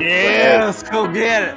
Yeah, 0.00 0.64
let's 0.64 0.82
go 0.82 1.06
get 1.06 1.50
it. 1.50 1.54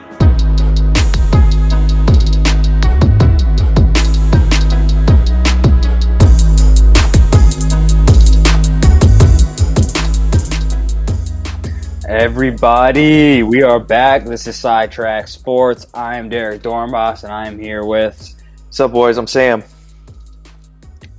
Everybody, 12.08 13.42
we 13.42 13.64
are 13.64 13.80
back. 13.80 14.26
This 14.26 14.46
is 14.46 14.56
Sidetrack 14.56 15.28
Sports. 15.28 15.88
I 15.96 16.18
am 16.18 16.30
Derek 16.30 16.62
Dornbos, 16.62 17.24
and 17.24 17.34
I 17.34 17.48
am 17.48 17.58
here 17.58 17.86
with. 17.86 18.36
What's 18.66 18.80
up, 18.80 18.92
boys? 18.92 19.18
I'm 19.18 19.26
Sam. 19.26 19.64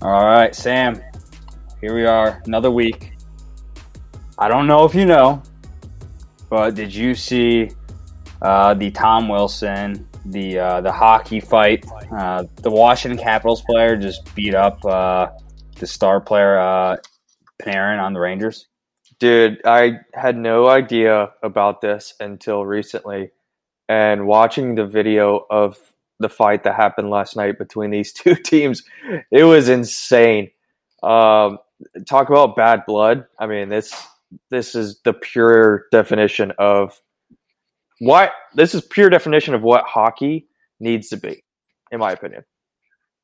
All 0.03 0.25
right, 0.25 0.55
Sam. 0.55 1.03
Here 1.81 1.97
we 1.97 2.07
are, 2.07 2.41
another 2.47 2.71
week. 2.71 3.15
I 4.39 4.47
don't 4.47 4.69
know 4.69 4.85
if 4.85 4.95
you 4.95 5.05
know, 5.05 5.43
but 6.51 6.75
did 6.75 6.95
you 6.95 7.15
see 7.15 7.71
uh, 8.43 8.75
the 8.75 8.91
Tom 8.91 9.29
Wilson, 9.29 10.09
the 10.25 10.59
uh, 10.59 10.81
the 10.81 10.93
hockey 10.93 11.41
fight? 11.41 11.85
Uh, 12.11 12.45
the 12.63 12.71
Washington 12.71 13.19
Capitals 13.19 13.63
player 13.63 13.97
just 13.97 14.35
beat 14.35 14.55
up 14.55 14.85
uh, 14.85 15.29
the 15.79 15.87
star 15.87 16.21
player 16.21 16.59
uh, 16.59 16.97
Panarin 17.63 18.03
on 18.03 18.13
the 18.13 18.21
Rangers. 18.21 18.67
Dude, 19.19 19.61
I 19.65 19.99
had 20.15 20.37
no 20.37 20.69
idea 20.69 21.33
about 21.43 21.81
this 21.81 22.15
until 22.21 22.65
recently. 22.65 23.31
And 23.89 24.27
watching 24.27 24.75
the 24.75 24.87
video 24.87 25.47
of 25.51 25.79
the 26.21 26.29
fight 26.29 26.65
that 26.65 26.75
happened 26.75 27.11
last 27.11 27.37
night 27.37 27.59
between 27.59 27.91
these 27.91 28.13
two 28.15 28.37
teams, 28.37 28.83
it 29.31 29.45
was 29.45 29.69
insane. 29.69 30.51
Um, 31.03 31.59
talk 32.07 32.29
about 32.29 32.57
bad 32.57 32.85
blood. 32.87 33.27
I 33.39 33.47
mean, 33.47 33.69
this 33.69 33.95
this 34.51 34.75
is 34.75 35.01
the 35.05 35.13
pure 35.13 35.87
definition 35.91 36.53
of 36.59 37.01
what 38.01 38.33
this 38.55 38.75
is 38.75 38.83
pure 38.83 39.11
definition 39.11 39.55
of 39.55 39.63
what 39.63 39.85
hockey 39.85 40.47
needs 40.81 41.09
to 41.09 41.17
be, 41.17 41.45
in 41.91 41.99
my 41.99 42.13
opinion. 42.13 42.45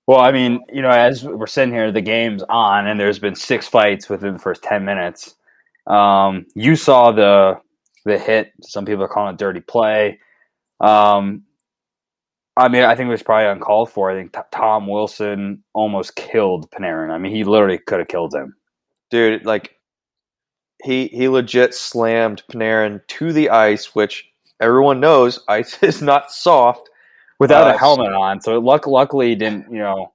Well, 0.06 0.20
I 0.20 0.32
mean, 0.32 0.60
you 0.70 0.82
know, 0.82 0.90
as 0.90 1.24
we're 1.24 1.46
sitting 1.46 1.72
here, 1.72 1.90
the 1.90 2.02
game's 2.02 2.42
on, 2.48 2.86
and 2.86 3.00
there's 3.00 3.18
been 3.18 3.34
six 3.34 3.66
fights 3.66 4.08
within 4.08 4.34
the 4.34 4.38
first 4.38 4.62
ten 4.62 4.84
minutes. 4.84 5.34
Um, 5.86 6.46
you 6.54 6.76
saw 6.76 7.12
the 7.12 7.60
the 8.04 8.18
hit. 8.18 8.52
Some 8.62 8.84
people 8.84 9.04
are 9.04 9.08
calling 9.08 9.34
it 9.34 9.38
dirty 9.38 9.60
play. 9.60 10.20
Um, 10.80 11.44
I 12.56 12.68
mean, 12.68 12.82
I 12.84 12.94
think 12.94 13.08
it 13.08 13.12
was 13.12 13.22
probably 13.22 13.50
uncalled 13.50 13.90
for. 13.90 14.10
I 14.10 14.14
think 14.14 14.32
t- 14.32 14.40
Tom 14.52 14.86
Wilson 14.86 15.64
almost 15.72 16.16
killed 16.16 16.70
Panarin. 16.70 17.10
I 17.10 17.18
mean, 17.18 17.34
he 17.34 17.44
literally 17.44 17.78
could 17.78 17.98
have 17.98 18.08
killed 18.08 18.34
him. 18.34 18.54
Dude, 19.10 19.44
like 19.44 19.73
he 20.84 21.08
he 21.08 21.28
legit 21.28 21.74
slammed 21.74 22.42
Panarin 22.52 23.00
to 23.06 23.32
the 23.32 23.50
ice, 23.50 23.94
which 23.94 24.28
everyone 24.60 25.00
knows 25.00 25.42
ice 25.48 25.82
is 25.82 26.02
not 26.02 26.30
soft 26.30 26.90
without 27.38 27.68
Uh, 27.68 27.74
a 27.74 27.78
helmet 27.78 28.12
on. 28.12 28.40
So 28.40 28.58
luck, 28.58 28.86
luckily, 28.86 29.30
he 29.30 29.34
didn't. 29.34 29.70
You 29.70 29.78
know, 29.78 30.12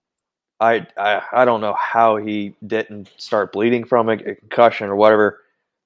I, 0.59 0.87
I 0.97 1.21
I 1.33 1.45
don't 1.45 1.61
know 1.61 1.73
how 1.73 2.17
he 2.17 2.55
didn't 2.65 3.09
start 3.17 3.51
bleeding 3.51 3.83
from 3.83 4.09
a, 4.09 4.13
a 4.13 4.35
concussion 4.35 4.89
or 4.89 4.95
whatever. 4.95 5.39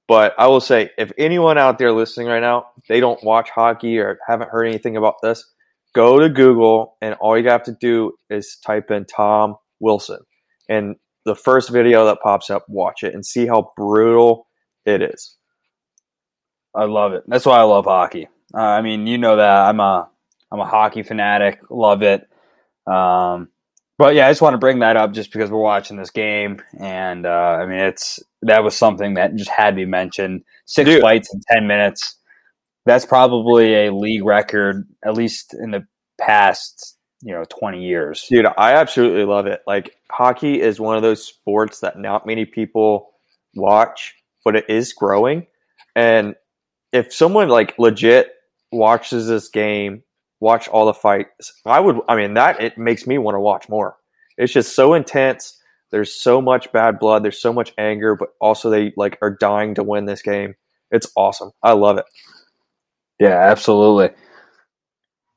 But 0.07 0.35
I 0.37 0.47
will 0.47 0.59
say, 0.59 0.91
if 0.97 1.13
anyone 1.17 1.57
out 1.57 1.77
there 1.77 1.93
listening 1.93 2.27
right 2.27 2.41
now, 2.41 2.67
they 2.89 2.99
don't 2.99 3.23
watch 3.23 3.49
hockey 3.49 3.97
or 3.99 4.19
haven't 4.27 4.49
heard 4.49 4.65
anything 4.65 4.97
about 4.97 5.15
this, 5.23 5.49
go 5.95 6.19
to 6.19 6.27
Google 6.27 6.97
and 7.01 7.15
all 7.21 7.37
you 7.37 7.47
have 7.47 7.63
to 7.63 7.77
do 7.79 8.11
is 8.29 8.57
type 8.65 8.91
in 8.91 9.05
Tom 9.05 9.55
Wilson. 9.79 10.19
And 10.67 10.97
the 11.23 11.35
first 11.35 11.69
video 11.69 12.05
that 12.05 12.19
pops 12.21 12.49
up, 12.49 12.65
watch 12.67 13.03
it 13.03 13.13
and 13.13 13.25
see 13.25 13.47
how 13.47 13.71
brutal 13.77 14.45
it 14.85 15.01
is. 15.01 15.35
I 16.75 16.85
love 16.85 17.13
it. 17.13 17.23
That's 17.27 17.45
why 17.45 17.59
I 17.59 17.63
love 17.63 17.85
hockey. 17.85 18.27
Uh, 18.53 18.61
I 18.61 18.81
mean, 18.81 19.07
you 19.07 19.17
know 19.17 19.35
that 19.37 19.69
I'm 19.69 19.79
a 19.79 20.09
I'm 20.51 20.59
a 20.59 20.65
hockey 20.65 21.03
fanatic. 21.03 21.59
Love 21.69 22.03
it. 22.03 22.27
Um, 22.85 23.49
but 23.97 24.15
yeah, 24.15 24.27
I 24.27 24.31
just 24.31 24.41
want 24.41 24.53
to 24.53 24.59
bring 24.59 24.79
that 24.79 24.97
up 24.97 25.13
just 25.13 25.31
because 25.31 25.51
we're 25.51 25.61
watching 25.61 25.97
this 25.97 26.09
game, 26.09 26.61
and 26.79 27.25
uh, 27.25 27.29
I 27.61 27.65
mean, 27.65 27.79
it's 27.79 28.19
that 28.41 28.63
was 28.63 28.75
something 28.75 29.13
that 29.15 29.35
just 29.35 29.49
had 29.49 29.71
to 29.71 29.75
be 29.75 29.85
mentioned. 29.85 30.43
Six 30.65 30.89
Dude. 30.89 31.01
fights 31.01 31.33
in 31.33 31.41
ten 31.49 31.67
minutes. 31.67 32.17
That's 32.85 33.05
probably 33.05 33.85
a 33.85 33.93
league 33.93 34.25
record, 34.25 34.87
at 35.05 35.13
least 35.13 35.53
in 35.53 35.71
the 35.71 35.85
past, 36.19 36.97
you 37.21 37.33
know, 37.33 37.43
twenty 37.49 37.85
years. 37.85 38.25
Dude, 38.29 38.47
I 38.57 38.73
absolutely 38.73 39.25
love 39.25 39.45
it. 39.45 39.61
Like 39.65 39.95
hockey 40.11 40.59
is 40.59 40.79
one 40.79 40.97
of 40.97 41.03
those 41.03 41.25
sports 41.25 41.79
that 41.79 41.97
not 41.97 42.25
many 42.25 42.45
people 42.45 43.11
watch, 43.55 44.15
but 44.43 44.55
it 44.55 44.65
is 44.69 44.93
growing. 44.93 45.47
And 45.95 46.35
if 46.91 47.13
someone 47.13 47.49
like 47.49 47.77
legit 47.77 48.33
watches 48.71 49.27
this 49.27 49.49
game, 49.49 50.03
watch 50.39 50.67
all 50.67 50.85
the 50.85 50.93
fights, 50.93 51.53
I 51.65 51.79
would 51.79 51.99
I 52.07 52.15
mean 52.15 52.35
that 52.35 52.61
it 52.61 52.77
makes 52.77 53.07
me 53.07 53.17
want 53.17 53.35
to 53.35 53.39
watch 53.39 53.69
more. 53.69 53.97
It's 54.37 54.53
just 54.53 54.75
so 54.75 54.93
intense. 54.93 55.59
There's 55.91 56.13
so 56.13 56.41
much 56.41 56.71
bad 56.71 56.97
blood, 56.99 57.23
there's 57.23 57.39
so 57.39 57.53
much 57.53 57.73
anger, 57.77 58.15
but 58.15 58.29
also 58.41 58.69
they 58.69 58.93
like 58.97 59.17
are 59.21 59.35
dying 59.35 59.75
to 59.75 59.83
win 59.83 60.05
this 60.05 60.21
game. 60.21 60.55
It's 60.91 61.11
awesome. 61.15 61.51
I 61.61 61.73
love 61.73 61.97
it. 61.97 62.05
Yeah, 63.19 63.37
absolutely. 63.37 64.09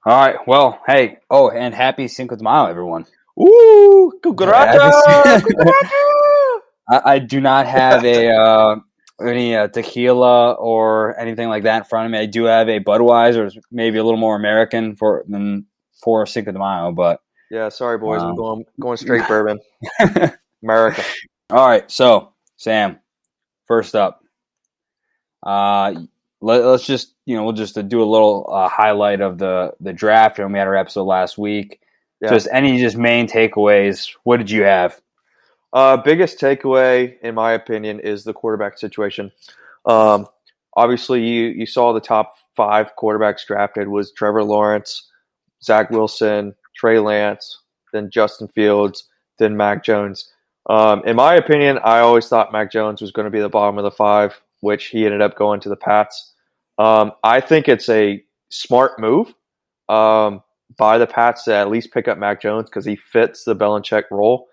All 0.04 0.18
right. 0.18 0.36
Well, 0.46 0.80
hey. 0.86 1.18
Oh, 1.30 1.50
and 1.50 1.74
happy 1.74 2.08
Cinco 2.08 2.36
de 2.36 2.44
Mayo, 2.44 2.66
everyone. 2.66 3.06
Ooh, 3.40 4.12
Yeah! 5.14 5.40
I, 6.88 7.14
I 7.14 7.18
do 7.18 7.40
not 7.40 7.66
have 7.66 8.04
a 8.04 8.30
uh, 8.30 8.76
any 9.20 9.56
uh, 9.56 9.68
tequila 9.68 10.52
or 10.52 11.18
anything 11.18 11.48
like 11.48 11.62
that 11.64 11.78
in 11.78 11.84
front 11.84 12.06
of 12.06 12.12
me. 12.12 12.18
I 12.18 12.26
do 12.26 12.44
have 12.44 12.68
a 12.68 12.80
Budweiser, 12.80 13.56
maybe 13.70 13.98
a 13.98 14.04
little 14.04 14.20
more 14.20 14.36
American 14.36 14.94
for 14.94 15.24
than 15.28 15.66
for 16.02 16.26
Cinco 16.26 16.52
de 16.52 16.58
Mayo, 16.58 16.92
but 16.92 17.20
yeah, 17.50 17.68
sorry 17.68 17.98
boys, 17.98 18.20
Wow. 18.20 18.28
I'm 18.28 18.36
going 18.36 18.64
going 18.80 18.96
straight 18.96 19.22
bourbon. 19.28 19.58
America. 20.62 21.02
all 21.50 21.66
right. 21.66 21.88
So, 21.90 22.32
Sam, 22.56 22.98
first 23.66 23.94
up, 23.94 24.22
uh, 25.42 25.94
let, 26.40 26.62
us 26.62 26.86
just 26.86 27.14
you 27.24 27.36
know 27.36 27.44
we'll 27.44 27.52
just 27.52 27.74
do 27.88 28.02
a 28.02 28.04
little 28.04 28.48
uh, 28.52 28.68
highlight 28.68 29.20
of 29.20 29.38
the 29.38 29.72
the 29.80 29.92
draft, 29.92 30.38
and 30.38 30.52
we 30.52 30.58
had 30.58 30.68
our 30.68 30.76
episode 30.76 31.04
last 31.04 31.38
week. 31.38 31.80
Yeah. 32.20 32.30
Just 32.30 32.48
any 32.50 32.78
just 32.78 32.96
main 32.96 33.28
takeaways. 33.28 34.10
What 34.24 34.38
did 34.38 34.50
you 34.50 34.62
have? 34.62 35.00
Uh, 35.76 35.94
biggest 35.94 36.40
takeaway, 36.40 37.20
in 37.20 37.34
my 37.34 37.52
opinion, 37.52 38.00
is 38.00 38.24
the 38.24 38.32
quarterback 38.32 38.78
situation. 38.78 39.30
Um, 39.84 40.26
obviously, 40.74 41.22
you 41.22 41.48
you 41.48 41.66
saw 41.66 41.92
the 41.92 42.00
top 42.00 42.36
five 42.56 42.92
quarterbacks 42.98 43.46
drafted 43.46 43.88
was 43.88 44.10
Trevor 44.12 44.42
Lawrence, 44.42 45.10
Zach 45.62 45.90
Wilson, 45.90 46.54
Trey 46.74 46.98
Lance, 46.98 47.60
then 47.92 48.08
Justin 48.08 48.48
Fields, 48.48 49.04
then 49.38 49.54
Mac 49.54 49.84
Jones. 49.84 50.32
Um, 50.70 51.02
in 51.04 51.14
my 51.14 51.34
opinion, 51.34 51.78
I 51.84 51.98
always 51.98 52.26
thought 52.26 52.54
Mac 52.54 52.72
Jones 52.72 53.02
was 53.02 53.12
going 53.12 53.26
to 53.26 53.30
be 53.30 53.40
the 53.40 53.50
bottom 53.50 53.76
of 53.76 53.84
the 53.84 53.90
five, 53.90 54.40
which 54.60 54.86
he 54.86 55.04
ended 55.04 55.20
up 55.20 55.36
going 55.36 55.60
to 55.60 55.68
the 55.68 55.76
Pats. 55.76 56.32
Um, 56.78 57.12
I 57.22 57.38
think 57.38 57.68
it's 57.68 57.90
a 57.90 58.24
smart 58.48 58.98
move 58.98 59.34
um, 59.90 60.42
by 60.78 60.96
the 60.96 61.06
Pats 61.06 61.44
to 61.44 61.54
at 61.54 61.68
least 61.68 61.92
pick 61.92 62.08
up 62.08 62.16
Mac 62.16 62.40
Jones 62.40 62.70
because 62.70 62.86
he 62.86 62.96
fits 62.96 63.44
the 63.44 63.54
Belichick 63.54 64.04
role. 64.10 64.48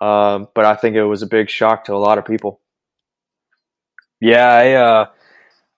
Um, 0.00 0.48
but 0.54 0.64
I 0.64 0.76
think 0.76 0.96
it 0.96 1.04
was 1.04 1.22
a 1.22 1.26
big 1.26 1.50
shock 1.50 1.84
to 1.84 1.94
a 1.94 1.96
lot 1.96 2.18
of 2.18 2.24
people. 2.24 2.60
Yeah, 4.20 4.46
I 4.46 4.72
uh, 4.72 5.06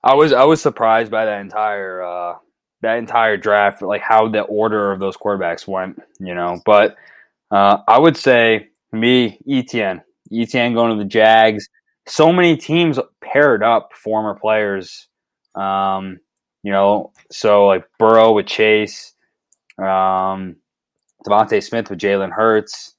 I 0.03 0.14
was 0.14 0.32
I 0.32 0.44
was 0.44 0.60
surprised 0.60 1.10
by 1.10 1.26
that 1.26 1.41
entire 1.41 2.03
uh, 2.03 2.34
that 2.82 2.98
entire 2.98 3.36
draft, 3.36 3.82
like 3.82 4.03
how 4.03 4.28
the 4.28 4.42
order 4.42 4.92
of 4.92 5.00
those 5.00 5.16
quarterbacks 5.16 5.66
went. 5.66 6.00
You 6.19 6.34
know, 6.34 6.60
but 6.64 6.97
uh, 7.50 7.78
I 7.86 7.98
would 7.98 8.16
say 8.16 8.69
me 8.92 9.38
Etienne 9.48 10.03
Etienne 10.32 10.75
going 10.75 10.97
to 10.97 11.03
the 11.03 11.09
Jags. 11.09 11.69
So 12.06 12.32
many 12.32 12.56
teams 12.56 12.98
paired 13.20 13.62
up 13.62 13.91
former 13.95 14.34
players. 14.34 15.09
Um, 15.54 16.18
you 16.62 16.72
know, 16.72 17.12
so 17.30 17.66
like 17.66 17.84
Burrow 17.98 18.33
with 18.33 18.47
Chase, 18.47 19.15
um, 19.78 20.56
DeVonta 21.27 21.62
Smith 21.62 21.91
with 21.91 21.98
Jalen 21.98 22.33
Hurts, 22.33 22.95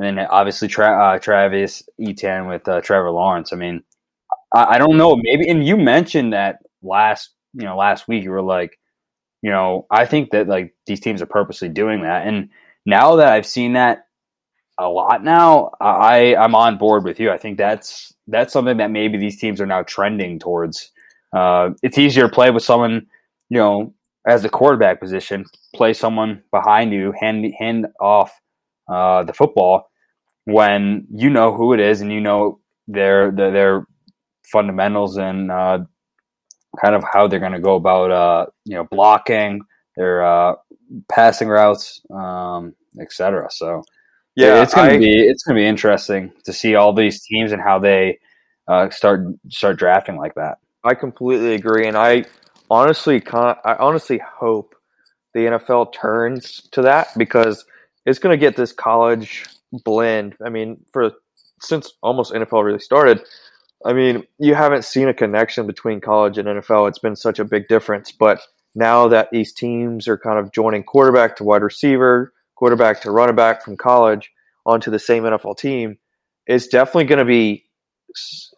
and 0.00 0.18
then 0.18 0.26
obviously 0.30 0.66
Tra- 0.66 1.14
uh, 1.14 1.18
Travis 1.18 1.82
Etienne 2.00 2.46
with 2.46 2.66
uh, 2.66 2.80
Trevor 2.80 3.10
Lawrence. 3.10 3.52
I 3.52 3.56
mean, 3.56 3.82
I, 4.54 4.64
I 4.64 4.78
don't 4.78 4.96
know. 4.96 5.14
Maybe, 5.14 5.46
and 5.48 5.64
you 5.64 5.76
mentioned 5.76 6.32
that 6.32 6.60
last, 6.82 7.30
you 7.52 7.64
know, 7.64 7.76
last 7.76 8.08
week. 8.08 8.24
You 8.24 8.30
were 8.30 8.40
like, 8.40 8.78
you 9.42 9.50
know, 9.50 9.86
I 9.90 10.06
think 10.06 10.30
that 10.30 10.48
like 10.48 10.74
these 10.86 11.00
teams 11.00 11.20
are 11.20 11.26
purposely 11.26 11.68
doing 11.68 12.02
that, 12.02 12.26
and 12.26 12.48
now 12.86 13.16
that 13.16 13.30
I've 13.30 13.46
seen 13.46 13.74
that 13.74 14.06
a 14.78 14.88
lot 14.88 15.22
now, 15.22 15.72
I 15.82 16.34
I'm 16.34 16.54
on 16.54 16.78
board 16.78 17.04
with 17.04 17.20
you. 17.20 17.30
I 17.30 17.36
think 17.36 17.58
that's 17.58 18.14
that's 18.26 18.54
something 18.54 18.78
that 18.78 18.90
maybe 18.90 19.18
these 19.18 19.38
teams 19.38 19.60
are 19.60 19.66
now 19.66 19.82
trending 19.82 20.38
towards. 20.38 20.92
Uh, 21.36 21.70
it's 21.82 21.98
easier 21.98 22.26
to 22.26 22.34
play 22.34 22.50
with 22.50 22.62
someone, 22.62 23.06
you 23.50 23.58
know, 23.58 23.92
as 24.26 24.42
the 24.42 24.48
quarterback 24.48 24.98
position, 24.98 25.44
play 25.74 25.92
someone 25.92 26.42
behind 26.50 26.90
you, 26.94 27.12
hand 27.20 27.52
hand 27.58 27.86
off 28.00 28.32
uh, 28.88 29.24
the 29.24 29.34
football 29.34 29.89
when 30.52 31.06
you 31.10 31.30
know 31.30 31.54
who 31.54 31.72
it 31.72 31.80
is 31.80 32.00
and 32.00 32.12
you 32.12 32.20
know 32.20 32.60
their 32.88 33.30
their, 33.30 33.50
their 33.50 33.86
fundamentals 34.44 35.16
and 35.16 35.50
uh, 35.50 35.78
kind 36.80 36.94
of 36.94 37.04
how 37.10 37.26
they're 37.26 37.40
going 37.40 37.52
to 37.52 37.60
go 37.60 37.76
about 37.76 38.10
uh, 38.10 38.46
you 38.64 38.74
know 38.74 38.84
blocking 38.84 39.60
their 39.96 40.24
uh, 40.24 40.54
passing 41.08 41.48
routes, 41.48 42.00
um, 42.10 42.74
etc. 43.00 43.48
So 43.50 43.82
yeah, 44.36 44.62
it's 44.62 44.74
going 44.74 44.92
to 44.92 44.98
be 44.98 45.18
it's 45.18 45.42
going 45.42 45.56
to 45.56 45.60
be 45.60 45.66
interesting 45.66 46.32
to 46.44 46.52
see 46.52 46.74
all 46.74 46.92
these 46.92 47.22
teams 47.22 47.52
and 47.52 47.60
how 47.60 47.78
they 47.78 48.18
uh, 48.68 48.90
start 48.90 49.26
start 49.48 49.78
drafting 49.78 50.16
like 50.16 50.34
that. 50.34 50.58
I 50.84 50.94
completely 50.94 51.54
agree, 51.54 51.86
and 51.86 51.96
I 51.96 52.24
honestly, 52.70 53.22
I 53.32 53.76
honestly 53.78 54.20
hope 54.24 54.74
the 55.34 55.40
NFL 55.40 55.92
turns 55.92 56.68
to 56.72 56.82
that 56.82 57.08
because 57.16 57.64
it's 58.06 58.18
going 58.18 58.32
to 58.32 58.40
get 58.40 58.56
this 58.56 58.72
college 58.72 59.44
blend. 59.72 60.36
I 60.44 60.48
mean, 60.48 60.84
for 60.92 61.12
since 61.60 61.92
almost 62.02 62.32
NFL 62.32 62.64
really 62.64 62.78
started, 62.78 63.22
I 63.84 63.92
mean, 63.92 64.24
you 64.38 64.54
haven't 64.54 64.84
seen 64.84 65.08
a 65.08 65.14
connection 65.14 65.66
between 65.66 66.00
college 66.00 66.38
and 66.38 66.46
NFL. 66.46 66.88
It's 66.88 66.98
been 66.98 67.16
such 67.16 67.38
a 67.38 67.44
big 67.44 67.68
difference. 67.68 68.12
But 68.12 68.40
now 68.74 69.08
that 69.08 69.30
these 69.30 69.52
teams 69.52 70.06
are 70.06 70.18
kind 70.18 70.38
of 70.38 70.52
joining 70.52 70.82
quarterback 70.82 71.36
to 71.36 71.44
wide 71.44 71.62
receiver, 71.62 72.32
quarterback 72.56 73.00
to 73.02 73.10
running 73.10 73.36
back 73.36 73.64
from 73.64 73.76
college 73.76 74.30
onto 74.66 74.90
the 74.90 74.98
same 74.98 75.22
NFL 75.22 75.58
team, 75.58 75.98
it's 76.46 76.66
definitely 76.66 77.04
going 77.04 77.18
to 77.20 77.24
be, 77.24 77.64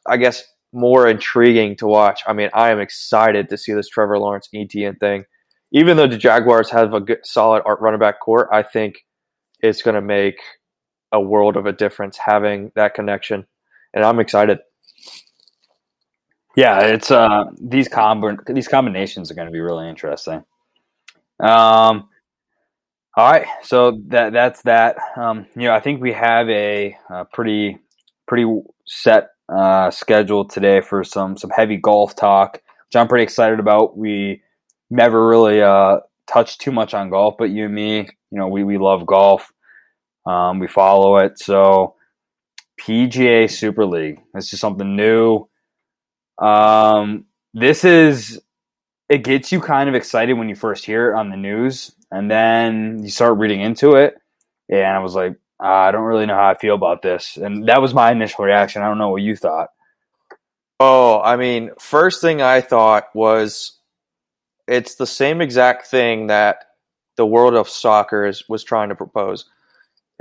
I 0.06 0.16
guess, 0.16 0.44
more 0.72 1.06
intriguing 1.06 1.76
to 1.76 1.86
watch. 1.86 2.22
I 2.26 2.32
mean, 2.32 2.50
I 2.52 2.70
am 2.70 2.80
excited 2.80 3.48
to 3.50 3.58
see 3.58 3.72
this 3.74 3.88
Trevor 3.88 4.18
Lawrence 4.18 4.48
Etienne 4.54 4.96
thing. 4.96 5.24
Even 5.70 5.96
though 5.96 6.06
the 6.06 6.18
Jaguars 6.18 6.70
have 6.70 6.92
a 6.94 7.00
good, 7.00 7.24
solid 7.24 7.62
running 7.80 8.00
back 8.00 8.20
core, 8.20 8.52
I 8.52 8.62
think 8.62 9.04
it's 9.60 9.82
going 9.82 9.94
to 9.94 10.02
make 10.02 10.38
a 11.12 11.20
world 11.20 11.56
of 11.56 11.66
a 11.66 11.72
difference 11.72 12.16
having 12.16 12.72
that 12.74 12.94
connection, 12.94 13.46
and 13.94 14.04
I'm 14.04 14.20
excited. 14.20 14.58
Yeah, 16.56 16.80
it's 16.80 17.10
uh 17.10 17.44
these 17.60 17.88
comb 17.88 18.38
these 18.46 18.68
combinations 18.68 19.30
are 19.30 19.34
going 19.34 19.46
to 19.46 19.52
be 19.52 19.60
really 19.60 19.88
interesting. 19.88 20.44
Um, 21.40 22.08
all 23.16 23.30
right, 23.30 23.46
so 23.62 24.00
that 24.08 24.32
that's 24.32 24.62
that. 24.62 24.96
Um, 25.16 25.46
you 25.54 25.62
know, 25.64 25.74
I 25.74 25.80
think 25.80 26.00
we 26.00 26.12
have 26.12 26.48
a, 26.48 26.96
a 27.10 27.24
pretty 27.26 27.78
pretty 28.26 28.50
set 28.86 29.30
uh, 29.48 29.90
schedule 29.90 30.46
today 30.46 30.80
for 30.80 31.04
some 31.04 31.36
some 31.36 31.50
heavy 31.50 31.76
golf 31.76 32.16
talk, 32.16 32.54
which 32.54 32.96
I'm 32.96 33.08
pretty 33.08 33.24
excited 33.24 33.60
about. 33.60 33.96
We 33.98 34.42
never 34.90 35.26
really 35.26 35.60
uh, 35.62 35.98
touched 36.26 36.60
too 36.60 36.72
much 36.72 36.94
on 36.94 37.10
golf, 37.10 37.34
but 37.38 37.50
you 37.50 37.66
and 37.66 37.74
me, 37.74 37.98
you 38.30 38.38
know, 38.38 38.48
we 38.48 38.64
we 38.64 38.78
love 38.78 39.04
golf. 39.06 39.52
Um, 40.26 40.58
we 40.58 40.68
follow 40.68 41.16
it. 41.18 41.38
So 41.38 41.96
PGA 42.80 43.50
Super 43.50 43.86
League. 43.86 44.20
This 44.34 44.52
is 44.52 44.60
something 44.60 44.96
new. 44.96 45.48
Um, 46.38 47.26
this 47.54 47.84
is 47.84 48.40
it 49.08 49.24
gets 49.24 49.52
you 49.52 49.60
kind 49.60 49.88
of 49.88 49.94
excited 49.94 50.34
when 50.34 50.48
you 50.48 50.54
first 50.54 50.84
hear 50.84 51.12
it 51.12 51.16
on 51.16 51.30
the 51.30 51.36
news, 51.36 51.92
and 52.10 52.30
then 52.30 53.00
you 53.02 53.10
start 53.10 53.38
reading 53.38 53.60
into 53.60 53.92
it, 53.96 54.16
and 54.70 54.86
I 54.86 55.00
was 55.00 55.14
like, 55.14 55.36
I 55.60 55.90
don't 55.90 56.04
really 56.04 56.26
know 56.26 56.34
how 56.34 56.48
I 56.48 56.54
feel 56.54 56.74
about 56.74 57.02
this, 57.02 57.36
and 57.36 57.68
that 57.68 57.82
was 57.82 57.92
my 57.94 58.10
initial 58.10 58.44
reaction. 58.44 58.82
I 58.82 58.88
don't 58.88 58.98
know 58.98 59.10
what 59.10 59.22
you 59.22 59.36
thought. 59.36 59.68
Oh, 60.80 61.20
I 61.20 61.36
mean, 61.36 61.70
first 61.78 62.20
thing 62.20 62.42
I 62.42 62.60
thought 62.62 63.14
was 63.14 63.78
it's 64.66 64.94
the 64.94 65.06
same 65.06 65.40
exact 65.40 65.86
thing 65.86 66.28
that 66.28 66.64
the 67.16 67.26
world 67.26 67.54
of 67.54 67.68
soccer 67.68 68.26
is, 68.26 68.48
was 68.48 68.64
trying 68.64 68.88
to 68.88 68.94
propose. 68.94 69.44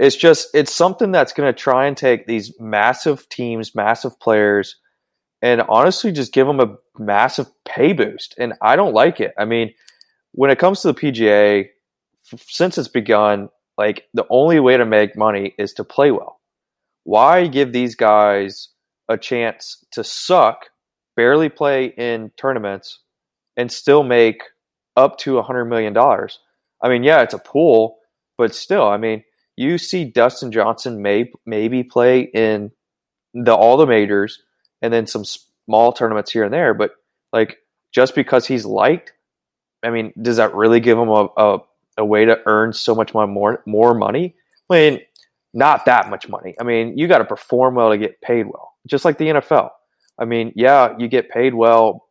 It's 0.01 0.15
just 0.15 0.49
it's 0.55 0.73
something 0.73 1.11
that's 1.11 1.31
going 1.31 1.53
to 1.53 1.57
try 1.57 1.85
and 1.85 1.95
take 1.95 2.25
these 2.25 2.59
massive 2.59 3.29
teams, 3.29 3.75
massive 3.75 4.19
players, 4.19 4.77
and 5.43 5.61
honestly 5.69 6.11
just 6.11 6.33
give 6.33 6.47
them 6.47 6.59
a 6.59 6.75
massive 6.97 7.45
pay 7.65 7.93
boost. 7.93 8.33
And 8.39 8.53
I 8.63 8.75
don't 8.75 8.95
like 8.95 9.19
it. 9.19 9.31
I 9.37 9.45
mean, 9.45 9.75
when 10.31 10.49
it 10.49 10.57
comes 10.57 10.81
to 10.81 10.91
the 10.91 10.99
PGA, 10.99 11.67
since 12.39 12.79
it's 12.79 12.87
begun, 12.87 13.49
like 13.77 14.05
the 14.15 14.25
only 14.31 14.59
way 14.59 14.75
to 14.75 14.87
make 14.87 15.15
money 15.15 15.53
is 15.59 15.73
to 15.73 15.83
play 15.83 16.09
well. 16.09 16.41
Why 17.03 17.45
give 17.45 17.71
these 17.71 17.93
guys 17.93 18.69
a 19.07 19.19
chance 19.19 19.85
to 19.91 20.03
suck, 20.03 20.65
barely 21.15 21.49
play 21.49 21.93
in 21.95 22.31
tournaments, 22.37 23.01
and 23.55 23.71
still 23.71 24.01
make 24.01 24.41
up 24.97 25.19
to 25.19 25.37
a 25.37 25.43
hundred 25.43 25.65
million 25.65 25.93
dollars? 25.93 26.39
I 26.81 26.89
mean, 26.89 27.03
yeah, 27.03 27.21
it's 27.21 27.35
a 27.35 27.37
pool, 27.39 27.99
but 28.35 28.55
still, 28.55 28.87
I 28.87 28.97
mean, 28.97 29.23
you 29.61 29.77
see 29.77 30.05
Dustin 30.05 30.51
Johnson 30.51 31.01
may 31.01 31.31
maybe 31.45 31.83
play 31.83 32.21
in 32.21 32.71
the 33.33 33.53
all 33.53 33.77
the 33.77 33.85
majors 33.85 34.41
and 34.81 34.91
then 34.91 35.07
some 35.07 35.23
small 35.23 35.93
tournaments 35.93 36.31
here 36.31 36.43
and 36.43 36.53
there, 36.53 36.73
but 36.73 36.91
like 37.31 37.57
just 37.91 38.15
because 38.15 38.45
he's 38.47 38.65
liked, 38.65 39.13
I 39.83 39.89
mean, 39.89 40.13
does 40.21 40.37
that 40.37 40.55
really 40.55 40.79
give 40.79 40.97
him 40.97 41.09
a, 41.09 41.27
a, 41.37 41.59
a 41.99 42.05
way 42.05 42.25
to 42.25 42.39
earn 42.45 42.73
so 42.73 42.95
much 42.95 43.13
more 43.13 43.61
more 43.65 43.93
money? 43.93 44.35
I 44.69 44.73
mean, 44.73 44.99
not 45.53 45.85
that 45.85 46.09
much 46.09 46.27
money. 46.27 46.55
I 46.59 46.63
mean, 46.63 46.97
you 46.97 47.07
got 47.07 47.19
to 47.19 47.25
perform 47.25 47.75
well 47.75 47.89
to 47.89 47.97
get 47.97 48.21
paid 48.21 48.47
well, 48.47 48.73
just 48.87 49.05
like 49.05 49.17
the 49.17 49.27
NFL. 49.27 49.69
I 50.17 50.25
mean, 50.25 50.53
yeah, 50.55 50.95
you 50.97 51.07
get 51.07 51.29
paid 51.29 51.53
well, 51.53 52.07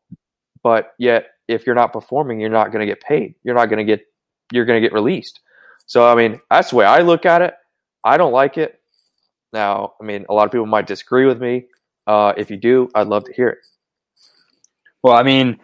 but 0.63 0.93
yet 0.99 1.27
if 1.49 1.67
you're 1.67 1.75
not 1.75 1.93
performing, 1.93 2.41
you're 2.41 2.51
not 2.51 2.71
going 2.73 2.81
to 2.81 2.87
get 2.87 3.01
paid. 3.01 3.35
You're 3.43 3.55
not 3.55 3.67
going 3.67 3.79
to 3.79 3.85
get 3.85 4.07
you're 4.53 4.65
going 4.65 4.81
to 4.81 4.87
get 4.87 4.93
released. 4.93 5.41
So, 5.91 6.07
I 6.07 6.15
mean, 6.15 6.41
that's 6.49 6.71
the 6.71 6.77
way 6.77 6.85
I 6.85 7.01
look 7.01 7.27
at 7.27 7.43
it. 7.43 7.53
I 8.05 8.17
don't 8.17 8.31
like 8.31 8.57
it. 8.59 8.81
Now, 9.53 9.95
I 10.01 10.05
mean, 10.05 10.25
a 10.29 10.33
lot 10.33 10.45
of 10.45 10.53
people 10.53 10.67
might 10.67 10.87
disagree 10.87 11.27
with 11.27 11.43
me. 11.43 11.65
Uh, 12.07 12.33
if 12.37 12.49
you 12.49 12.59
do, 12.59 12.89
I'd 12.95 13.09
love 13.09 13.25
to 13.25 13.33
hear 13.33 13.49
it. 13.49 13.59
Well, 15.03 15.17
I 15.17 15.25
mean, 15.25 15.59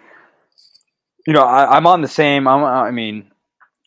you 1.29 1.33
know, 1.33 1.45
I, 1.45 1.77
am 1.77 1.87
on 1.87 2.01
the 2.01 2.09
same. 2.09 2.49
I'm, 2.49 2.65
I 2.65 2.91
mean, 2.91 3.31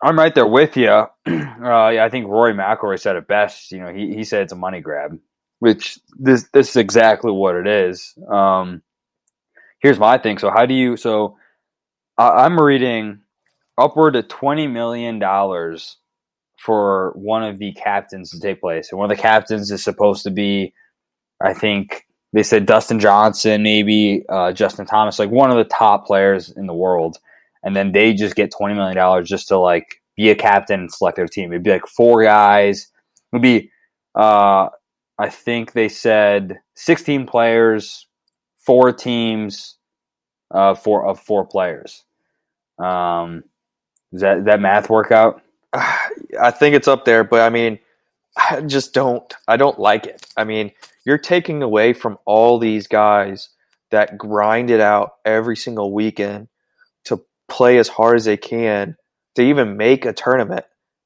I'm 0.02 0.18
right 0.18 0.34
there 0.34 0.48
with 0.48 0.78
you. 0.78 1.08
Uh, 1.62 1.88
I 1.88 2.08
think 2.08 2.30
Rory 2.30 2.54
McIlroy 2.54 2.98
said 2.98 3.18
it 3.18 3.28
best. 3.28 3.74
You 3.74 3.80
know, 3.80 3.94
he, 3.94 4.16
he 4.16 4.24
said 4.24 4.44
it's 4.44 4.54
a 4.54 4.56
money 4.56 4.80
grab, 4.80 5.20
which 5.60 6.00
this 6.18 6.48
this 6.54 6.70
is 6.70 6.76
exactly 6.78 7.34
what 7.34 7.58
it 7.58 7.68
is. 7.68 8.18
Um, 8.32 8.82
here's 9.82 10.00
my 10.00 10.18
thing. 10.18 10.38
So, 10.38 10.50
how 10.50 10.66
do 10.66 10.74
you? 10.74 10.96
So, 10.96 11.36
I, 12.18 12.46
I'm 12.46 12.58
reading 12.58 13.20
upward 13.78 14.14
to 14.14 14.24
twenty 14.24 14.68
million 14.68 15.20
dollars 15.20 15.98
for 16.60 17.14
one 17.16 17.44
of 17.44 17.58
the 17.58 17.72
captains 17.72 18.32
to 18.32 18.40
take 18.40 18.60
place. 18.60 18.92
And 18.92 19.00
one 19.00 19.10
of 19.10 19.16
the 19.16 19.22
captains 19.22 19.72
is 19.72 19.84
supposed 19.84 20.24
to 20.24 20.30
be, 20.30 20.74
I 21.42 21.54
think 21.54 22.06
they 22.34 22.44
said 22.44 22.66
Dustin 22.66 23.00
Johnson, 23.00 23.64
maybe 23.64 24.26
uh, 24.28 24.52
Justin 24.52 24.86
Thomas, 24.86 25.20
like 25.20 25.32
one 25.32 25.50
of 25.52 25.58
the 25.58 25.64
top 25.64 26.06
players 26.06 26.50
in 26.50 26.68
the 26.68 26.74
world. 26.74 27.18
And 27.64 27.76
then 27.76 27.94
they 27.94 28.14
just 28.14 28.36
get 28.36 28.52
$20 28.52 28.76
million 28.76 29.26
just 29.26 29.48
to 29.48 29.58
like 29.58 30.02
be 30.18 30.30
a 30.30 30.36
captain 30.36 30.82
and 30.82 30.92
select 30.92 31.16
their 31.16 31.28
team. 31.28 31.52
It'd 31.52 31.64
be 31.64 31.72
like 31.72 31.88
four 31.88 32.24
guys. 32.24 32.84
It 32.84 33.36
would 33.36 33.42
be, 33.42 33.72
uh, 34.16 34.70
I 35.18 35.30
think 35.30 35.72
they 35.72 35.88
said 35.88 36.60
16 36.76 37.26
players, 37.26 38.06
four 38.58 38.92
teams, 38.92 39.78
uh, 40.52 40.76
four 40.76 41.08
of 41.08 41.20
four 41.20 41.46
players. 41.46 42.04
Um, 42.78 43.44
does 44.12 44.22
that, 44.22 44.46
that 44.46 44.60
math 44.60 44.90
work 44.90 45.12
out? 45.12 45.42
I 46.42 46.52
think 46.52 46.76
it's 46.76 46.88
up 46.88 47.06
there, 47.06 47.24
but 47.24 47.42
I 47.42 47.50
mean, 47.50 47.80
I 48.38 48.62
just 48.62 48.94
don't. 48.94 49.32
I 49.48 49.58
don't 49.58 49.80
like 49.80 50.06
it. 50.06 50.26
I 50.38 50.44
mean, 50.44 50.72
you're 51.06 51.18
taking 51.18 51.64
away 51.64 51.94
from 51.94 52.18
all 52.26 52.60
these 52.60 52.88
guys 52.88 53.50
that 53.92 54.18
grind 54.18 54.70
it 54.70 54.80
out 54.80 55.14
every 55.26 55.58
single 55.58 55.92
weekend 55.94 56.48
to 57.06 57.22
play 57.48 57.78
as 57.80 57.88
hard 57.88 58.18
as 58.18 58.26
they 58.26 58.38
can 58.38 58.96
to 59.36 59.42
even 59.42 59.78
make 59.78 60.06
a 60.06 60.14
tournament. 60.14 60.66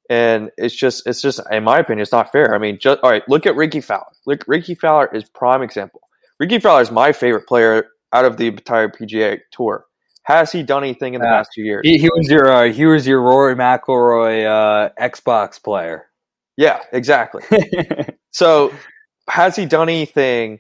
And 0.10 0.52
it's 0.58 0.76
just, 0.76 1.08
it's 1.08 1.22
just, 1.22 1.40
in 1.50 1.64
my 1.64 1.80
opinion, 1.80 2.02
it's 2.02 2.12
not 2.12 2.32
fair. 2.32 2.54
I 2.54 2.58
mean, 2.58 2.78
just 2.78 3.00
all 3.02 3.10
right. 3.10 3.24
Look 3.30 3.46
at 3.46 3.56
Rickie 3.56 3.82
Fowler. 3.82 4.12
Look, 4.26 4.44
Rickie 4.48 4.76
Fowler 4.76 5.10
is 5.14 5.24
prime 5.24 5.64
example. 5.64 6.02
Rickie 6.40 6.60
Fowler 6.60 6.82
is 6.82 6.92
my 6.92 7.14
favorite 7.14 7.48
player 7.48 7.88
out 8.12 8.26
of 8.26 8.38
the 8.38 8.48
entire 8.48 8.90
PGA 8.90 9.40
Tour. 9.52 9.86
Has 10.24 10.52
he 10.52 10.64
done 10.64 10.84
anything 10.84 11.16
in 11.16 11.22
the 11.22 11.28
uh, 11.28 11.38
past 11.38 11.52
two 11.54 11.64
years? 11.64 11.82
He, 11.84 11.98
he 11.98 12.10
was 12.16 12.30
your 12.30 12.52
uh, 12.52 12.72
he 12.72 12.86
was 12.86 13.06
your 13.06 13.22
Rory 13.22 13.56
McIlroy 13.56 14.46
uh, 14.46 14.90
Xbox 15.00 15.62
player. 15.62 16.08
Yeah, 16.56 16.80
exactly. 16.92 17.44
so, 18.32 18.74
has 19.30 19.56
he 19.56 19.66
done 19.66 19.90
anything 19.90 20.60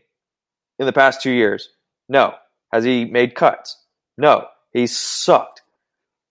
in 0.79 0.86
the 0.86 0.93
past 0.93 1.22
two 1.22 1.32
years? 1.32 1.70
No. 2.10 2.36
Has 2.74 2.84
he 2.84 3.05
made 3.05 3.36
cuts? 3.36 3.77
No. 4.17 4.48
He 4.74 4.88
sucked. 4.88 5.62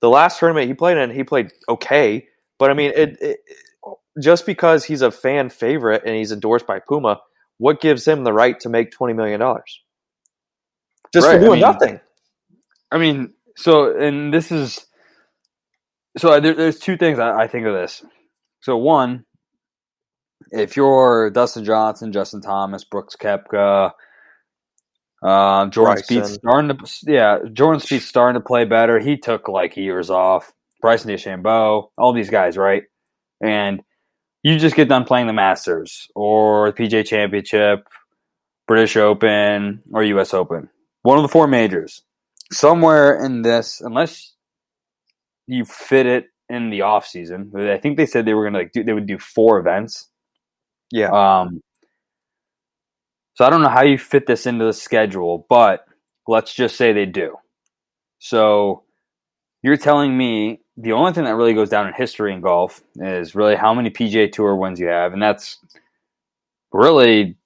The 0.01 0.09
last 0.09 0.41
tournament 0.41 0.67
he 0.67 0.75
played 0.75 0.99
in, 0.99 1.11
he 1.11 1.23
played 1.23 1.53
okay, 1.69 2.27
but 2.59 2.71
I 2.71 2.75
mean, 2.75 2.93
it, 2.95 3.17
it, 3.21 3.39
just 4.21 4.47
because 4.47 4.85
he's 4.85 5.01
a 5.01 5.13
fan 5.13 5.49
favorite 5.49 6.03
and 6.05 6.17
he's 6.17 6.33
endorsed 6.33 6.67
by 6.67 6.81
Puma, 6.81 7.21
what 7.59 7.81
gives 7.81 8.07
him 8.07 8.25
the 8.25 8.33
right 8.33 8.59
to 8.61 8.69
make 8.69 8.91
twenty 8.91 9.15
million 9.15 9.39
dollars? 9.39 9.81
Just 11.15 11.29
right. 11.29 11.35
for 11.35 11.39
doing 11.39 11.63
I 11.63 11.69
mean, 11.69 11.73
nothing. 11.73 12.01
I 12.93 12.99
mean, 12.99 13.35
so 13.57 13.97
and 13.99 14.35
this 14.35 14.53
is 14.53 14.87
so 16.19 16.41
there, 16.41 16.55
there's 16.55 16.79
two 16.81 16.97
things 16.99 17.19
I, 17.19 17.43
I 17.45 17.49
think 17.49 17.67
of 17.67 17.75
this. 17.75 18.05
So 18.61 18.77
one, 18.79 19.25
if 20.53 20.77
you're 20.77 21.31
Dustin 21.31 21.65
Johnson, 21.65 22.13
Justin 22.13 22.43
Thomas, 22.43 22.85
Brooks 22.85 23.17
Koepka, 23.17 23.93
Uh, 25.23 25.67
Jordan 25.69 25.95
Bryson. 25.97 26.23
Spieth's 26.23 26.35
starting 26.35 26.71
to 26.77 26.77
yeah, 27.13 27.39
Jordan 27.53 27.81
Spieth's 27.81 28.07
starting 28.07 28.41
to 28.41 28.47
play 28.47 28.65
better. 28.65 29.01
He 29.01 29.19
took 29.19 29.49
like 29.49 29.77
years 29.77 30.11
off. 30.11 30.53
Bryson 30.83 31.11
DeChambeau, 31.13 31.89
all 31.99 32.13
these 32.15 32.31
guys, 32.31 32.57
right? 32.59 32.85
And 33.43 33.83
you 34.43 34.59
just 34.59 34.77
get 34.77 34.89
done 34.89 35.05
playing 35.05 35.29
the 35.29 35.35
Masters 35.35 36.09
or 36.17 36.73
the 36.73 36.83
PJ 36.83 37.07
Championship, 37.07 37.89
British 38.69 38.97
Open, 38.97 39.83
or 39.93 40.05
US 40.05 40.35
Open. 40.35 40.71
One 41.03 41.19
of 41.19 41.23
the 41.23 41.29
four 41.29 41.49
majors. 41.49 42.03
Somewhere 42.53 43.25
in 43.25 43.43
this, 43.43 43.81
unless 43.81 44.35
you 45.47 45.65
fit 45.65 46.07
it 46.07 46.27
in 46.49 46.71
the 46.71 46.83
off 46.83 47.07
season, 47.07 47.53
I 47.57 47.79
think 47.79 47.97
they 47.97 48.07
said 48.07 48.25
they 48.25 48.35
were 48.35 48.45
gonna 48.45 48.59
like 48.59 48.73
do 48.73 48.85
they 48.85 48.93
would 48.93 49.07
do 49.07 49.19
four 49.19 49.59
events. 49.59 50.09
Yeah. 50.91 51.11
Um, 51.11 51.63
so 53.35 53.45
I 53.45 53.51
don't 53.51 53.63
know 53.63 53.69
how 53.69 53.83
you 53.83 53.99
fit 53.99 54.27
this 54.27 54.47
into 54.47 54.67
the 54.67 54.73
schedule, 54.73 55.47
but 55.49 55.87
let's 56.29 56.55
just 56.55 56.77
say 56.77 56.93
they 56.93 57.07
do. 57.07 57.37
So 58.19 58.85
you're 59.63 59.77
telling 59.77 60.17
me 60.17 60.61
the 60.77 60.93
only 60.93 61.13
thing 61.13 61.25
that 61.25 61.35
really 61.35 61.55
goes 61.55 61.71
down 61.71 61.87
in 61.87 61.95
history 61.95 62.33
in 62.33 62.41
golf 62.41 62.83
is 62.97 63.35
really 63.35 63.57
how 63.57 63.75
many 63.75 63.91
PGA 63.91 64.31
Tour 64.31 64.57
wins 64.57 64.79
you 64.79 64.89
have, 64.89 65.13
and 65.13 65.23
that's 65.23 65.59
really 66.73 67.37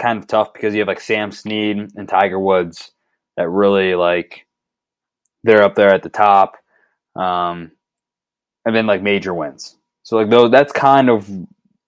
kind 0.00 0.18
of 0.18 0.26
tough 0.26 0.52
because 0.52 0.74
you 0.74 0.80
have 0.80 0.88
like 0.88 1.00
Sam 1.00 1.30
Snead 1.30 1.92
and 1.94 2.08
Tiger 2.08 2.38
Woods 2.38 2.92
that 3.36 3.48
really 3.48 3.94
like 3.94 4.46
they're 5.42 5.62
up 5.62 5.74
there 5.74 5.94
at 5.94 6.02
the 6.02 6.08
top, 6.08 6.56
um, 7.16 7.72
and 8.64 8.74
then 8.74 8.86
like 8.86 9.02
major 9.02 9.34
wins. 9.34 9.76
So 10.02 10.16
like 10.16 10.30
though 10.30 10.48
that's 10.48 10.72
kind 10.72 11.08
of 11.08 11.30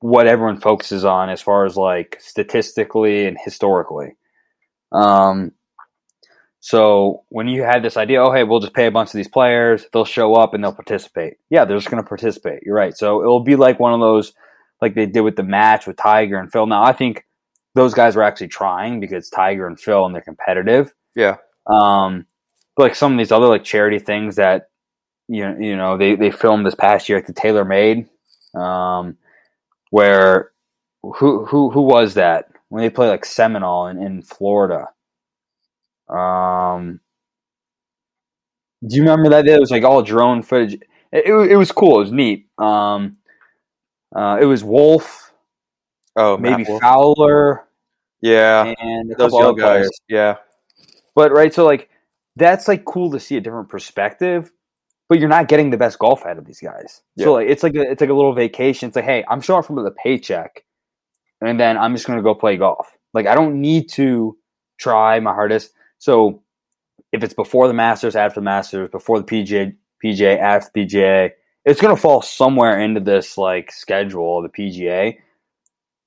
what 0.00 0.26
everyone 0.26 0.60
focuses 0.60 1.04
on 1.04 1.30
as 1.30 1.40
far 1.40 1.64
as 1.64 1.76
like 1.76 2.18
statistically 2.20 3.26
and 3.26 3.36
historically. 3.42 4.16
Um, 4.90 5.52
so 6.60 7.24
when 7.28 7.48
you 7.48 7.62
had 7.62 7.82
this 7.82 7.96
idea, 7.96 8.22
oh 8.22 8.32
hey, 8.32 8.44
we'll 8.44 8.60
just 8.60 8.74
pay 8.74 8.86
a 8.86 8.90
bunch 8.90 9.08
of 9.08 9.14
these 9.14 9.28
players, 9.28 9.86
they'll 9.92 10.04
show 10.04 10.34
up 10.34 10.54
and 10.54 10.62
they'll 10.62 10.72
participate. 10.72 11.34
Yeah, 11.50 11.64
they're 11.64 11.76
just 11.76 11.90
going 11.90 12.02
to 12.02 12.08
participate. 12.08 12.62
You're 12.64 12.76
right. 12.76 12.96
So 12.96 13.20
it'll 13.22 13.42
be 13.42 13.56
like 13.56 13.80
one 13.80 13.92
of 13.92 14.00
those 14.00 14.32
like 14.80 14.94
they 14.94 15.06
did 15.06 15.22
with 15.22 15.36
the 15.36 15.42
match 15.42 15.86
with 15.86 15.96
Tiger 15.96 16.38
and 16.38 16.50
Phil. 16.52 16.66
Now 16.66 16.84
I 16.84 16.92
think 16.92 17.24
those 17.74 17.94
guys 17.94 18.16
were 18.16 18.22
actually 18.22 18.48
trying 18.48 19.00
because 19.00 19.28
Tiger 19.30 19.66
and 19.66 19.78
Phil 19.78 20.04
and 20.04 20.14
they're 20.14 20.22
competitive. 20.22 20.92
Yeah. 21.14 21.36
Um, 21.66 22.26
but 22.76 22.84
like 22.84 22.94
some 22.94 23.12
of 23.12 23.18
these 23.18 23.32
other 23.32 23.46
like 23.46 23.64
charity 23.64 23.98
things 23.98 24.36
that 24.36 24.68
you 25.28 25.42
know, 25.48 25.58
you 25.58 25.76
know 25.76 25.96
they 25.96 26.14
they 26.14 26.30
filmed 26.30 26.66
this 26.66 26.74
past 26.74 27.08
year, 27.08 27.18
like 27.18 27.26
the 27.26 27.32
TaylorMade, 27.32 28.08
um, 28.58 29.16
where 29.90 30.50
who 31.02 31.44
who 31.46 31.70
who 31.70 31.82
was 31.82 32.14
that 32.14 32.48
when 32.68 32.82
they 32.82 32.90
played 32.90 33.08
like 33.08 33.24
Seminole 33.24 33.86
in, 33.88 34.02
in 34.02 34.22
Florida? 34.22 34.88
Um, 36.08 37.00
do 38.86 38.96
you 38.96 39.02
remember 39.02 39.30
that? 39.30 39.46
It 39.46 39.60
was 39.60 39.70
like 39.70 39.84
all 39.84 40.02
drone 40.02 40.42
footage. 40.42 40.74
It, 40.74 41.26
it, 41.26 41.52
it 41.52 41.56
was 41.56 41.70
cool. 41.72 41.96
It 41.96 42.04
was 42.04 42.12
neat. 42.12 42.46
Um, 42.58 43.16
uh, 44.14 44.38
it 44.40 44.44
was 44.44 44.62
Wolff, 44.64 45.32
Oh, 46.16 46.36
maybe 46.36 46.64
Wolff. 46.68 46.80
Fowler, 46.82 47.64
Yeah. 48.20 48.74
and 48.78 49.14
Those 49.16 49.32
young 49.32 49.56
players. 49.56 49.86
guys. 49.88 50.00
Yeah. 50.08 50.36
But 51.14 51.32
right, 51.32 51.52
so 51.54 51.64
like 51.64 51.88
that's 52.36 52.68
like 52.68 52.84
cool 52.84 53.10
to 53.12 53.20
see 53.20 53.36
a 53.36 53.40
different 53.40 53.68
perspective, 53.68 54.50
but 55.08 55.18
you're 55.18 55.28
not 55.28 55.48
getting 55.48 55.70
the 55.70 55.76
best 55.76 55.98
golf 55.98 56.24
out 56.24 56.38
of 56.38 56.46
these 56.46 56.60
guys. 56.60 57.02
Yeah. 57.16 57.24
So 57.24 57.32
like 57.34 57.48
it's 57.48 57.62
like 57.62 57.74
a, 57.74 57.82
it's 57.82 58.00
like 58.00 58.10
a 58.10 58.14
little 58.14 58.34
vacation. 58.34 58.88
It's 58.88 58.96
like, 58.96 59.04
hey, 59.04 59.24
I'm 59.28 59.40
showing 59.40 59.58
up 59.58 59.66
for 59.66 59.82
the 59.82 59.90
paycheck, 59.90 60.64
and 61.40 61.58
then 61.58 61.76
I'm 61.76 61.94
just 61.94 62.06
gonna 62.06 62.22
go 62.22 62.34
play 62.34 62.56
golf. 62.56 62.96
Like 63.12 63.26
I 63.26 63.34
don't 63.34 63.60
need 63.60 63.90
to 63.90 64.36
try 64.78 65.20
my 65.20 65.32
hardest. 65.32 65.72
So 65.98 66.42
if 67.12 67.22
it's 67.22 67.34
before 67.34 67.68
the 67.68 67.74
Masters, 67.74 68.16
after 68.16 68.40
the 68.40 68.44
Masters, 68.44 68.90
before 68.90 69.20
the 69.20 69.26
PGA, 69.26 69.76
PGA, 70.02 70.38
after 70.38 70.70
the 70.74 70.86
PGA, 70.86 71.30
it's 71.64 71.80
gonna 71.80 71.96
fall 71.96 72.22
somewhere 72.22 72.80
into 72.80 73.00
this 73.00 73.36
like 73.36 73.70
schedule 73.70 74.38
of 74.38 74.50
the 74.50 74.62
PGA. 74.62 75.18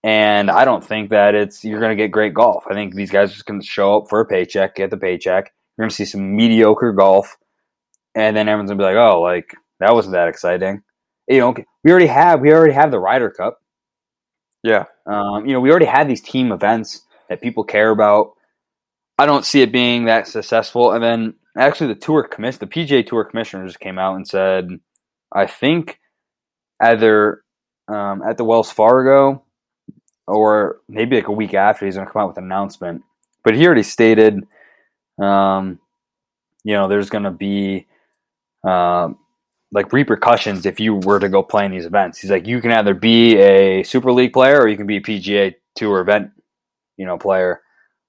And 0.06 0.52
I 0.52 0.66
don't 0.66 0.86
think 0.86 1.10
that 1.10 1.34
it's 1.34 1.66
you're 1.66 1.80
going 1.80 1.90
to 1.90 1.96
get 1.96 2.12
great 2.12 2.36
golf. 2.36 2.66
I 2.70 2.76
think 2.76 2.94
these 2.94 3.10
guys 3.10 3.32
are 3.32 3.34
just 3.34 3.48
going 3.48 3.60
to 3.60 3.66
show 3.66 3.98
up 3.98 4.08
for 4.08 4.20
a 4.20 4.26
paycheck, 4.26 4.76
get 4.76 4.92
the 4.92 4.98
paycheck. 4.98 5.52
You're 5.78 5.84
going 5.84 5.90
to 5.90 5.96
see 5.96 6.06
some 6.06 6.36
mediocre 6.36 6.94
golf, 6.94 7.38
and 8.14 8.36
then 8.36 8.48
everyone's 8.48 8.70
going 8.70 8.80
to 8.80 8.84
be 8.84 8.96
like, 8.96 8.96
"Oh, 8.96 9.22
like 9.22 9.54
that 9.80 9.94
wasn't 9.94 10.14
that 10.14 10.28
exciting." 10.28 10.84
You 11.28 11.40
know, 11.40 11.56
we 11.84 11.92
already 11.92 12.08
have 12.08 12.42
we 12.42 12.52
already 12.52 12.74
have 12.74 12.92
the 12.92 13.00
Ryder 13.00 13.32
Cup. 13.32 13.60
Yeah. 14.64 14.86
Um, 15.06 15.46
you 15.46 15.54
know, 15.54 15.60
we 15.60 15.70
already 15.70 15.86
had 15.86 16.08
these 16.08 16.22
team 16.22 16.52
events 16.52 17.02
that 17.30 17.42
people 17.42 17.64
care 17.64 17.92
about. 17.92 18.32
I 19.18 19.26
don't 19.26 19.46
see 19.46 19.62
it 19.62 19.72
being 19.72 20.06
that 20.06 20.28
successful. 20.28 20.92
And 20.92 21.04
then 21.04 21.36
actually, 21.58 21.94
the 21.94 22.00
tour 22.00 22.24
commission, 22.24 22.60
the 22.60 22.68
PGA 22.68 23.06
Tour 23.06 23.26
commissioner 23.26 23.66
just 23.68 23.80
came 23.80 24.00
out 24.00 24.16
and 24.16 24.28
said, 24.28 24.70
I 25.32 25.46
think 25.46 26.00
either 26.82 27.44
um, 27.88 28.24
at 28.28 28.38
the 28.38 28.44
Wells 28.44 28.72
Fargo 28.72 29.44
or 30.28 30.78
maybe 30.90 31.16
like 31.16 31.28
a 31.28 31.32
week 31.32 31.54
after, 31.54 31.86
he's 31.86 31.96
going 31.96 32.08
to 32.08 32.12
come 32.12 32.24
out 32.24 32.30
with 32.30 32.38
an 32.38 32.46
announcement. 32.46 33.04
But 33.44 33.56
he 33.56 33.66
already 33.66 33.84
stated, 33.84 34.48
um, 35.20 35.80
you 36.64 36.74
know, 36.74 36.88
there's 36.88 37.10
going 37.10 37.24
to 37.24 37.32
be 37.32 37.88
um, 38.64 39.18
like 39.72 39.94
repercussions 39.94 40.66
if 40.66 40.80
you 40.80 40.96
were 40.96 41.20
to 41.20 41.30
go 41.30 41.44
play 41.44 41.66
in 41.66 41.72
these 41.72 41.86
events. 41.86 42.20
He's 42.20 42.32
like, 42.32 42.48
you 42.48 42.62
can 42.62 42.72
either 42.72 42.94
be 42.94 43.38
a 43.38 43.84
Super 43.84 44.12
League 44.12 44.34
player 44.34 44.60
or 44.60 44.68
you 44.68 44.78
can 44.78 44.88
be 44.88 44.98
a 44.98 45.02
PGA 45.02 45.56
Tour 45.76 46.00
event, 46.00 46.32
you 46.98 47.06
know, 47.06 47.18
player. 47.18 47.62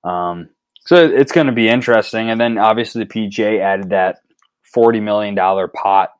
Um, 0.04 0.48
so 0.86 0.96
it's 0.96 1.32
going 1.32 1.48
to 1.48 1.52
be 1.52 1.68
interesting. 1.68 2.30
And 2.30 2.40
then 2.40 2.58
obviously 2.58 3.04
the 3.04 3.10
PGA 3.12 3.60
added 3.60 3.90
that 3.90 4.20
forty 4.62 5.00
million 5.00 5.34
dollar 5.34 5.68
pot. 5.68 6.10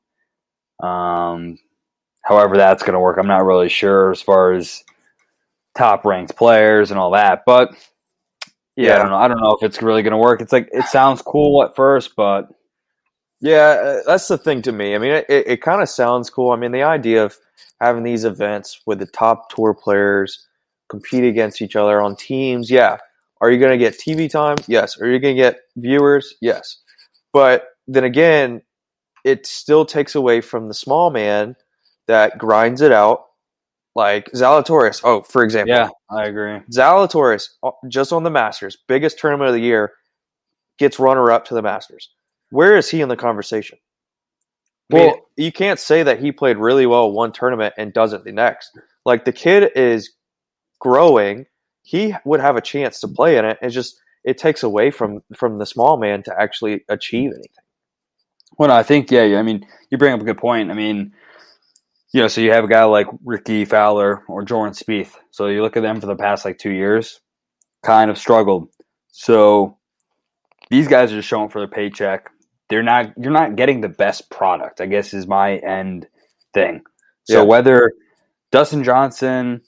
Um, 0.82 1.58
however, 2.22 2.56
that's 2.56 2.82
going 2.82 2.94
to 2.94 3.00
work, 3.00 3.16
I'm 3.18 3.28
not 3.28 3.44
really 3.44 3.68
sure 3.68 4.10
as 4.10 4.20
far 4.20 4.52
as 4.52 4.82
top 5.76 6.04
ranked 6.04 6.36
players 6.36 6.90
and 6.90 6.98
all 6.98 7.12
that. 7.12 7.44
But 7.46 7.70
yeah, 8.76 8.95
I 8.95 8.99
don't 8.99 9.11
know. 9.11 9.16
I 9.16 9.28
don't 9.28 9.40
know 9.40 9.52
if 9.61 9.62
it's 9.62 9.83
really 9.83 10.02
going 10.02 10.12
to 10.12 10.18
work. 10.18 10.40
It's 10.40 10.52
like 10.52 10.68
it 10.73 10.85
sounds 10.87 11.23
cool 11.23 11.62
at 11.62 11.76
first, 11.76 12.16
but 12.16 12.49
Yeah, 13.40 13.99
uh, 14.00 14.00
that's 14.06 14.28
the 14.28 14.38
thing 14.38 14.62
to 14.62 14.73
me. 14.73 14.95
I 14.95 14.99
mean, 14.99 15.12
it, 15.12 15.26
it, 15.28 15.49
it 15.49 15.62
kind 15.62 15.83
of 15.83 15.88
sounds 15.88 16.30
cool. 16.30 16.52
I 16.52 16.56
mean, 16.56 16.73
the 16.73 16.83
idea 16.85 17.25
of 17.25 17.37
having 17.80 18.02
these 18.04 18.25
events 18.25 18.80
with 18.87 18.99
the 18.99 19.06
top 19.06 19.50
tour 19.54 19.75
players 19.75 20.47
compete 20.88 21.25
against 21.25 21.61
each 21.61 21.76
other 21.76 22.00
on 22.00 22.16
teams, 22.16 22.71
yeah. 22.71 22.99
Are 23.40 23.50
you 23.50 23.59
going 23.59 23.73
to 23.73 23.78
get 23.78 23.99
TV 23.99 24.30
time? 24.30 24.56
Yes. 24.66 24.99
Are 25.00 25.06
you 25.06 25.18
going 25.18 25.37
to 25.37 25.42
get 25.42 25.61
viewers? 25.76 26.35
Yes. 26.40 26.78
But 27.33 27.68
then 27.87 28.04
again, 28.04 28.62
it 29.25 29.47
still 29.47 29.85
takes 29.85 30.14
away 30.14 30.40
from 30.40 30.68
the 30.68 30.75
small 30.75 31.11
man 31.11 31.56
that 32.06 32.38
grinds 32.38 32.80
it 32.80 32.92
out, 32.92 33.26
like 33.96 34.30
Zalatoris. 34.32 35.00
Oh, 35.02 35.22
for 35.22 35.42
example, 35.42 35.74
yeah, 35.74 35.88
I 36.10 36.26
agree. 36.26 36.60
Zalatoris, 36.70 37.48
uh, 37.62 37.70
just 37.88 38.12
on 38.12 38.22
the 38.22 38.30
Masters, 38.30 38.76
biggest 38.86 39.18
tournament 39.18 39.48
of 39.48 39.54
the 39.54 39.60
year, 39.60 39.94
gets 40.78 40.98
runner 41.00 41.32
up 41.32 41.46
to 41.46 41.54
the 41.54 41.62
Masters. 41.62 42.10
Where 42.50 42.76
is 42.76 42.90
he 42.90 43.00
in 43.00 43.08
the 43.08 43.16
conversation? 43.16 43.78
I 44.92 44.94
mean, 44.96 45.06
Well- 45.08 45.26
you 45.36 45.50
can't 45.50 45.80
say 45.80 46.02
that 46.04 46.20
he 46.20 46.30
played 46.30 46.58
really 46.58 46.86
well 46.86 47.10
one 47.10 47.32
tournament 47.32 47.74
and 47.76 47.92
doesn't 47.92 48.24
the 48.24 48.32
next. 48.32 48.70
Like 49.04 49.24
the 49.24 49.32
kid 49.32 49.72
is 49.74 50.10
growing, 50.78 51.46
he 51.82 52.14
would 52.24 52.40
have 52.40 52.56
a 52.56 52.60
chance 52.60 53.00
to 53.00 53.08
play 53.08 53.38
in 53.38 53.44
it. 53.46 53.58
It's 53.62 53.74
just 53.74 53.98
it 54.24 54.38
takes 54.38 54.62
away 54.62 54.90
from 54.90 55.20
from 55.34 55.58
the 55.58 55.66
small 55.66 55.96
man 55.96 56.22
to 56.24 56.40
actually 56.40 56.84
achieve 56.88 57.30
anything. 57.32 57.64
Well, 58.58 58.68
no, 58.68 58.74
I 58.74 58.82
think 58.82 59.10
yeah, 59.10 59.22
yeah. 59.24 59.38
I 59.38 59.42
mean, 59.42 59.66
you 59.90 59.98
bring 59.98 60.12
up 60.12 60.20
a 60.20 60.24
good 60.24 60.38
point. 60.38 60.70
I 60.70 60.74
mean, 60.74 61.12
you 62.16 62.23
know, 62.23 62.28
so 62.28 62.40
you 62.40 62.50
have 62.50 62.64
a 62.64 62.68
guy 62.68 62.82
like 62.85 63.08
Rickie 63.26 63.66
Fowler 63.66 64.23
or 64.26 64.42
Jordan 64.42 64.73
Spieth. 64.73 65.16
So 65.32 65.49
you 65.49 65.61
look 65.61 65.76
at 65.76 65.82
them 65.82 66.00
for 66.00 66.06
the 66.06 66.16
past 66.16 66.46
like 66.46 66.56
two 66.56 66.70
years, 66.70 67.20
kind 67.85 68.11
of 68.11 68.16
struggled. 68.16 68.70
So 69.12 69.76
these 70.70 70.88
guys 70.88 71.12
are 71.12 71.16
just 71.16 71.28
showing 71.28 71.50
for 71.50 71.58
their 71.61 71.68
paycheck. 71.68 72.30
They're 72.70 72.82
not. 72.82 73.12
You're 73.18 73.32
not 73.32 73.56
getting 73.56 73.82
the 73.82 73.90
best 73.90 74.30
product. 74.30 74.80
I 74.80 74.87
guess 74.87 75.12
is 75.12 75.26
my 75.26 75.56
end 75.56 76.06
thing. 76.54 76.85
So 77.25 77.42
Yeah. 77.42 77.46
whether 77.46 77.92
Dustin 78.50 78.82
Johnson, 78.82 79.61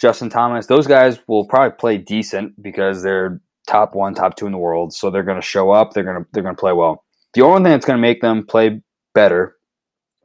Justin 0.00 0.28
Thomas, 0.28 0.66
those 0.66 0.88
guys 0.88 1.20
will 1.28 1.46
probably 1.46 1.76
play 1.78 1.98
decent 1.98 2.60
because 2.60 3.04
they're 3.04 3.40
top 3.68 3.94
one, 3.94 4.12
top 4.14 4.34
two 4.34 4.46
in 4.46 4.50
the 4.50 4.58
world. 4.58 4.92
So 4.92 5.08
they're 5.08 5.22
going 5.22 5.40
to 5.40 5.46
show 5.46 5.70
up. 5.70 5.92
They're 5.92 6.02
going 6.02 6.24
to 6.24 6.28
they're 6.32 6.42
going 6.42 6.56
to 6.56 6.60
play 6.60 6.72
well. 6.72 7.04
The 7.34 7.42
only 7.42 7.62
thing 7.62 7.70
that's 7.70 7.86
going 7.86 7.98
to 7.98 8.02
make 8.02 8.20
them 8.22 8.44
play 8.44 8.82
better 9.14 9.54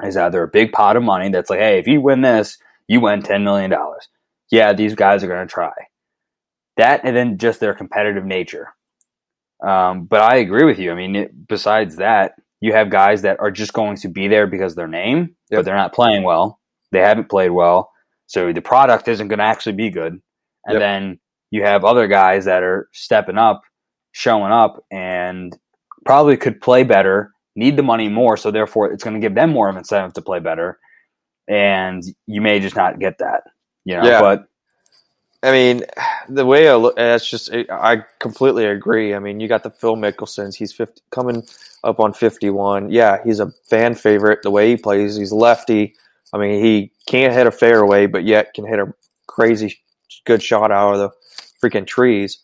is 0.04 0.18
either 0.18 0.44
a 0.44 0.48
big 0.48 0.72
pot 0.72 0.96
of 0.96 1.04
money 1.04 1.30
that's 1.30 1.50
like, 1.50 1.60
hey, 1.60 1.80
if 1.80 1.88
you 1.88 2.02
win 2.02 2.22
this, 2.22 2.58
you 2.88 3.02
win 3.02 3.22
ten 3.22 3.44
million 3.44 3.70
dollars. 3.72 4.08
Yeah, 4.52 4.74
these 4.74 4.96
guys 4.96 5.24
are 5.24 5.28
going 5.28 5.48
to 5.48 5.54
try 5.54 5.72
that, 6.78 7.02
and 7.04 7.16
then 7.16 7.38
just 7.38 7.60
their 7.60 7.74
competitive 7.74 8.26
nature. 8.26 8.70
Um, 9.66 10.06
but 10.06 10.22
I 10.22 10.36
agree 10.38 10.64
with 10.64 10.80
you. 10.80 10.92
I 10.92 10.96
mean, 10.96 11.16
it, 11.16 11.48
besides 11.48 11.96
that, 11.98 12.34
you 12.62 12.74
have 12.74 12.90
guys 12.92 13.24
that 13.24 13.40
are 13.40 13.52
just 13.52 13.74
going 13.74 13.98
to 13.98 14.08
be 14.10 14.28
there 14.28 14.48
because 14.48 14.74
of 14.74 14.78
their 14.78 14.88
name, 14.88 15.36
Yep. 15.50 15.60
but 15.60 15.66
they're 15.66 15.76
not 15.76 15.94
playing 15.94 16.24
well. 16.24 16.60
They 16.92 17.00
haven't 17.00 17.30
played 17.30 17.52
well, 17.52 17.92
so 18.28 18.54
the 18.54 18.62
product 18.62 19.08
isn't 19.08 19.28
going 19.28 19.40
to 19.40 19.46
actually 19.46 19.74
be 19.76 19.90
good. 19.90 20.14
And 20.66 20.74
Yep. 20.74 20.80
then 20.80 21.20
you 21.52 21.64
have 21.64 21.84
other 21.84 22.08
guys 22.08 22.46
that 22.46 22.64
are 22.64 22.90
stepping 22.94 23.38
up 23.38 23.62
showing 24.12 24.52
up 24.52 24.84
and 24.92 25.56
probably 26.06 26.38
could 26.38 26.62
play 26.62 26.84
better, 26.84 27.32
need 27.58 27.76
the 27.76 27.84
money 27.84 28.08
more, 28.08 28.38
so 28.38 28.52
therefore 28.52 28.92
it's 28.94 29.04
going 29.04 29.16
to 29.16 29.20
give 29.20 29.36
them 29.36 29.50
more 29.52 29.68
of 29.68 29.76
an 29.76 29.80
incentive 29.80 30.14
to 30.14 30.22
play 30.22 30.40
better, 30.40 30.80
and 31.48 32.04
you 32.26 32.40
may 32.42 32.60
just 32.60 32.76
not 32.76 33.00
get 33.00 33.18
that. 33.18 33.44
You 33.84 33.98
know, 33.98 34.04
Yeah. 34.06 34.22
but 34.22 34.48
I 35.44 35.52
mean, 35.52 35.84
the 36.30 36.46
way 36.46 36.68
I 36.68 36.76
look, 36.76 36.96
that's 36.96 37.30
just 37.30 37.52
I 37.54 38.04
completely 38.20 38.66
agree. 38.66 39.14
I 39.14 39.20
mean, 39.20 39.40
you 39.40 39.48
got 39.48 39.64
the 39.64 39.70
Phil 39.70 39.96
Mickelsons. 39.96 40.56
He's 40.56 40.74
50, 40.74 41.02
coming 41.12 41.44
up 41.84 42.00
on 42.00 42.14
fifty-one. 42.14 42.90
Yeah, 42.90 43.24
he's 43.24 43.40
a 43.40 43.52
fan 43.70 43.94
favorite. 43.96 44.42
The 44.44 44.52
way 44.52 44.70
he 44.70 44.78
plays, 44.78 45.16
he's 45.16 45.32
lefty. 45.32 45.96
I 46.34 46.38
mean, 46.38 46.64
he 46.64 46.92
can't 47.08 47.34
hit 47.34 47.48
a 47.48 47.52
fairway, 47.52 48.08
but 48.08 48.24
yet 48.24 48.54
can 48.54 48.66
hit 48.66 48.80
a 48.80 48.94
crazy 49.28 49.80
good 50.26 50.42
shot 50.42 50.72
out 50.72 50.96
of 50.96 51.00
the 51.00 51.10
freaking 51.64 51.86
trees. 51.88 52.40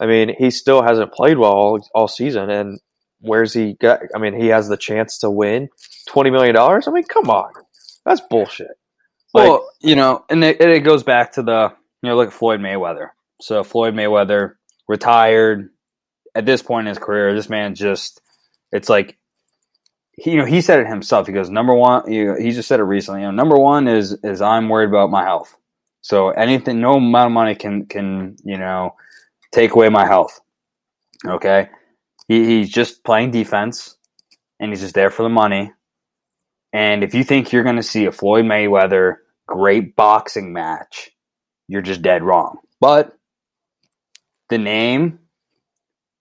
I 0.00 0.06
mean, 0.06 0.34
he 0.38 0.50
still 0.50 0.80
hasn't 0.82 1.12
played 1.12 1.38
well 1.38 1.52
all, 1.52 1.80
all 1.94 2.08
season, 2.08 2.48
and 2.50 2.78
where's 3.20 3.52
he 3.52 3.74
got? 3.74 4.00
I 4.14 4.18
mean, 4.18 4.38
he 4.40 4.48
has 4.48 4.68
the 4.68 4.76
chance 4.76 5.18
to 5.18 5.30
win 5.30 5.68
twenty 6.08 6.30
million 6.30 6.54
dollars. 6.54 6.88
I 6.88 6.90
mean, 6.90 7.04
come 7.04 7.30
on, 7.30 7.52
that's 8.04 8.20
bullshit. 8.20 8.68
Like- 9.34 9.48
well, 9.48 9.68
you 9.80 9.96
know, 9.96 10.24
and 10.30 10.42
it, 10.42 10.60
it 10.60 10.80
goes 10.80 11.02
back 11.02 11.32
to 11.32 11.42
the 11.42 11.72
you 12.02 12.08
know 12.10 12.16
look 12.16 12.28
at 12.28 12.34
Floyd 12.34 12.60
Mayweather. 12.60 13.08
So 13.40 13.62
Floyd 13.64 13.94
Mayweather 13.94 14.54
retired 14.88 15.70
at 16.34 16.46
this 16.46 16.62
point 16.62 16.86
in 16.86 16.90
his 16.90 16.98
career. 16.98 17.34
This 17.34 17.48
man 17.48 17.74
just 17.74 18.20
it's 18.72 18.88
like 18.88 19.16
he, 20.16 20.32
you 20.32 20.38
know 20.38 20.44
he 20.44 20.60
said 20.60 20.80
it 20.80 20.86
himself. 20.86 21.26
He 21.26 21.32
goes 21.32 21.50
number 21.50 21.74
one. 21.74 22.10
You 22.10 22.24
know, 22.26 22.36
he 22.38 22.50
just 22.52 22.68
said 22.68 22.80
it 22.80 22.84
recently. 22.84 23.20
You 23.20 23.26
know, 23.26 23.32
number 23.32 23.56
one 23.56 23.88
is 23.88 24.16
is 24.24 24.40
I'm 24.40 24.68
worried 24.68 24.88
about 24.88 25.10
my 25.10 25.24
health. 25.24 25.56
So 26.00 26.30
anything, 26.30 26.80
no 26.80 26.94
amount 26.94 27.26
of 27.26 27.32
money 27.32 27.54
can 27.54 27.86
can 27.86 28.36
you 28.44 28.58
know 28.58 28.94
take 29.52 29.72
away 29.72 29.88
my 29.88 30.06
health. 30.06 30.40
Okay, 31.26 31.68
he, 32.28 32.44
he's 32.44 32.70
just 32.70 33.02
playing 33.02 33.32
defense, 33.32 33.96
and 34.60 34.70
he's 34.70 34.80
just 34.80 34.94
there 34.94 35.10
for 35.10 35.22
the 35.24 35.28
money. 35.28 35.72
And 36.72 37.02
if 37.02 37.14
you 37.14 37.24
think 37.24 37.50
you're 37.50 37.64
going 37.64 37.76
to 37.76 37.82
see 37.82 38.04
a 38.04 38.12
Floyd 38.12 38.44
Mayweather 38.44 39.16
great 39.46 39.96
boxing 39.96 40.52
match, 40.52 41.10
you're 41.66 41.82
just 41.82 42.02
dead 42.02 42.22
wrong. 42.22 42.58
But 42.80 43.16
the 44.50 44.58
name 44.58 45.18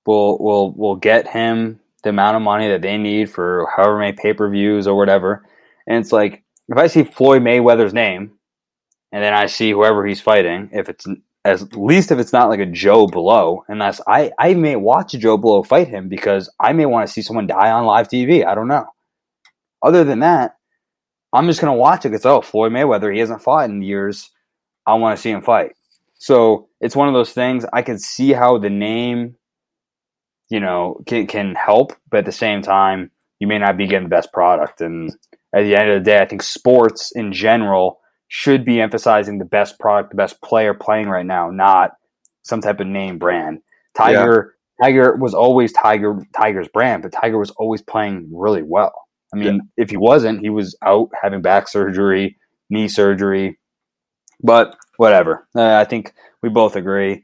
will 0.06 0.38
will 0.40 0.72
will 0.72 0.96
get 0.96 1.28
him 1.28 1.80
the 2.04 2.10
amount 2.10 2.38
of 2.38 2.42
money 2.42 2.70
that 2.70 2.82
they 2.82 2.98
need 2.98 3.30
for 3.30 3.68
however 3.76 4.00
many 4.00 4.14
pay 4.14 4.34
per 4.34 4.50
views 4.50 4.88
or 4.88 4.96
whatever. 4.98 5.46
And 5.86 5.98
it's 5.98 6.12
like 6.12 6.44
if 6.70 6.78
I 6.78 6.88
see 6.88 7.04
Floyd 7.04 7.42
Mayweather's 7.42 7.94
name, 7.94 8.32
and 9.12 9.24
then 9.24 9.34
I 9.34 9.46
see 9.48 9.72
whoever 9.72 10.06
he's 10.06 10.22
fighting, 10.22 10.70
if 10.74 10.90
it's 10.90 11.06
as 11.48 11.72
least 11.74 12.12
if 12.12 12.20
it's 12.20 12.34
not 12.34 12.50
like 12.50 12.60
a 12.60 12.66
Joe 12.66 13.08
Blow, 13.08 13.64
unless 13.70 14.02
I 14.06 14.32
I 14.38 14.54
may 14.54 14.76
watch 14.76 15.14
a 15.14 15.18
Joe 15.18 15.38
Blow 15.38 15.64
fight 15.64 15.88
him 15.88 16.10
because 16.10 16.52
I 16.60 16.74
may 16.74 16.86
want 16.86 17.08
to 17.08 17.14
see 17.14 17.22
someone 17.22 17.48
die 17.48 17.72
on 17.72 17.86
live 17.86 18.10
TV. 18.10 18.46
I 18.46 18.54
don't 18.54 18.68
know. 18.68 18.86
Other 19.82 20.04
than 20.04 20.20
that, 20.20 20.58
I'm 21.32 21.48
just 21.48 21.62
gonna 21.62 21.74
watch 21.74 22.06
it 22.06 22.10
because 22.10 22.26
oh 22.26 22.42
Floyd 22.42 22.74
Mayweather 22.74 23.14
he 23.14 23.22
hasn't 23.22 23.42
fought 23.42 23.70
in 23.70 23.82
years. 23.82 24.30
I 24.86 24.96
want 24.96 25.16
to 25.16 25.22
see 25.22 25.32
him 25.32 25.42
fight. 25.42 25.72
So 26.16 26.68
it's 26.82 26.98
one 26.98 27.08
of 27.08 27.14
those 27.14 27.32
things. 27.32 27.66
I 27.72 27.82
can 27.82 27.98
see 27.98 28.34
how 28.34 28.58
the 28.58 28.70
name, 28.70 29.38
you 30.50 30.60
know, 30.60 31.00
can 31.06 31.28
can 31.28 31.56
help, 31.56 31.94
but 32.12 32.20
at 32.20 32.26
the 32.26 32.34
same 32.34 32.62
time, 32.62 33.10
you 33.40 33.48
may 33.48 33.58
not 33.58 33.78
be 33.78 33.88
getting 33.88 34.10
the 34.10 34.16
best 34.16 34.34
product. 34.34 34.82
And 34.82 35.12
at 35.56 35.64
the 35.64 35.78
end 35.78 35.92
of 35.92 36.04
the 36.04 36.12
day, 36.12 36.20
I 36.20 36.26
think 36.26 36.44
sports 36.44 37.14
in 37.16 37.32
general 37.32 38.02
should 38.28 38.66
be 38.66 38.82
emphasizing 38.82 39.38
the 39.38 39.46
best 39.46 39.80
product, 39.80 40.12
the 40.12 40.18
best 40.18 40.42
player 40.42 40.74
playing 40.74 41.10
right 41.10 41.26
now, 41.26 41.50
not 41.50 41.92
some 42.44 42.62
type 42.62 42.80
of 42.80 42.88
name 42.88 43.18
brand. 43.18 43.60
Tiger 43.96 44.56
Tiger 44.82 45.16
was 45.16 45.34
always 45.34 45.74
Tiger 45.74 46.20
Tiger's 46.36 46.68
brand, 46.68 47.04
but 47.04 47.12
Tiger 47.12 47.38
was 47.38 47.52
always 47.52 47.82
playing 47.82 48.30
really 48.32 48.64
well. 48.64 48.94
I 49.34 49.38
mean, 49.38 49.62
if 49.76 49.90
he 49.90 49.98
wasn't, 49.98 50.40
he 50.40 50.50
was 50.50 50.78
out 50.84 51.10
having 51.22 51.42
back 51.42 51.68
surgery, 51.68 52.38
knee 52.70 52.88
surgery. 52.88 53.60
But 54.42 54.78
whatever. 54.98 55.48
Uh, 55.56 55.76
I 55.76 55.84
think 55.84 56.14
we 56.42 56.50
both 56.50 56.76
agree. 56.76 57.24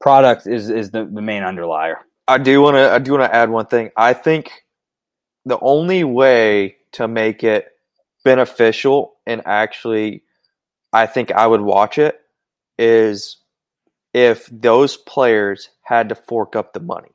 Product 0.00 0.46
is 0.46 0.70
is 0.70 0.90
the, 0.90 1.04
the 1.04 1.22
main 1.22 1.42
underlier. 1.42 1.98
I 2.28 2.38
do 2.38 2.60
want 2.62 2.76
to. 2.76 2.90
I 2.90 2.98
do 2.98 3.12
want 3.12 3.24
to 3.24 3.34
add 3.34 3.50
one 3.50 3.66
thing. 3.66 3.90
I 3.96 4.12
think 4.12 4.50
the 5.44 5.58
only 5.60 6.04
way 6.04 6.76
to 6.92 7.08
make 7.08 7.42
it 7.44 7.68
beneficial 8.24 9.14
and 9.26 9.42
actually, 9.46 10.22
I 10.92 11.06
think 11.06 11.32
I 11.32 11.46
would 11.46 11.60
watch 11.60 11.98
it 11.98 12.20
is 12.78 13.36
if 14.12 14.48
those 14.50 14.96
players 14.96 15.70
had 15.82 16.08
to 16.08 16.14
fork 16.14 16.56
up 16.56 16.72
the 16.72 16.80
money 16.80 17.10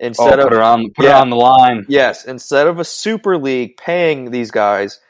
instead 0.00 0.38
oh, 0.38 0.42
of 0.42 0.48
put 0.48 0.52
her 0.52 0.62
on 0.62 0.90
put 0.90 1.06
yeah. 1.06 1.20
on 1.20 1.30
the 1.30 1.36
line. 1.36 1.86
yes, 1.88 2.24
instead 2.24 2.66
of 2.66 2.78
a 2.78 2.84
super 2.84 3.38
league 3.38 3.76
paying 3.76 4.30
these 4.30 4.50
guys, 4.50 5.00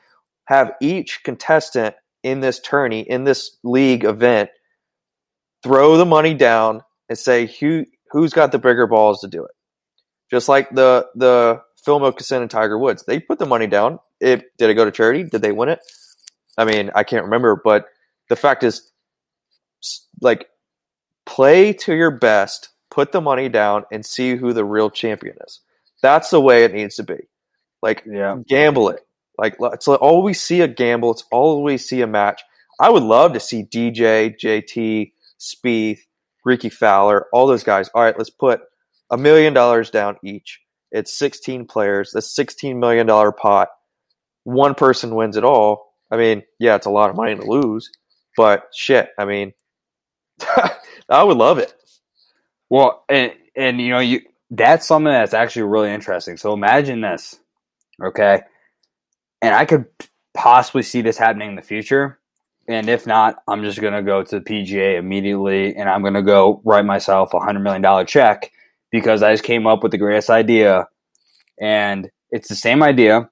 have 0.47 0.73
each 0.81 1.23
contestant 1.25 1.95
in 2.23 2.41
this 2.41 2.61
tourney 2.61 3.01
in 3.01 3.25
this 3.25 3.57
league 3.63 4.05
event 4.05 4.51
throw 5.63 5.97
the 5.97 6.07
money 6.07 6.35
down 6.35 6.83
and 7.09 7.19
say 7.19 7.47
who 7.47 7.85
who's 8.11 8.33
got 8.33 8.53
the 8.53 8.59
bigger 8.59 8.87
balls 8.87 9.21
to 9.21 9.29
do 9.29 9.45
it. 9.45 9.51
Just 10.31 10.49
like 10.49 10.71
the 10.71 11.07
the 11.15 11.61
Phil 11.85 12.01
Mickelson 12.01 12.41
and 12.41 12.51
Tiger 12.51 12.79
Woods, 12.79 13.05
they 13.07 13.21
put 13.21 13.39
the 13.39 13.47
money 13.47 13.67
down. 13.67 13.99
It 14.21 14.45
did 14.59 14.71
it 14.71 14.75
go 14.75 14.85
to 14.85 14.91
charity? 14.91 15.25
Did 15.25 15.43
they 15.43 15.53
win 15.53 15.69
it? 15.69 15.81
I 16.57 16.65
mean, 16.65 16.91
I 16.95 17.05
can't 17.05 17.25
remember, 17.25 17.61
but 17.63 17.87
the 18.29 18.37
fact 18.37 18.63
is, 18.63 18.91
like, 20.21 20.49
play 21.27 21.73
to 21.73 21.95
your 21.95 22.11
best, 22.11 22.71
put 22.91 23.13
the 23.13 23.21
money 23.21 23.49
down, 23.49 23.85
and 23.93 24.05
see 24.05 24.37
who 24.37 24.53
the 24.53 24.65
real 24.65 24.91
champion 24.91 25.37
is. 25.47 25.61
That's 26.03 26.31
the 26.31 26.41
way 26.41 26.65
it 26.65 26.73
needs 26.75 26.97
to 26.97 27.03
be. 27.03 27.29
Like, 27.83 28.03
Yeah. 28.07 28.39
gamble 28.47 28.91
it. 28.91 29.07
Like, 29.39 29.57
let's 29.59 29.89
always 29.89 30.41
see 30.41 30.61
a 30.61 30.69
gamble. 30.69 31.09
Let's 31.11 31.25
always 31.33 31.87
see 31.89 32.03
a 32.03 32.07
match. 32.07 32.43
I 32.79 32.91
would 32.91 33.03
love 33.03 33.33
to 33.33 33.41
see 33.41 33.65
DJ, 33.65 34.31
JT, 34.31 35.13
Spieth, 35.41 36.01
Rickie 36.45 36.71
Fowler, 36.71 37.27
all 37.33 37.47
those 37.47 37.65
guys. 37.65 37.89
All 37.95 38.03
right, 38.03 38.17
let's 38.17 38.31
put 38.31 38.61
a 39.11 39.17
million 39.17 39.53
dollars 39.55 39.91
down 39.91 40.17
each. 40.23 40.61
It's 40.93 41.13
16 41.13 41.67
players. 41.67 42.13
That's 42.13 42.35
16 42.35 42.79
million 42.79 43.07
dollar 43.07 43.33
pot. 43.33 43.69
One 44.45 44.75
person 44.75 45.15
wins 45.15 45.37
it 45.37 45.45
all. 45.45 45.94
I 46.15 46.17
mean, 46.17 46.45
yeah, 46.61 46.77
it's 46.77 46.87
a 46.87 46.91
lot 46.91 47.11
of 47.11 47.17
money 47.17 47.35
to 47.35 47.43
lose, 47.45 47.91
but 48.37 48.69
shit, 48.73 49.09
I 49.19 49.25
mean, 49.25 49.53
I 51.09 51.25
would 51.25 51.37
love 51.37 51.59
it. 51.59 51.75
Well, 52.71 53.05
and 53.09 53.33
and 53.57 53.81
you 53.81 53.89
know, 53.89 53.99
you 53.99 54.21
that's 54.49 54.87
something 54.87 55.13
that's 55.13 55.35
actually 55.35 55.63
really 55.63 55.91
interesting. 55.91 56.37
So 56.37 56.53
imagine 56.53 57.01
this, 57.01 57.41
okay? 58.01 58.43
And 59.43 59.57
I 59.57 59.65
could 59.65 59.87
possibly 60.35 60.83
see 60.83 61.03
this 61.03 61.19
happening 61.19 61.51
in 61.51 61.57
the 61.57 61.63
future. 61.63 62.21
And 62.69 62.89
if 62.89 63.09
not, 63.09 63.43
I'm 63.49 63.65
just 63.65 63.81
gonna 63.81 64.03
go 64.05 64.23
to 64.23 64.39
the 64.39 64.45
PGA 64.45 64.97
immediately, 64.97 65.75
and 65.75 65.89
I'm 65.89 66.05
gonna 66.05 66.23
go 66.23 66.63
write 66.65 66.85
myself 66.85 67.35
a 67.35 67.41
hundred 67.41 67.65
million 67.65 67.83
dollar 67.83 68.05
check 68.05 68.53
because 68.93 69.21
I 69.21 69.33
just 69.33 69.43
came 69.43 69.67
up 69.67 69.83
with 69.83 69.91
the 69.91 69.99
greatest 69.99 70.31
idea, 70.31 70.87
and 71.61 72.09
it's 72.31 72.49
the 72.49 72.55
same 72.55 72.85
idea, 72.85 73.29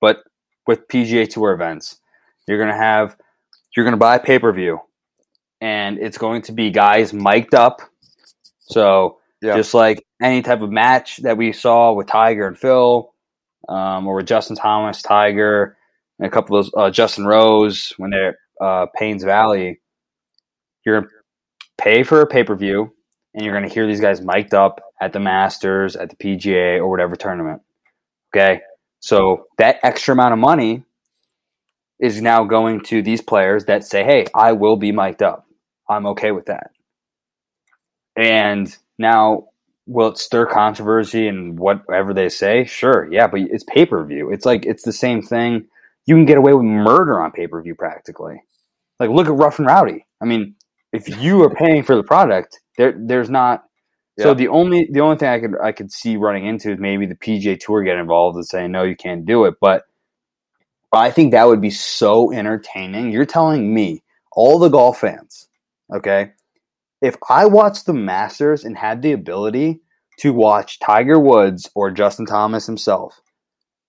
but 0.00 0.22
with 0.70 0.86
PGA 0.86 1.28
Tour 1.28 1.50
events. 1.52 1.98
You're 2.46 2.58
gonna 2.60 2.76
have, 2.76 3.16
you're 3.76 3.84
gonna 3.84 3.96
buy 3.96 4.18
pay 4.18 4.38
per 4.38 4.52
view, 4.52 4.78
and 5.60 5.98
it's 5.98 6.16
going 6.16 6.42
to 6.42 6.52
be 6.52 6.70
guys 6.70 7.12
mic'd 7.12 7.54
up. 7.56 7.82
So 8.60 9.18
Yeah. 9.42 9.56
just 9.56 9.74
like 9.74 10.06
any 10.22 10.42
type 10.42 10.60
of 10.62 10.70
match 10.70 11.16
that 11.18 11.36
we 11.36 11.52
saw 11.52 11.92
with 11.92 12.06
Tiger 12.06 12.46
and 12.46 12.56
Phil, 12.56 13.12
um, 13.68 14.06
or 14.06 14.14
with 14.16 14.26
Justin 14.26 14.54
Thomas, 14.54 15.02
Tiger, 15.02 15.76
and 16.20 16.26
a 16.28 16.30
couple 16.30 16.56
of 16.56 16.66
those 16.66 16.72
uh, 16.76 16.90
Justin 16.90 17.26
Rose 17.26 17.92
when 17.96 18.10
they're 18.10 18.38
uh, 18.60 18.86
Paynes 18.98 19.24
Valley, 19.24 19.80
you're 20.86 21.00
gonna 21.00 21.12
pay 21.78 22.04
for 22.04 22.20
a 22.20 22.26
pay 22.28 22.44
per 22.44 22.54
view, 22.54 22.94
and 23.34 23.44
you're 23.44 23.54
gonna 23.54 23.68
hear 23.72 23.88
these 23.88 24.00
guys 24.00 24.20
mic'd 24.20 24.54
up 24.54 24.80
at 25.00 25.12
the 25.12 25.18
Masters, 25.20 25.96
at 25.96 26.10
the 26.10 26.16
PGA, 26.16 26.78
or 26.78 26.88
whatever 26.88 27.16
tournament. 27.16 27.60
Okay, 28.32 28.60
so 29.00 29.46
that 29.58 29.78
extra 29.82 30.12
amount 30.12 30.34
of 30.34 30.38
money 30.38 30.84
is 31.98 32.22
now 32.22 32.44
going 32.44 32.80
to 32.82 33.02
these 33.02 33.20
players 33.20 33.66
that 33.66 33.84
say, 33.84 34.04
"Hey, 34.04 34.26
I 34.34 34.52
will 34.52 34.76
be 34.76 34.92
mic'd 34.92 35.22
up. 35.22 35.46
I'm 35.88 36.06
okay 36.06 36.32
with 36.32 36.46
that." 36.46 36.70
And 38.16 38.74
now, 38.98 39.48
will 39.86 40.08
it 40.08 40.18
stir 40.18 40.46
controversy 40.46 41.26
and 41.28 41.58
whatever 41.58 42.14
they 42.14 42.28
say? 42.28 42.64
Sure, 42.64 43.08
yeah, 43.10 43.26
but 43.26 43.40
it's 43.40 43.64
pay 43.64 43.86
per 43.86 44.04
view. 44.04 44.30
It's 44.30 44.46
like 44.46 44.66
it's 44.66 44.84
the 44.84 44.92
same 44.92 45.22
thing. 45.22 45.66
You 46.06 46.14
can 46.14 46.24
get 46.26 46.38
away 46.38 46.52
with 46.54 46.64
murder 46.64 47.20
on 47.20 47.32
pay 47.32 47.46
per 47.46 47.62
view 47.62 47.74
practically. 47.74 48.42
Like, 48.98 49.10
look 49.10 49.26
at 49.26 49.34
Rough 49.34 49.58
and 49.58 49.66
Rowdy. 49.66 50.06
I 50.20 50.26
mean, 50.26 50.54
if 50.92 51.08
you 51.22 51.42
are 51.42 51.54
paying 51.54 51.82
for 51.82 51.96
the 51.96 52.02
product, 52.02 52.60
there 52.76 52.94
there's 52.96 53.30
not. 53.30 53.64
So 54.22 54.34
the 54.34 54.48
only 54.48 54.88
the 54.90 55.00
only 55.00 55.16
thing 55.16 55.28
I 55.28 55.40
could 55.40 55.54
I 55.62 55.72
could 55.72 55.92
see 55.92 56.16
running 56.16 56.46
into 56.46 56.72
is 56.72 56.78
maybe 56.78 57.06
the 57.06 57.14
PJ 57.14 57.60
Tour 57.60 57.82
get 57.82 57.96
involved 57.96 58.36
and 58.36 58.46
saying 58.46 58.72
no, 58.72 58.82
you 58.82 58.96
can't 58.96 59.24
do 59.24 59.44
it. 59.44 59.54
But 59.60 59.84
I 60.92 61.10
think 61.10 61.32
that 61.32 61.46
would 61.46 61.60
be 61.60 61.70
so 61.70 62.32
entertaining. 62.32 63.12
You're 63.12 63.24
telling 63.24 63.72
me 63.72 64.02
all 64.32 64.58
the 64.58 64.68
golf 64.68 65.00
fans, 65.00 65.48
okay, 65.94 66.32
if 67.00 67.16
I 67.28 67.46
watched 67.46 67.86
the 67.86 67.92
Masters 67.92 68.64
and 68.64 68.76
had 68.76 69.02
the 69.02 69.12
ability 69.12 69.80
to 70.18 70.32
watch 70.32 70.80
Tiger 70.80 71.18
Woods 71.18 71.70
or 71.74 71.90
Justin 71.90 72.26
Thomas 72.26 72.66
himself 72.66 73.20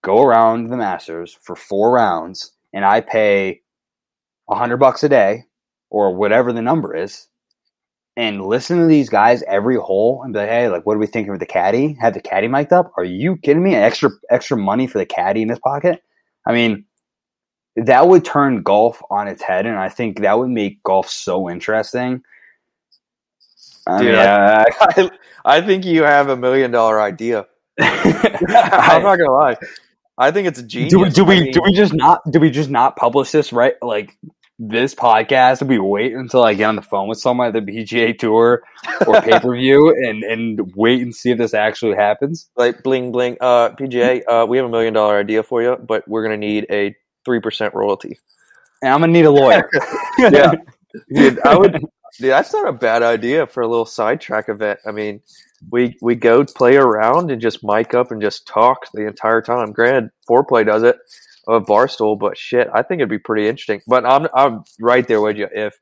go 0.01 0.21
around 0.21 0.69
the 0.69 0.77
Masters 0.77 1.37
for 1.41 1.55
four 1.55 1.91
rounds, 1.91 2.53
and 2.73 2.85
I 2.85 3.01
pay 3.01 3.61
a 4.49 4.55
hundred 4.55 4.77
bucks 4.77 5.03
a 5.03 5.09
day 5.09 5.45
or 5.89 6.15
whatever 6.15 6.53
the 6.53 6.61
number 6.61 6.95
is, 6.95 7.27
and 8.17 8.45
listen 8.45 8.77
to 8.79 8.85
these 8.85 9.09
guys 9.09 9.43
every 9.43 9.77
hole 9.77 10.21
and 10.23 10.33
be 10.33 10.39
like, 10.39 10.49
hey, 10.49 10.67
like, 10.67 10.85
what 10.85 10.95
are 10.95 10.99
we 10.99 11.07
thinking 11.07 11.31
with 11.31 11.39
the 11.39 11.45
caddy? 11.45 11.97
Have 12.01 12.13
the 12.13 12.21
caddy 12.21 12.47
mic'd 12.47 12.73
up? 12.73 12.91
Are 12.97 13.03
you 13.03 13.37
kidding 13.37 13.63
me? 13.63 13.73
An 13.73 13.83
Extra 13.83 14.09
extra 14.29 14.57
money 14.57 14.87
for 14.87 14.97
the 14.97 15.05
caddy 15.05 15.41
in 15.41 15.49
his 15.49 15.59
pocket? 15.59 16.03
I 16.45 16.53
mean, 16.53 16.85
that 17.75 18.07
would 18.07 18.25
turn 18.25 18.63
golf 18.63 19.01
on 19.09 19.27
its 19.27 19.41
head, 19.41 19.65
and 19.65 19.77
I 19.77 19.89
think 19.89 20.21
that 20.21 20.37
would 20.37 20.49
make 20.49 20.83
golf 20.83 21.09
so 21.09 21.49
interesting. 21.49 22.23
I 23.87 23.97
Dude, 23.97 24.07
mean, 24.07 24.15
I, 24.15 24.65
I, 24.79 25.11
I, 25.57 25.61
think 25.61 25.85
you 25.85 26.03
have 26.03 26.29
a 26.29 26.37
million 26.37 26.71
dollar 26.71 27.01
idea. 27.01 27.47
I'm 27.79 29.03
not 29.03 29.17
gonna 29.17 29.31
lie. 29.31 29.57
I 30.17 30.31
think 30.31 30.47
it's 30.47 30.59
a 30.59 30.63
genius. 30.63 30.91
Do 30.91 30.99
we 30.99 31.09
do 31.09 31.23
we, 31.23 31.39
mean, 31.41 31.51
do 31.51 31.61
we 31.63 31.73
just 31.73 31.93
not 31.93 32.21
do 32.29 32.39
we 32.39 32.51
just 32.51 32.69
not 32.69 32.95
publish 32.95 33.31
this 33.31 33.51
right 33.53 33.73
like 33.81 34.15
this 34.61 34.93
podcast? 34.93 35.65
We 35.65 35.79
wait 35.79 36.13
until 36.13 36.43
I 36.43 36.53
get 36.53 36.65
on 36.65 36.75
the 36.75 36.81
phone 36.81 37.07
with 37.07 37.17
someone 37.17 37.47
at 37.47 37.53
the 37.53 37.61
PGA 37.61 38.17
Tour 38.17 38.61
or 39.07 39.21
pay 39.21 39.39
per 39.39 39.55
view 39.55 39.89
and 39.89 40.23
and 40.23 40.71
wait 40.75 41.01
and 41.01 41.13
see 41.13 41.31
if 41.31 41.37
this 41.37 41.53
actually 41.53 41.95
happens. 41.95 42.49
Like 42.55 42.83
bling 42.83 43.11
bling. 43.11 43.37
Uh, 43.41 43.69
PGA, 43.69 44.21
uh, 44.27 44.45
we 44.45 44.57
have 44.57 44.67
a 44.67 44.69
million 44.69 44.93
dollar 44.93 45.17
idea 45.17 45.41
for 45.41 45.61
you, 45.61 45.77
but 45.77 46.07
we're 46.07 46.23
gonna 46.23 46.37
need 46.37 46.67
a 46.69 46.95
three 47.25 47.39
percent 47.39 47.73
royalty. 47.73 48.19
And 48.83 48.93
I'm 48.93 49.01
gonna 49.01 49.11
need 49.11 49.25
a 49.25 49.31
lawyer. 49.31 49.69
yeah, 50.19 50.53
dude, 51.13 51.39
I 51.45 51.57
would. 51.57 51.73
Dude, 52.19 52.29
that's 52.29 52.53
not 52.53 52.67
a 52.67 52.73
bad 52.73 53.03
idea 53.03 53.47
for 53.47 53.61
a 53.63 53.67
little 53.67 53.85
sidetrack 53.85 54.49
event. 54.49 54.79
I 54.85 54.91
mean, 54.91 55.21
we 55.71 55.97
we 56.01 56.15
go 56.15 56.45
play 56.45 56.75
around 56.75 57.31
and 57.31 57.41
just 57.41 57.63
mic 57.63 57.93
up 57.95 58.11
and 58.11 58.21
just 58.21 58.45
talk 58.45 58.87
the 58.93 59.07
entire 59.07 59.41
time. 59.41 59.71
Granted, 59.71 60.11
foreplay 60.29 60.65
does 60.65 60.83
it 60.83 60.97
of 61.47 61.65
Barstool, 61.65 62.19
but 62.19 62.37
shit, 62.37 62.67
I 62.73 62.83
think 62.83 62.99
it'd 62.99 63.09
be 63.09 63.19
pretty 63.19 63.47
interesting. 63.47 63.81
But 63.87 64.05
I'm 64.05 64.27
I'm 64.33 64.63
right 64.79 65.07
there 65.07 65.21
with 65.21 65.37
you. 65.37 65.47
If 65.51 65.75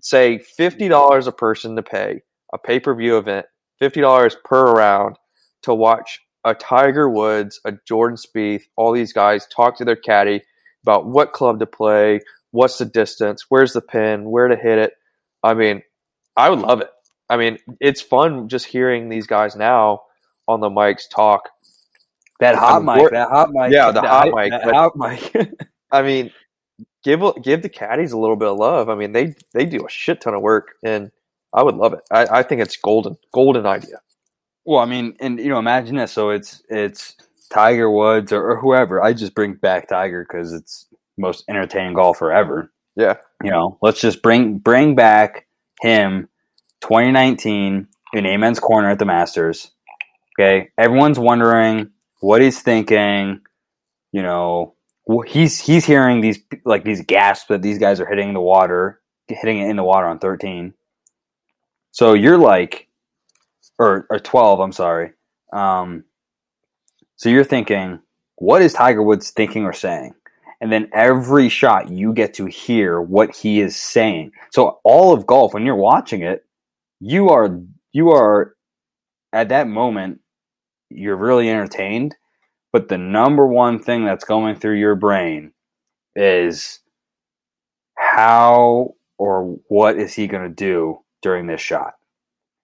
say 0.00 0.38
fifty 0.38 0.88
dollars 0.88 1.26
a 1.26 1.32
person 1.32 1.76
to 1.76 1.82
pay 1.82 2.22
a 2.52 2.58
pay 2.58 2.80
per 2.80 2.94
view 2.94 3.18
event, 3.18 3.46
fifty 3.78 4.00
dollars 4.00 4.36
per 4.44 4.72
round 4.72 5.16
to 5.62 5.74
watch 5.74 6.20
a 6.44 6.54
Tiger 6.54 7.08
Woods, 7.08 7.60
a 7.64 7.72
Jordan 7.86 8.16
Spieth, 8.16 8.62
all 8.76 8.92
these 8.92 9.12
guys 9.12 9.46
talk 9.46 9.76
to 9.78 9.84
their 9.84 9.96
caddy 9.96 10.42
about 10.82 11.06
what 11.06 11.32
club 11.32 11.58
to 11.58 11.66
play, 11.66 12.20
what's 12.52 12.78
the 12.78 12.84
distance, 12.84 13.46
where's 13.48 13.72
the 13.72 13.80
pin, 13.80 14.30
where 14.30 14.48
to 14.48 14.56
hit 14.56 14.78
it. 14.78 14.92
I 15.42 15.54
mean, 15.54 15.82
I 16.36 16.50
would 16.50 16.60
love 16.60 16.80
it. 16.80 16.90
I 17.28 17.36
mean, 17.36 17.58
it's 17.80 18.00
fun 18.00 18.48
just 18.48 18.66
hearing 18.66 19.08
these 19.08 19.26
guys 19.26 19.54
now 19.54 20.02
on 20.46 20.60
the 20.60 20.70
mics 20.70 21.02
talk. 21.14 21.50
That 22.40 22.54
hot 22.54 22.84
mic, 22.84 23.10
that 23.10 23.28
hot 23.28 23.50
mic, 23.50 23.72
yeah, 23.72 23.90
the 23.90 24.00
hot 24.00 24.28
mic, 24.32 24.50
that 24.50 24.72
hot 24.72 24.96
mic. 24.96 25.52
I 25.90 26.02
mean, 26.02 26.30
give 27.02 27.20
give 27.42 27.62
the 27.62 27.68
caddies 27.68 28.12
a 28.12 28.18
little 28.18 28.36
bit 28.36 28.48
of 28.48 28.58
love. 28.58 28.88
I 28.88 28.94
mean, 28.94 29.12
they 29.12 29.34
they 29.54 29.64
do 29.64 29.84
a 29.84 29.90
shit 29.90 30.20
ton 30.20 30.34
of 30.34 30.42
work, 30.42 30.74
and 30.84 31.10
I 31.52 31.62
would 31.62 31.74
love 31.74 31.94
it. 31.94 32.00
I, 32.10 32.38
I 32.38 32.42
think 32.42 32.60
it's 32.60 32.76
golden, 32.76 33.16
golden 33.32 33.66
idea. 33.66 34.00
Well, 34.64 34.80
I 34.80 34.84
mean, 34.84 35.16
and 35.20 35.38
you 35.38 35.48
know, 35.48 35.58
imagine 35.58 35.96
this. 35.96 36.12
So 36.12 36.30
it's 36.30 36.62
it's 36.68 37.16
Tiger 37.50 37.90
Woods 37.90 38.32
or, 38.32 38.50
or 38.50 38.60
whoever. 38.60 39.02
I 39.02 39.14
just 39.14 39.34
bring 39.34 39.54
back 39.54 39.88
Tiger 39.88 40.26
because 40.28 40.52
it's 40.52 40.86
most 41.16 41.44
entertaining 41.48 41.94
golfer 41.94 42.32
ever. 42.32 42.70
Yeah, 42.94 43.16
you 43.42 43.50
know, 43.50 43.78
let's 43.82 44.00
just 44.00 44.22
bring 44.22 44.58
bring 44.58 44.94
back 44.94 45.46
him 45.80 46.28
2019 46.82 47.88
in 48.12 48.26
Amen's 48.26 48.60
corner 48.60 48.90
at 48.90 48.98
the 48.98 49.04
Masters. 49.04 49.70
Okay, 50.38 50.70
everyone's 50.78 51.18
wondering 51.18 51.90
what 52.20 52.42
he's 52.42 52.62
thinking. 52.62 53.40
You 54.12 54.22
know, 54.22 54.74
he's 55.26 55.60
he's 55.60 55.84
hearing 55.84 56.20
these 56.20 56.40
like 56.64 56.84
these 56.84 57.02
gasps 57.02 57.48
that 57.48 57.62
these 57.62 57.78
guys 57.78 58.00
are 58.00 58.06
hitting 58.06 58.34
the 58.34 58.40
water, 58.40 59.00
hitting 59.28 59.58
it 59.58 59.68
in 59.68 59.76
the 59.76 59.84
water 59.84 60.06
on 60.06 60.18
13. 60.18 60.74
So 61.90 62.14
you're 62.14 62.38
like, 62.38 62.88
or 63.78 64.06
or 64.10 64.18
12. 64.18 64.60
I'm 64.60 64.72
sorry. 64.72 65.12
Um, 65.52 66.04
so 67.16 67.28
you're 67.28 67.44
thinking, 67.44 68.00
what 68.36 68.62
is 68.62 68.72
Tiger 68.72 69.02
Woods 69.02 69.30
thinking 69.30 69.64
or 69.64 69.72
saying? 69.72 70.14
and 70.60 70.72
then 70.72 70.88
every 70.92 71.48
shot 71.48 71.90
you 71.90 72.12
get 72.12 72.34
to 72.34 72.46
hear 72.46 73.00
what 73.00 73.34
he 73.34 73.60
is 73.60 73.76
saying. 73.76 74.32
So 74.50 74.80
all 74.84 75.12
of 75.12 75.26
golf, 75.26 75.54
when 75.54 75.64
you're 75.64 75.76
watching 75.76 76.22
it, 76.22 76.44
you 77.00 77.28
are 77.28 77.60
you 77.92 78.10
are 78.10 78.54
at 79.32 79.50
that 79.50 79.68
moment 79.68 80.20
you're 80.90 81.16
really 81.16 81.48
entertained, 81.50 82.14
but 82.72 82.88
the 82.88 82.98
number 82.98 83.46
one 83.46 83.82
thing 83.82 84.04
that's 84.04 84.24
going 84.24 84.56
through 84.56 84.78
your 84.78 84.94
brain 84.94 85.52
is 86.14 86.80
how 87.96 88.94
or 89.18 89.56
what 89.68 89.98
is 89.98 90.14
he 90.14 90.26
going 90.26 90.44
to 90.44 90.54
do 90.54 90.98
during 91.22 91.46
this 91.46 91.60
shot? 91.60 91.94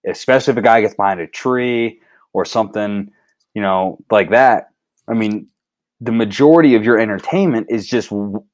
Especially 0.07 0.51
if 0.51 0.57
a 0.57 0.61
guy 0.61 0.81
gets 0.81 0.95
behind 0.95 1.19
a 1.19 1.27
tree 1.27 1.99
or 2.33 2.45
something, 2.45 3.11
you 3.53 3.61
know, 3.61 3.97
like 4.11 4.29
that. 4.29 4.69
I 5.07 5.13
mean, 5.13 5.47
the 6.01 6.11
majority 6.11 6.75
of 6.75 6.83
your 6.83 6.99
entertainment 6.99 7.67
is 7.69 7.87
just 7.87 8.11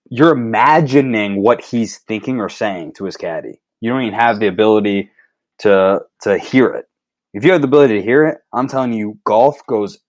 you're 0.10 0.32
imagining 0.32 1.42
what 1.42 1.62
he's 1.62 1.98
thinking 2.00 2.40
or 2.40 2.50
saying 2.50 2.94
to 2.94 3.06
his 3.06 3.18
caddy. 3.18 3.62
You 3.82 3.92
don't 3.92 4.04
even 4.04 4.20
have 4.20 4.40
the 4.40 4.48
ability 4.48 5.12
to 5.60 6.02
to 6.22 6.38
hear 6.38 6.68
it. 6.70 6.86
If 7.34 7.46
you 7.46 7.52
have 7.52 7.62
the 7.62 7.68
ability 7.68 7.96
to 7.96 8.02
hear 8.02 8.26
it, 8.26 8.40
I'm 8.54 8.68
telling 8.68 8.94
you, 8.94 9.18
golf 9.24 9.66
goes 9.68 10.00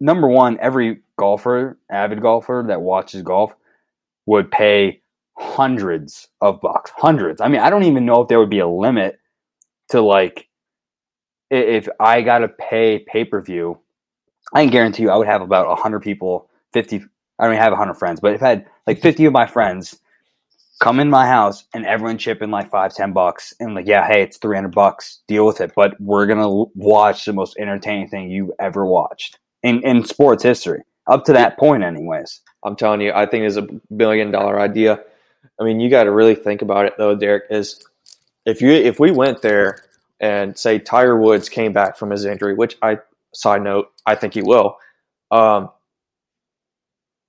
number 0.00 0.28
one. 0.28 0.58
Every 0.60 1.02
golfer, 1.16 1.78
avid 1.90 2.20
golfer 2.20 2.64
that 2.68 2.80
watches 2.82 3.22
golf, 3.22 3.54
would 4.26 4.50
pay 4.50 5.02
hundreds 5.38 6.28
of 6.40 6.60
bucks. 6.60 6.90
Hundreds. 6.96 7.40
I 7.40 7.48
mean, 7.48 7.60
I 7.60 7.70
don't 7.70 7.84
even 7.84 8.04
know 8.04 8.22
if 8.22 8.28
there 8.28 8.38
would 8.38 8.50
be 8.50 8.58
a 8.58 8.68
limit 8.68 9.18
to 9.90 10.00
like 10.00 10.48
if 11.50 11.88
I 11.98 12.22
got 12.22 12.38
to 12.38 12.48
pay 12.48 13.00
pay 13.00 13.24
per 13.24 13.40
view 13.40 13.78
I 14.52 14.62
can 14.62 14.70
guarantee 14.70 15.04
you 15.04 15.10
I 15.10 15.16
would 15.16 15.26
have 15.26 15.42
about 15.42 15.68
100 15.68 16.00
people, 16.00 16.48
50, 16.72 16.96
I 17.38 17.44
don't 17.44 17.52
even 17.52 17.62
have 17.62 17.72
100 17.72 17.94
friends, 17.94 18.20
but 18.20 18.34
if 18.34 18.42
I 18.42 18.48
had 18.48 18.66
like 18.86 19.00
50 19.00 19.26
of 19.26 19.32
my 19.32 19.46
friends 19.46 20.00
come 20.80 20.98
in 20.98 21.10
my 21.10 21.26
house 21.26 21.64
and 21.74 21.86
everyone 21.86 22.18
chip 22.18 22.42
in 22.42 22.50
like 22.50 22.70
five, 22.70 22.94
ten 22.94 23.12
bucks 23.12 23.54
and 23.60 23.74
like, 23.74 23.86
yeah, 23.86 24.06
hey, 24.06 24.22
it's 24.22 24.38
300 24.38 24.74
bucks, 24.74 25.20
deal 25.28 25.46
with 25.46 25.60
it. 25.60 25.72
But 25.76 26.00
we're 26.00 26.26
going 26.26 26.40
to 26.42 26.72
watch 26.74 27.26
the 27.26 27.32
most 27.32 27.56
entertaining 27.58 28.08
thing 28.08 28.30
you've 28.30 28.50
ever 28.58 28.84
watched 28.84 29.38
in, 29.62 29.82
in 29.82 30.04
sports 30.04 30.42
history, 30.42 30.82
up 31.06 31.24
to 31.26 31.32
that 31.34 31.58
point, 31.58 31.84
anyways. 31.84 32.40
I'm 32.64 32.76
telling 32.76 33.02
you, 33.02 33.12
I 33.12 33.26
think 33.26 33.44
it's 33.44 33.56
a 33.56 33.68
billion 33.94 34.30
dollar 34.30 34.58
idea. 34.58 35.00
I 35.60 35.64
mean, 35.64 35.80
you 35.80 35.90
got 35.90 36.04
to 36.04 36.12
really 36.12 36.34
think 36.34 36.62
about 36.62 36.86
it 36.86 36.94
though, 36.96 37.14
Derek, 37.14 37.44
is 37.50 37.84
if 38.46 38.62
you, 38.62 38.70
if 38.70 38.98
we 38.98 39.10
went 39.10 39.42
there 39.42 39.84
and 40.18 40.58
say 40.58 40.78
Tiger 40.78 41.18
Woods 41.18 41.48
came 41.48 41.72
back 41.72 41.96
from 41.98 42.10
his 42.10 42.24
injury, 42.24 42.54
which 42.54 42.76
I 42.80 42.98
side 43.34 43.62
note, 43.62 43.90
I 44.06 44.14
think 44.14 44.34
he 44.34 44.42
will. 44.42 44.78
Um, 45.30 45.70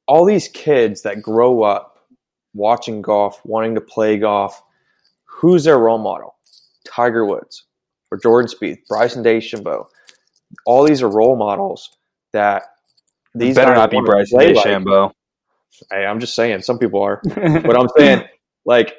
all 0.08 0.26
these 0.26 0.48
kids 0.48 1.02
that 1.04 1.22
grow 1.22 1.64
up 1.64 1.91
watching 2.54 3.02
golf, 3.02 3.42
wanting 3.46 3.76
to 3.76 3.82
play 3.82 4.18
golf, 4.18 4.62
who's 5.26 5.64
their 5.64 5.78
role 5.78 5.98
model? 5.98 6.36
Tiger 6.86 7.26
Woods 7.26 7.66
or 8.12 8.18
Jordan 8.18 8.52
Spieth, 8.52 8.80
Bryson 8.88 9.24
DeChambeau. 9.24 9.86
All 10.66 10.84
these 10.84 11.02
are 11.02 11.10
role 11.10 11.36
models 11.36 11.98
that 12.34 12.64
these 13.34 13.56
better 13.56 13.74
not 13.74 13.92
be 13.92 14.02
Bryson 14.02 14.40
DeChambeau. 14.40 15.08
Like. 15.08 15.16
Hey, 15.92 16.06
I'm 16.06 16.20
just 16.20 16.36
saying, 16.36 16.62
some 16.62 16.78
people 16.78 17.02
are, 17.02 17.22
but 17.36 17.78
I'm 17.78 17.88
saying 17.98 18.28
like 18.66 18.98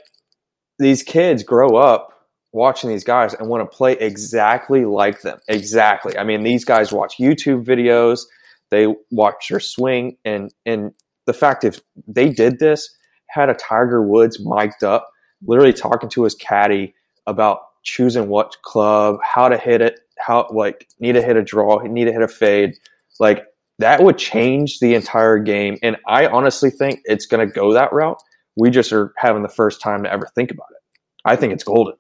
these 0.79 1.03
kids 1.03 1.43
grow 1.43 1.77
up 1.77 2.13
watching 2.53 2.91
these 2.91 3.05
guys 3.05 3.35
and 3.35 3.49
want 3.49 3.63
to 3.63 3.77
play 3.77 3.93
exactly 3.95 4.85
like 4.85 5.21
them. 5.23 5.39
Exactly. 5.49 6.17
I 6.19 6.25
mean, 6.25 6.43
these 6.43 6.65
guys 6.65 6.93
watch 6.93 7.19
YouTube 7.19 7.65
videos, 7.65 8.23
they 8.71 8.93
watch 9.11 9.51
your 9.51 9.61
swing, 9.61 10.17
and 10.25 10.51
and 10.65 10.93
the 11.27 11.35
fact 11.35 11.65
if 11.65 11.81
they 12.09 12.31
did 12.31 12.59
this, 12.59 12.89
had 13.33 13.49
a 13.49 13.55
Tiger 13.55 14.03
Woods 14.03 14.39
mic'd 14.41 14.85
up, 14.85 15.11
literally 15.47 15.73
talking 15.73 16.09
to 16.11 16.25
his 16.25 16.35
caddy 16.35 16.95
about 17.27 17.61
choosing 17.83 18.29
what 18.29 18.57
club, 18.63 19.19
how 19.23 19.49
to 19.49 19.57
hit 19.57 19.81
it, 19.81 20.01
how 20.19 20.49
like 20.53 20.89
need 21.01 21.13
to 21.13 21.23
hit 21.23 21.37
a 21.37 21.43
draw, 21.43 21.81
need 21.83 22.05
to 22.05 22.13
hit 22.13 22.23
a 22.23 22.29
fade, 22.29 22.75
like 23.19 23.47
that 23.79 24.03
would 24.03 24.19
change 24.19 24.79
the 24.79 24.95
entire 24.95 25.39
game. 25.39 25.79
And 25.83 25.97
I 26.07 26.27
honestly 26.27 26.71
think 26.71 27.01
it's 27.05 27.27
going 27.27 27.47
to 27.47 27.53
go 27.53 27.73
that 27.73 27.93
route. 27.93 28.23
We 28.57 28.71
just 28.71 28.93
are 28.93 29.13
having 29.17 29.43
the 29.43 29.49
first 29.49 29.81
time 29.81 30.03
to 30.05 30.13
ever 30.13 30.29
think 30.35 30.51
about 30.51 30.69
it. 30.71 31.01
I 31.25 31.37
think 31.37 31.53
it's 31.53 31.65
golden. 31.65 31.95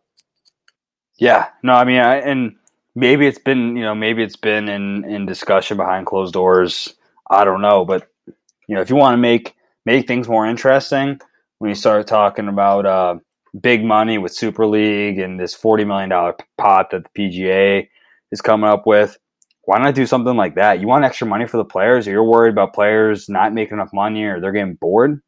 Yeah, 1.18 1.48
no, 1.62 1.72
I 1.72 1.84
mean, 1.84 1.98
I, 1.98 2.16
and 2.16 2.56
maybe 2.94 3.26
it's 3.26 3.38
been, 3.38 3.76
you 3.76 3.82
know, 3.82 3.94
maybe 3.94 4.22
it's 4.22 4.36
been 4.36 4.68
in 4.68 5.04
in 5.04 5.26
discussion 5.26 5.76
behind 5.76 6.06
closed 6.06 6.32
doors. 6.32 6.94
I 7.30 7.44
don't 7.44 7.62
know, 7.62 7.84
but 7.84 8.08
you 8.26 8.74
know, 8.74 8.80
if 8.80 8.90
you 8.90 8.96
want 8.96 9.14
to 9.14 9.18
make 9.18 9.54
make 9.84 10.06
things 10.06 10.28
more 10.28 10.46
interesting, 10.46 11.20
when 11.58 11.68
you 11.68 11.74
start 11.74 12.06
talking 12.06 12.48
about 12.48 12.86
uh, 12.86 13.16
big 13.60 13.84
money 13.84 14.18
with 14.18 14.34
Super 14.34 14.66
League 14.66 15.18
and 15.18 15.38
this 15.38 15.54
forty 15.54 15.84
million 15.84 16.08
dollar 16.10 16.34
pot 16.58 16.90
that 16.90 17.04
the 17.04 17.20
PGA 17.30 17.88
is 18.30 18.40
coming 18.40 18.68
up 18.70 18.86
with. 18.86 19.18
Why 19.64 19.78
not 19.78 19.94
do 19.94 20.06
something 20.06 20.36
like 20.36 20.56
that? 20.56 20.80
You 20.80 20.88
want 20.88 21.04
extra 21.04 21.26
money 21.26 21.46
for 21.46 21.56
the 21.56 21.64
players, 21.64 22.08
or 22.08 22.10
you're 22.10 22.24
worried 22.24 22.52
about 22.52 22.74
players 22.74 23.28
not 23.28 23.54
making 23.54 23.74
enough 23.74 23.92
money 23.92 24.24
or 24.24 24.40
they're 24.40 24.52
getting 24.52 24.74
bored? 24.74 25.20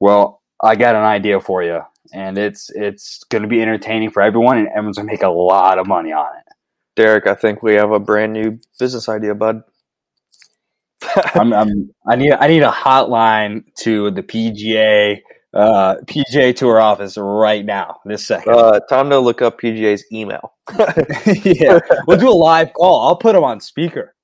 Well, 0.00 0.42
I 0.62 0.76
got 0.76 0.94
an 0.94 1.04
idea 1.04 1.40
for 1.40 1.62
you, 1.62 1.80
and 2.12 2.36
it's 2.36 2.70
it's 2.74 3.24
going 3.30 3.42
to 3.42 3.48
be 3.48 3.62
entertaining 3.62 4.10
for 4.10 4.22
everyone, 4.22 4.58
and 4.58 4.68
everyone's 4.68 4.98
going 4.98 5.08
to 5.08 5.12
make 5.12 5.22
a 5.22 5.28
lot 5.28 5.78
of 5.78 5.86
money 5.86 6.12
on 6.12 6.26
it. 6.36 6.44
Derek, 6.96 7.26
I 7.26 7.34
think 7.34 7.62
we 7.62 7.74
have 7.74 7.90
a 7.90 7.98
brand 7.98 8.32
new 8.32 8.58
business 8.78 9.08
idea, 9.08 9.34
bud. 9.34 9.62
I'm, 11.34 11.52
I'm, 11.52 11.90
i 12.06 12.16
need 12.16 12.32
I 12.32 12.48
need 12.48 12.62
a 12.62 12.70
hotline 12.70 13.64
to 13.78 14.10
the 14.10 14.22
PGA 14.22 15.20
uh, 15.54 15.96
PGA 16.06 16.54
Tour 16.54 16.80
office 16.80 17.16
right 17.16 17.64
now. 17.64 18.00
This 18.04 18.26
second. 18.26 18.52
Uh, 18.52 18.80
time 18.80 19.08
to 19.10 19.18
look 19.18 19.40
up 19.40 19.60
PGA's 19.60 20.04
email. 20.12 20.52
yeah, 21.44 21.78
we'll 22.06 22.18
do 22.18 22.28
a 22.28 22.30
live 22.30 22.72
call. 22.74 23.06
I'll 23.06 23.16
put 23.16 23.34
them 23.34 23.44
on 23.44 23.60
speaker. 23.60 24.14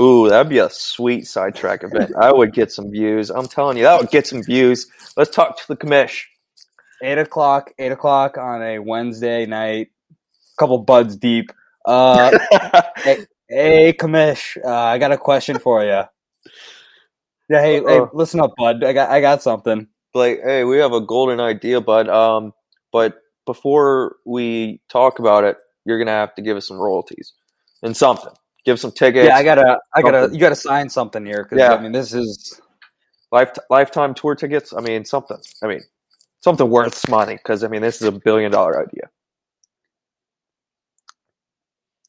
Ooh, 0.00 0.28
that'd 0.28 0.48
be 0.48 0.58
a 0.58 0.70
sweet 0.70 1.26
sidetrack 1.26 1.84
event. 1.84 2.12
I 2.18 2.32
would 2.32 2.54
get 2.54 2.72
some 2.72 2.90
views. 2.90 3.28
I'm 3.30 3.46
telling 3.46 3.76
you, 3.76 3.82
that 3.82 4.00
would 4.00 4.10
get 4.10 4.26
some 4.26 4.42
views. 4.42 4.86
Let's 5.18 5.34
talk 5.34 5.58
to 5.58 5.68
the 5.68 5.76
commish. 5.76 6.22
Eight 7.02 7.18
o'clock. 7.18 7.72
Eight 7.78 7.92
o'clock 7.92 8.38
on 8.38 8.62
a 8.62 8.78
Wednesday 8.78 9.44
night. 9.44 9.88
A 10.10 10.56
couple 10.58 10.78
buds 10.78 11.16
deep. 11.16 11.52
Uh, 11.84 12.38
hey, 12.96 13.26
hey, 13.48 13.92
commish. 13.92 14.56
Uh, 14.64 14.70
I 14.70 14.96
got 14.96 15.12
a 15.12 15.18
question 15.18 15.58
for 15.58 15.84
you. 15.84 16.04
Yeah, 17.48 17.60
hey, 17.60 17.82
hey, 17.82 18.00
listen 18.12 18.40
up, 18.40 18.52
bud. 18.56 18.82
I 18.84 18.92
got, 18.92 19.10
I 19.10 19.20
got 19.20 19.42
something. 19.42 19.88
Like, 20.14 20.40
hey, 20.42 20.64
we 20.64 20.78
have 20.78 20.92
a 20.92 21.00
golden 21.00 21.40
idea, 21.40 21.80
bud. 21.80 22.08
Um, 22.08 22.52
but 22.92 23.16
before 23.46 24.16
we 24.24 24.80
talk 24.88 25.18
about 25.18 25.44
it, 25.44 25.56
you're 25.84 25.98
gonna 25.98 26.12
have 26.12 26.34
to 26.36 26.42
give 26.42 26.56
us 26.56 26.68
some 26.68 26.78
royalties 26.78 27.32
and 27.82 27.96
something. 27.96 28.32
Give 28.64 28.78
some 28.78 28.92
tickets. 28.92 29.26
Yeah, 29.26 29.36
I 29.36 29.42
gotta, 29.42 29.80
I 29.94 30.02
gotta, 30.02 30.30
you 30.32 30.38
gotta 30.38 30.54
sign 30.54 30.88
something 30.88 31.26
here 31.26 31.42
because 31.42 31.58
yeah. 31.58 31.74
I 31.74 31.80
mean, 31.80 31.92
this 31.92 32.14
is 32.14 32.60
life, 33.32 33.50
lifetime 33.68 34.14
tour 34.14 34.34
tickets. 34.34 34.72
I 34.72 34.80
mean, 34.80 35.04
something. 35.04 35.38
I 35.62 35.66
mean, 35.66 35.82
something 36.40 36.70
worth 36.70 37.08
money 37.08 37.34
because 37.34 37.64
I 37.64 37.68
mean, 37.68 37.82
this 37.82 38.00
is 38.00 38.08
a 38.08 38.12
billion 38.12 38.52
dollar 38.52 38.80
idea. 38.80 39.10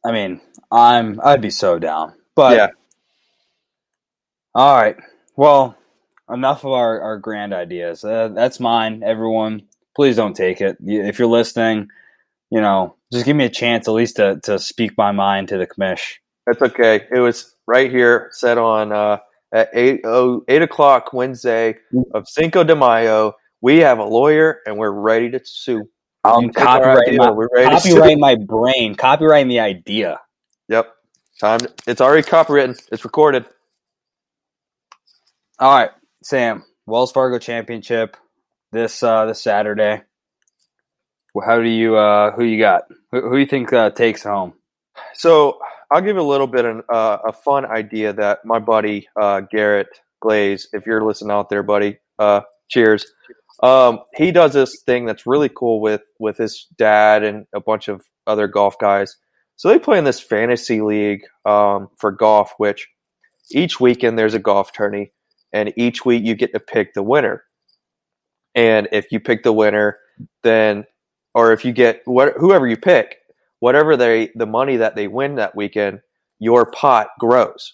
I 0.05 0.11
mean, 0.11 0.41
I'm, 0.71 1.19
I'd 1.23 1.41
be 1.41 1.49
so 1.49 1.79
down, 1.79 2.13
but 2.35 2.57
yeah. 2.57 2.67
All 4.53 4.75
right. 4.75 4.97
Well, 5.35 5.75
enough 6.29 6.63
of 6.63 6.71
our, 6.71 7.01
our 7.01 7.17
grand 7.17 7.53
ideas. 7.53 8.03
Uh, 8.03 8.29
that's 8.29 8.59
mine. 8.59 9.03
Everyone, 9.03 9.63
please 9.95 10.15
don't 10.15 10.35
take 10.35 10.61
it. 10.61 10.77
If 10.81 11.19
you're 11.19 11.27
listening, 11.27 11.89
you 12.49 12.61
know, 12.61 12.95
just 13.11 13.25
give 13.25 13.35
me 13.35 13.45
a 13.45 13.49
chance 13.49 13.87
at 13.87 13.91
least 13.91 14.17
to, 14.17 14.39
to 14.43 14.59
speak 14.59 14.97
my 14.97 15.11
mind 15.11 15.49
to 15.49 15.57
the 15.57 15.67
commish. 15.67 16.15
That's 16.45 16.61
okay. 16.61 17.07
It 17.11 17.19
was 17.19 17.55
right 17.67 17.89
here, 17.89 18.29
set 18.31 18.57
on 18.57 18.91
uh, 18.91 19.17
at 19.53 19.69
8, 19.73 20.01
oh, 20.03 20.43
8 20.47 20.61
o'clock 20.61 21.13
Wednesday 21.13 21.75
of 22.13 22.27
Cinco 22.27 22.63
de 22.63 22.75
Mayo. 22.75 23.33
We 23.61 23.77
have 23.79 23.99
a 23.99 24.03
lawyer 24.03 24.59
and 24.65 24.77
we're 24.77 24.91
ready 24.91 25.29
to 25.31 25.39
sue. 25.43 25.89
Um, 26.25 26.51
copyright 26.51 27.15
my, 27.15 27.31
we're 27.31 27.49
ready 27.53 27.69
copyright 27.69 28.17
my 28.17 28.35
brain, 28.35 28.95
copyright 28.95 29.47
the 29.47 29.59
idea. 29.59 30.19
Yep. 30.69 30.93
Time. 31.39 31.59
It's 31.87 31.99
already 31.99 32.27
copywritten. 32.27 32.79
It's 32.91 33.03
recorded. 33.03 33.45
All 35.59 35.71
right, 35.71 35.91
Sam. 36.23 36.63
Wells 36.87 37.11
Fargo 37.11 37.37
Championship 37.37 38.17
this 38.71 39.03
uh, 39.03 39.27
this 39.27 39.41
Saturday. 39.41 40.01
How 41.45 41.61
do 41.61 41.69
you 41.69 41.95
uh, 41.95 42.31
who 42.31 42.43
you 42.43 42.57
got? 42.57 42.83
Who, 43.11 43.29
who 43.29 43.37
you 43.37 43.45
think 43.45 43.71
uh, 43.71 43.91
takes 43.91 44.23
home? 44.23 44.53
So 45.13 45.59
I'll 45.91 46.01
give 46.01 46.17
a 46.17 46.23
little 46.23 46.47
bit 46.47 46.65
of 46.65 46.81
uh, 46.89 47.19
a 47.27 47.33
fun 47.33 47.65
idea 47.65 48.13
that 48.13 48.39
my 48.45 48.57
buddy 48.57 49.07
uh, 49.19 49.41
Garrett 49.41 49.89
Glaze, 50.21 50.67
if 50.73 50.87
you're 50.87 51.05
listening 51.05 51.31
out 51.31 51.49
there, 51.49 51.63
buddy, 51.63 51.99
uh, 52.17 52.41
cheers. 52.67 53.05
Um, 53.61 53.99
he 54.15 54.31
does 54.31 54.53
this 54.53 54.81
thing 54.81 55.05
that's 55.05 55.27
really 55.27 55.49
cool 55.49 55.79
with 55.81 56.01
with 56.19 56.37
his 56.37 56.65
dad 56.77 57.23
and 57.23 57.45
a 57.53 57.61
bunch 57.61 57.89
of 57.89 58.03
other 58.25 58.47
golf 58.47 58.79
guys. 58.79 59.17
So 59.55 59.69
they 59.69 59.77
play 59.77 59.99
in 59.99 60.03
this 60.03 60.19
fantasy 60.19 60.81
league 60.81 61.21
um, 61.45 61.89
for 61.99 62.11
golf, 62.11 62.53
which 62.57 62.89
each 63.51 63.79
weekend 63.79 64.17
there's 64.17 64.33
a 64.33 64.39
golf 64.39 64.73
tourney 64.73 65.11
and 65.53 65.71
each 65.77 66.03
week 66.03 66.23
you 66.23 66.35
get 66.35 66.51
to 66.53 66.59
pick 66.59 66.93
the 66.93 67.03
winner. 67.03 67.43
And 68.55 68.87
if 68.91 69.11
you 69.11 69.19
pick 69.19 69.43
the 69.43 69.53
winner, 69.53 69.97
then 70.41 70.85
or 71.33 71.51
if 71.53 71.63
you 71.65 71.71
get 71.71 72.01
what 72.05 72.33
whoever 72.37 72.67
you 72.67 72.77
pick, 72.77 73.19
whatever 73.59 73.95
they 73.95 74.31
the 74.35 74.45
money 74.45 74.77
that 74.77 74.95
they 74.95 75.07
win 75.07 75.35
that 75.35 75.55
weekend, 75.55 76.01
your 76.39 76.69
pot 76.71 77.07
grows. 77.19 77.73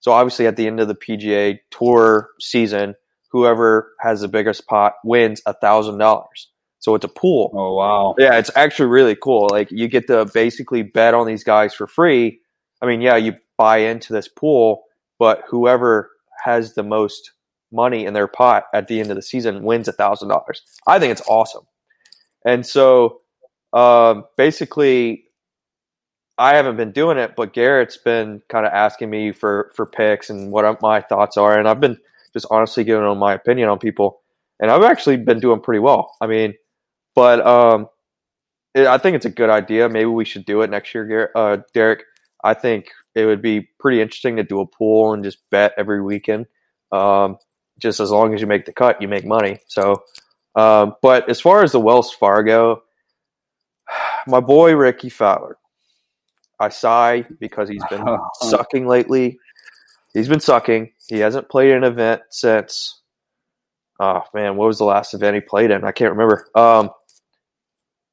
So 0.00 0.12
obviously 0.12 0.46
at 0.46 0.56
the 0.56 0.66
end 0.66 0.80
of 0.80 0.88
the 0.88 0.94
PGA 0.94 1.58
Tour 1.70 2.30
season, 2.40 2.94
whoever 3.30 3.92
has 4.00 4.20
the 4.20 4.28
biggest 4.28 4.66
pot 4.66 4.94
wins 5.04 5.42
a 5.46 5.54
thousand 5.54 5.98
dollars. 5.98 6.48
So 6.80 6.94
it's 6.94 7.04
a 7.04 7.08
pool. 7.08 7.50
Oh 7.54 7.74
wow! 7.74 8.14
Yeah, 8.18 8.38
it's 8.38 8.50
actually 8.54 8.88
really 8.88 9.16
cool. 9.16 9.48
Like 9.50 9.70
you 9.70 9.88
get 9.88 10.06
to 10.06 10.26
basically 10.26 10.82
bet 10.82 11.14
on 11.14 11.26
these 11.26 11.42
guys 11.42 11.74
for 11.74 11.86
free. 11.86 12.40
I 12.80 12.86
mean, 12.86 13.00
yeah, 13.00 13.16
you 13.16 13.34
buy 13.56 13.78
into 13.78 14.12
this 14.12 14.28
pool, 14.28 14.84
but 15.18 15.42
whoever 15.48 16.10
has 16.44 16.74
the 16.74 16.82
most 16.82 17.32
money 17.70 18.06
in 18.06 18.14
their 18.14 18.28
pot 18.28 18.64
at 18.72 18.88
the 18.88 19.00
end 19.00 19.10
of 19.10 19.16
the 19.16 19.22
season 19.22 19.62
wins 19.62 19.88
a 19.88 19.92
thousand 19.92 20.28
dollars. 20.28 20.62
I 20.86 20.98
think 20.98 21.12
it's 21.12 21.26
awesome. 21.28 21.64
And 22.44 22.64
so 22.64 23.20
um, 23.72 24.24
basically 24.36 25.24
I 26.38 26.54
haven't 26.54 26.76
been 26.76 26.92
doing 26.92 27.18
it, 27.18 27.34
but 27.36 27.52
Garrett's 27.52 27.96
been 27.96 28.40
kind 28.48 28.64
of 28.64 28.72
asking 28.72 29.10
me 29.10 29.32
for 29.32 29.72
for 29.74 29.86
picks 29.86 30.30
and 30.30 30.52
what 30.52 30.80
my 30.80 31.00
thoughts 31.00 31.36
are, 31.36 31.58
and 31.58 31.68
I've 31.68 31.80
been 31.80 31.98
just 32.32 32.46
honestly 32.50 32.84
giving 32.84 33.04
him 33.04 33.18
my 33.18 33.34
opinion 33.34 33.68
on 33.68 33.78
people, 33.80 34.20
and 34.60 34.70
I've 34.70 34.84
actually 34.84 35.16
been 35.16 35.40
doing 35.40 35.60
pretty 35.60 35.80
well. 35.80 36.12
I 36.20 36.28
mean, 36.28 36.54
but 37.16 37.44
um, 37.44 37.88
it, 38.72 38.86
I 38.86 38.98
think 38.98 39.16
it's 39.16 39.26
a 39.26 39.30
good 39.30 39.50
idea. 39.50 39.88
Maybe 39.88 40.06
we 40.06 40.24
should 40.24 40.44
do 40.44 40.62
it 40.62 40.70
next 40.70 40.94
year, 40.94 41.04
Garrett, 41.04 41.30
uh, 41.34 41.56
Derek. 41.74 42.04
I 42.44 42.54
think 42.54 42.90
it 43.18 43.26
would 43.26 43.42
be 43.42 43.62
pretty 43.80 44.00
interesting 44.00 44.36
to 44.36 44.44
do 44.44 44.60
a 44.60 44.66
pool 44.66 45.12
and 45.12 45.24
just 45.24 45.38
bet 45.50 45.74
every 45.76 46.00
weekend. 46.00 46.46
Um, 46.92 47.36
just 47.78 47.98
as 47.98 48.12
long 48.12 48.32
as 48.32 48.40
you 48.40 48.46
make 48.46 48.64
the 48.64 48.72
cut, 48.72 49.02
you 49.02 49.08
make 49.08 49.26
money. 49.26 49.58
So, 49.66 50.04
um, 50.54 50.94
but 51.02 51.28
as 51.28 51.40
far 51.40 51.64
as 51.64 51.72
the 51.72 51.80
Wells 51.80 52.12
Fargo, 52.12 52.82
my 54.28 54.40
boy 54.40 54.74
Rickie 54.74 55.08
Fowler, 55.08 55.58
I 56.60 56.68
sigh 56.68 57.24
because 57.40 57.68
he's 57.68 57.84
been 57.90 58.04
sucking 58.40 58.86
lately. 58.86 59.38
He's 60.14 60.28
been 60.28 60.40
sucking. 60.40 60.92
He 61.08 61.18
hasn't 61.18 61.48
played 61.48 61.72
an 61.72 61.84
event 61.84 62.22
since. 62.30 63.00
Oh 64.00 64.22
man, 64.32 64.56
what 64.56 64.68
was 64.68 64.78
the 64.78 64.84
last 64.84 65.12
event 65.12 65.34
he 65.34 65.40
played 65.40 65.72
in? 65.72 65.82
I 65.82 65.90
can't 65.90 66.12
remember. 66.12 66.48
Um, 66.54 66.90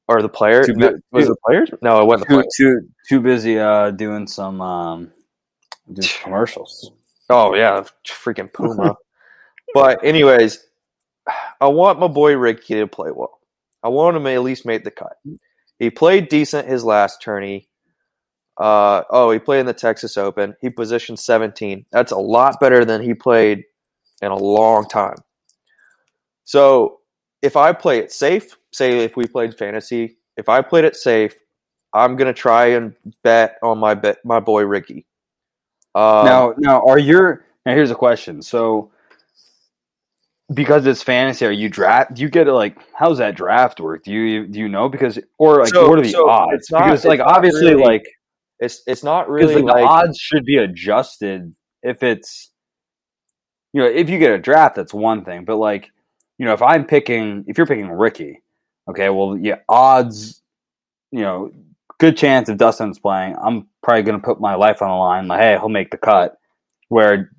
or 0.08 0.22
the 0.22 0.28
players? 0.28 0.68
Bu- 0.68 1.00
was 1.10 1.26
it 1.26 1.28
the 1.28 1.36
players? 1.44 1.70
No, 1.82 2.00
it 2.00 2.06
wasn't. 2.06 2.30
Too 2.30 2.44
too, 2.54 2.88
too 3.08 3.20
busy 3.20 3.58
uh, 3.58 3.90
doing 3.90 4.26
some 4.26 4.60
um, 4.60 5.12
doing 5.92 6.08
commercials. 6.22 6.90
Oh 7.28 7.54
yeah, 7.54 7.84
freaking 8.06 8.52
Puma. 8.52 8.96
but 9.74 10.04
anyways, 10.04 10.64
I 11.60 11.68
want 11.68 11.98
my 11.98 12.08
boy 12.08 12.36
Rickie 12.36 12.74
to 12.74 12.86
play 12.86 13.10
well. 13.10 13.40
I 13.82 13.88
want 13.88 14.16
him 14.16 14.24
to 14.24 14.32
at 14.32 14.42
least 14.42 14.66
make 14.66 14.84
the 14.84 14.90
cut. 14.90 15.16
He 15.78 15.90
played 15.90 16.28
decent 16.28 16.68
his 16.68 16.84
last 16.84 17.22
tourney. 17.22 17.68
Uh, 18.56 19.02
oh, 19.10 19.30
he 19.30 19.38
played 19.38 19.60
in 19.60 19.66
the 19.66 19.74
Texas 19.74 20.16
Open. 20.16 20.56
He 20.60 20.70
positioned 20.70 21.18
17. 21.18 21.84
That's 21.92 22.12
a 22.12 22.16
lot 22.16 22.58
better 22.58 22.84
than 22.84 23.02
he 23.02 23.12
played 23.12 23.64
in 24.22 24.30
a 24.30 24.36
long 24.36 24.88
time. 24.88 25.18
So 26.44 27.00
if 27.42 27.56
I 27.56 27.72
play 27.72 27.98
it 27.98 28.12
safe, 28.12 28.56
say 28.76 29.04
if 29.04 29.16
we 29.16 29.26
played 29.26 29.56
fantasy, 29.56 30.18
if 30.36 30.48
I 30.48 30.62
played 30.62 30.84
it 30.84 30.96
safe, 30.96 31.34
I'm 31.92 32.16
gonna 32.16 32.34
try 32.34 32.66
and 32.66 32.94
bet 33.22 33.58
on 33.62 33.78
my 33.78 33.94
bet 33.94 34.24
my 34.24 34.40
boy 34.40 34.64
Rickie. 34.64 35.06
Um, 35.94 36.26
now, 36.26 36.54
now, 36.58 36.86
are 36.86 36.98
your 36.98 37.46
now? 37.64 37.72
Here's 37.72 37.90
a 37.90 37.94
question. 37.94 38.42
So, 38.42 38.90
because 40.52 40.84
it's 40.86 41.02
fantasy, 41.02 41.46
are 41.46 41.50
you 41.50 41.70
draft? 41.70 42.14
Do 42.14 42.22
you 42.22 42.28
get 42.28 42.48
it 42.48 42.52
like 42.52 42.78
how's 42.94 43.16
that 43.18 43.34
draft 43.34 43.80
work? 43.80 44.04
Do 44.04 44.12
you 44.12 44.46
do 44.46 44.58
you 44.58 44.68
know 44.68 44.90
because 44.90 45.18
or 45.38 45.60
like 45.60 45.68
so, 45.68 45.88
what 45.88 45.98
are 45.98 46.02
the 46.02 46.10
so 46.10 46.28
odds? 46.28 46.70
Not, 46.70 46.84
because 46.84 47.06
like 47.06 47.20
obviously 47.20 47.70
really, 47.70 47.82
like 47.82 48.04
it's 48.58 48.82
it's 48.86 49.02
not 49.02 49.30
really 49.30 49.62
like, 49.62 49.76
the 49.76 49.88
odds 49.88 50.18
should 50.18 50.44
be 50.44 50.58
adjusted 50.58 51.54
if 51.82 52.02
it's 52.02 52.50
you 53.72 53.80
know 53.80 53.88
if 53.88 54.10
you 54.10 54.18
get 54.18 54.32
a 54.32 54.38
draft 54.38 54.76
that's 54.76 54.92
one 54.92 55.24
thing, 55.24 55.46
but 55.46 55.56
like 55.56 55.90
you 56.36 56.44
know 56.44 56.52
if 56.52 56.60
I'm 56.60 56.84
picking 56.84 57.44
if 57.46 57.56
you're 57.56 57.66
picking 57.66 57.90
Rickie, 57.90 58.42
okay, 58.88 59.08
well 59.08 59.36
yeah 59.36 59.58
odds 59.68 60.42
you 61.12 61.20
know 61.20 61.50
good 61.98 62.16
chance 62.16 62.48
if 62.48 62.58
Dustin's 62.58 62.98
playing, 62.98 63.36
I'm 63.42 63.68
probably 63.82 64.02
going 64.02 64.20
to 64.20 64.24
put 64.24 64.40
my 64.40 64.54
life 64.54 64.82
on 64.82 64.88
the 64.88 64.96
line. 64.96 65.28
Like, 65.28 65.40
hey, 65.40 65.56
he'll 65.58 65.68
make 65.68 65.90
the 65.90 65.98
cut. 65.98 66.36
Where, 66.88 67.30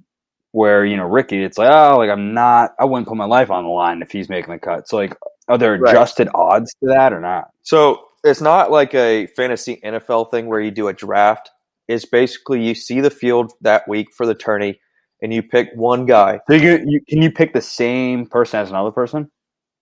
where 0.52 0.86
you 0.86 0.98
know 0.98 1.06
Rickie, 1.06 1.44
it's 1.44 1.58
like, 1.58 1.72
oh, 1.72 1.98
like 1.98 2.10
I'm 2.10 2.34
not. 2.34 2.74
I 2.80 2.86
wouldn't 2.86 3.08
put 3.08 3.18
my 3.18 3.26
life 3.26 3.52
on 3.52 3.64
the 3.64 3.70
line 3.70 4.02
if 4.02 4.12
he's 4.12 4.30
making 4.30 4.54
the 4.54 4.60
cut. 4.60 4.90
So 4.90 4.98
like, 4.98 5.16
are 5.48 5.58
there 5.58 5.78
Right. 5.78 5.92
adjusted 5.92 6.30
odds 6.34 6.74
to 6.82 6.90
that 6.90 7.14
or 7.14 7.22
not? 7.22 7.50
So 7.64 8.08
it's 8.24 8.42
not 8.42 8.72
like 8.72 8.94
a 8.94 9.28
fantasy 9.28 9.80
NFL 9.84 10.32
thing 10.32 10.48
where 10.48 10.60
you 10.60 10.72
do 10.72 10.88
a 10.88 10.94
draft. 10.94 11.50
It's 11.88 12.06
basically 12.06 12.66
you 12.66 12.76
see 12.76 13.00
the 13.00 13.10
field 13.10 13.54
that 13.62 13.88
week 13.88 14.10
for 14.14 14.26
the 14.26 14.36
tourney, 14.36 14.80
and 15.22 15.34
you 15.34 15.42
pick 15.42 15.70
one 15.76 16.06
guy. 16.06 16.42
So 16.50 16.56
you, 16.56 16.84
you 16.86 17.02
can 17.08 17.22
you 17.22 17.32
pick 17.32 17.54
the 17.54 17.62
same 17.62 18.26
person 18.26 18.60
as 18.60 18.70
another 18.70 18.92
person? 18.92 19.32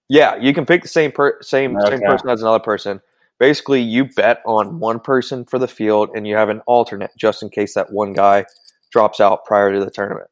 Yeah, 0.10 0.36
you 0.36 0.54
can 0.54 0.66
pick 0.66 0.84
the 0.84 0.88
same 0.88 1.12
per- 1.12 1.42
same 1.42 1.80
same 1.82 2.02
person 2.02 2.30
as 2.30 2.42
another 2.42 2.60
person. 2.60 3.02
Basically, 3.40 3.82
you 3.82 4.06
bet 4.06 4.42
on 4.46 4.80
one 4.80 5.00
person 5.00 5.46
for 5.46 5.60
the 5.60 5.68
field, 5.68 6.10
and 6.16 6.28
you 6.28 6.36
have 6.36 6.50
an 6.50 6.62
alternate 6.68 7.12
just 7.18 7.44
in 7.44 7.50
case 7.50 7.74
that 7.74 7.92
one 7.92 8.14
guy 8.14 8.46
drops 8.92 9.20
out 9.20 9.46
prior 9.46 9.74
to 9.74 9.84
the 9.84 9.92
tournament. 9.92 10.30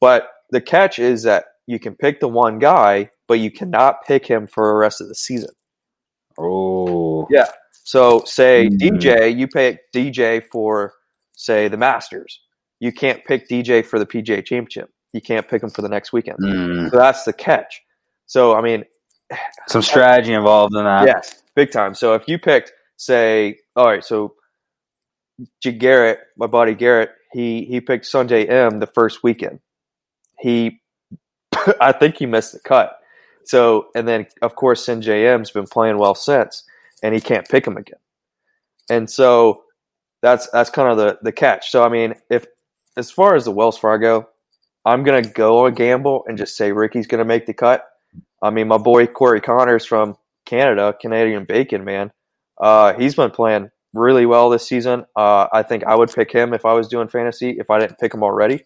But 0.00 0.30
the 0.50 0.60
catch 0.60 0.98
is 0.98 1.22
that 1.24 1.46
you 1.66 1.78
can 1.78 1.94
pick 1.94 2.20
the 2.20 2.28
one 2.28 2.58
guy, 2.58 3.10
but 3.26 3.40
you 3.40 3.50
cannot 3.50 4.06
pick 4.06 4.26
him 4.26 4.46
for 4.46 4.68
the 4.68 4.74
rest 4.74 5.00
of 5.00 5.08
the 5.08 5.14
season. 5.14 5.50
Oh, 6.38 7.26
Yeah. 7.30 7.46
So, 7.72 8.22
say 8.26 8.68
Mhm. 8.68 8.78
DJ, 8.78 9.28
you 9.30 9.48
pick 9.48 9.90
DJ 9.92 10.40
for, 10.52 10.94
say, 11.34 11.68
the 11.68 11.76
Masters. 11.78 12.40
You 12.80 12.92
can't 12.92 13.24
pick 13.24 13.48
DJ 13.48 13.82
for 13.82 13.98
the 13.98 14.06
PGA 14.06 14.42
Championship. 14.42 14.90
You 15.12 15.22
can't 15.22 15.48
pick 15.48 15.62
him 15.62 15.70
for 15.70 15.82
the 15.82 15.88
next 15.88 16.12
weekend. 16.12 16.38
Mm. 16.38 16.90
So 16.90 16.96
that's 16.98 17.24
the 17.24 17.32
catch. 17.32 17.82
So, 18.26 18.54
I 18.54 18.60
mean, 18.60 18.84
some 19.68 19.82
strategy 19.82 20.32
involved 20.32 20.74
in 20.74 20.84
that. 20.84 21.06
yes, 21.06 21.42
big 21.54 21.70
time. 21.70 21.94
So 21.94 22.14
if 22.14 22.26
you 22.26 22.38
picked, 22.38 22.72
say, 22.96 23.58
all 23.76 23.86
right, 23.86 24.04
so 24.04 24.34
G- 25.62 25.72
Garrett, 25.72 26.20
my 26.36 26.46
buddy 26.46 26.74
Garrett, 26.74 27.10
he 27.32 27.64
he 27.64 27.80
picked 27.80 28.06
Sungjae 28.06 28.48
Im 28.48 28.78
the 28.78 28.86
first 28.86 29.22
weekend. 29.22 29.60
He, 30.38 30.80
I 31.80 31.92
think 31.92 32.16
he 32.16 32.26
missed 32.26 32.52
the 32.52 32.60
cut. 32.60 32.98
So 33.44 33.88
and 33.94 34.06
then 34.06 34.26
of 34.42 34.56
course 34.56 34.86
Sungjae 34.86 35.34
Im's 35.34 35.50
been 35.50 35.66
playing 35.66 35.98
well 35.98 36.14
since, 36.14 36.64
and 37.02 37.14
he 37.14 37.20
can't 37.20 37.48
pick 37.48 37.66
him 37.66 37.76
again. 37.76 37.98
And 38.90 39.10
so 39.10 39.64
that's 40.22 40.48
that's 40.50 40.70
kind 40.70 40.90
of 40.90 40.96
the 40.96 41.18
the 41.22 41.32
catch. 41.32 41.70
So 41.70 41.84
I 41.84 41.88
mean, 41.88 42.14
if 42.30 42.46
as 42.96 43.10
far 43.10 43.36
as 43.36 43.44
the 43.44 43.50
Wells 43.50 43.78
Fargo, 43.78 44.28
I'm 44.84 45.02
gonna 45.02 45.22
go 45.22 45.66
a 45.66 45.72
gamble 45.72 46.24
and 46.26 46.38
just 46.38 46.56
say 46.56 46.72
Rickie's 46.72 47.06
gonna 47.06 47.24
make 47.24 47.46
the 47.46 47.54
cut. 47.54 47.84
I 48.42 48.50
mean, 48.50 48.68
my 48.68 48.78
boy 48.78 49.06
Corey 49.06 49.40
Conners 49.40 49.84
from 49.86 50.16
Canada, 50.46 50.94
Canadian 51.00 51.44
Bacon, 51.44 51.84
man, 51.84 52.12
uh, 52.60 52.94
he's 52.94 53.14
been 53.14 53.30
playing 53.30 53.70
really 53.94 54.26
well 54.26 54.50
this 54.50 54.66
season. 54.66 55.04
Uh, 55.16 55.48
I 55.52 55.62
think 55.62 55.84
I 55.84 55.94
would 55.94 56.12
pick 56.12 56.32
him 56.32 56.52
if 56.54 56.64
I 56.64 56.72
was 56.74 56.88
doing 56.88 57.08
fantasy 57.08 57.50
if 57.58 57.70
I 57.70 57.78
didn't 57.78 57.98
pick 57.98 58.14
him 58.14 58.22
already. 58.22 58.64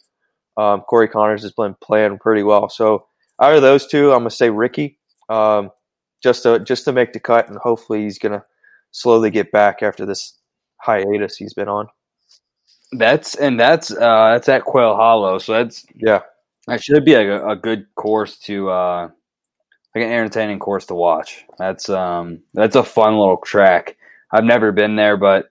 Um, 0.56 0.82
Corey 0.82 1.08
Conners 1.08 1.42
has 1.42 1.52
been 1.52 1.74
playing 1.82 2.18
pretty 2.18 2.42
well. 2.42 2.68
So 2.68 3.06
out 3.40 3.54
of 3.54 3.62
those 3.62 3.86
two, 3.86 4.12
I'm 4.12 4.20
gonna 4.20 4.30
say 4.30 4.50
Rickie, 4.50 4.98
um, 5.28 5.70
just 6.22 6.42
to 6.42 6.58
just 6.60 6.84
to 6.84 6.92
make 6.92 7.12
the 7.12 7.20
cut, 7.20 7.48
and 7.48 7.58
hopefully 7.58 8.02
he's 8.02 8.18
gonna 8.18 8.44
slowly 8.90 9.30
get 9.30 9.50
back 9.50 9.82
after 9.82 10.04
this 10.04 10.38
hiatus 10.82 11.36
he's 11.36 11.54
been 11.54 11.68
on. 11.68 11.86
That's 12.92 13.34
and 13.34 13.58
that's 13.58 13.90
uh 13.90 14.32
that's 14.32 14.48
at 14.48 14.64
Quail 14.64 14.94
Hollow, 14.94 15.38
so 15.38 15.52
that's 15.52 15.86
Yeah, 15.94 16.20
that 16.66 16.82
should 16.82 17.04
be 17.04 17.14
a, 17.14 17.46
a 17.46 17.56
good 17.56 17.86
course 17.94 18.38
to 18.40 18.68
uh 18.68 19.08
like 19.94 20.04
an 20.04 20.12
entertaining 20.12 20.58
course 20.58 20.86
to 20.86 20.94
watch. 20.94 21.44
That's 21.58 21.88
um 21.88 22.40
that's 22.54 22.76
a 22.76 22.84
fun 22.84 23.16
little 23.18 23.38
track. 23.38 23.96
I've 24.32 24.44
never 24.44 24.72
been 24.72 24.96
there, 24.96 25.16
but 25.16 25.50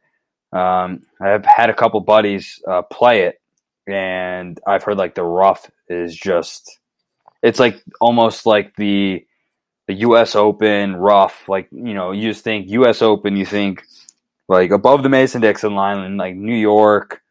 um 0.54 1.02
I've 1.22 1.46
had 1.46 1.70
a 1.70 1.76
couple 1.76 2.00
buddies 2.02 2.62
uh, 2.68 2.82
play 2.84 3.24
it, 3.24 3.42
and 3.88 4.60
I've 4.66 4.84
heard 4.84 4.98
like 4.98 5.16
the 5.16 5.24
rough 5.24 5.70
is 5.88 6.16
just 6.16 6.80
it's 7.44 7.60
like 7.60 7.82
almost 8.00 8.46
like 8.46 8.76
the 8.76 9.26
the 9.88 9.94
U.S. 9.96 10.36
Open 10.36 10.96
rough. 10.96 11.48
Like 11.50 11.68
you 11.72 11.94
know, 11.94 12.12
you 12.12 12.30
just 12.32 12.44
think 12.44 12.70
U.S. 12.70 13.02
Open, 13.02 13.36
you 13.36 13.46
think 13.46 13.84
like 14.48 14.72
above 14.72 15.04
the 15.04 15.10
Mason 15.10 15.42
Dixon 15.42 15.76
line, 15.76 16.00
in 16.04 16.18
like 16.18 16.36
New 16.36 16.56
York, 16.56 17.22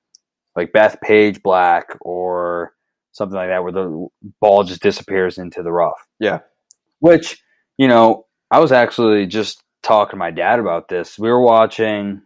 like 0.56 0.72
Bethpage 0.72 1.42
Black 1.42 1.96
or 2.00 2.74
something 3.12 3.36
like 3.36 3.48
that, 3.48 3.62
where 3.62 3.72
the 3.72 4.08
ball 4.40 4.64
just 4.64 4.82
disappears 4.82 5.38
into 5.38 5.62
the 5.62 5.72
rough. 5.72 6.06
Yeah. 6.18 6.40
Which 7.00 7.42
you 7.78 7.88
know, 7.88 8.26
I 8.50 8.60
was 8.60 8.72
actually 8.72 9.26
just 9.26 9.62
talking 9.82 10.12
to 10.12 10.16
my 10.16 10.30
dad 10.30 10.58
about 10.60 10.88
this. 10.88 11.18
We 11.18 11.30
were 11.30 11.42
watching 11.42 12.22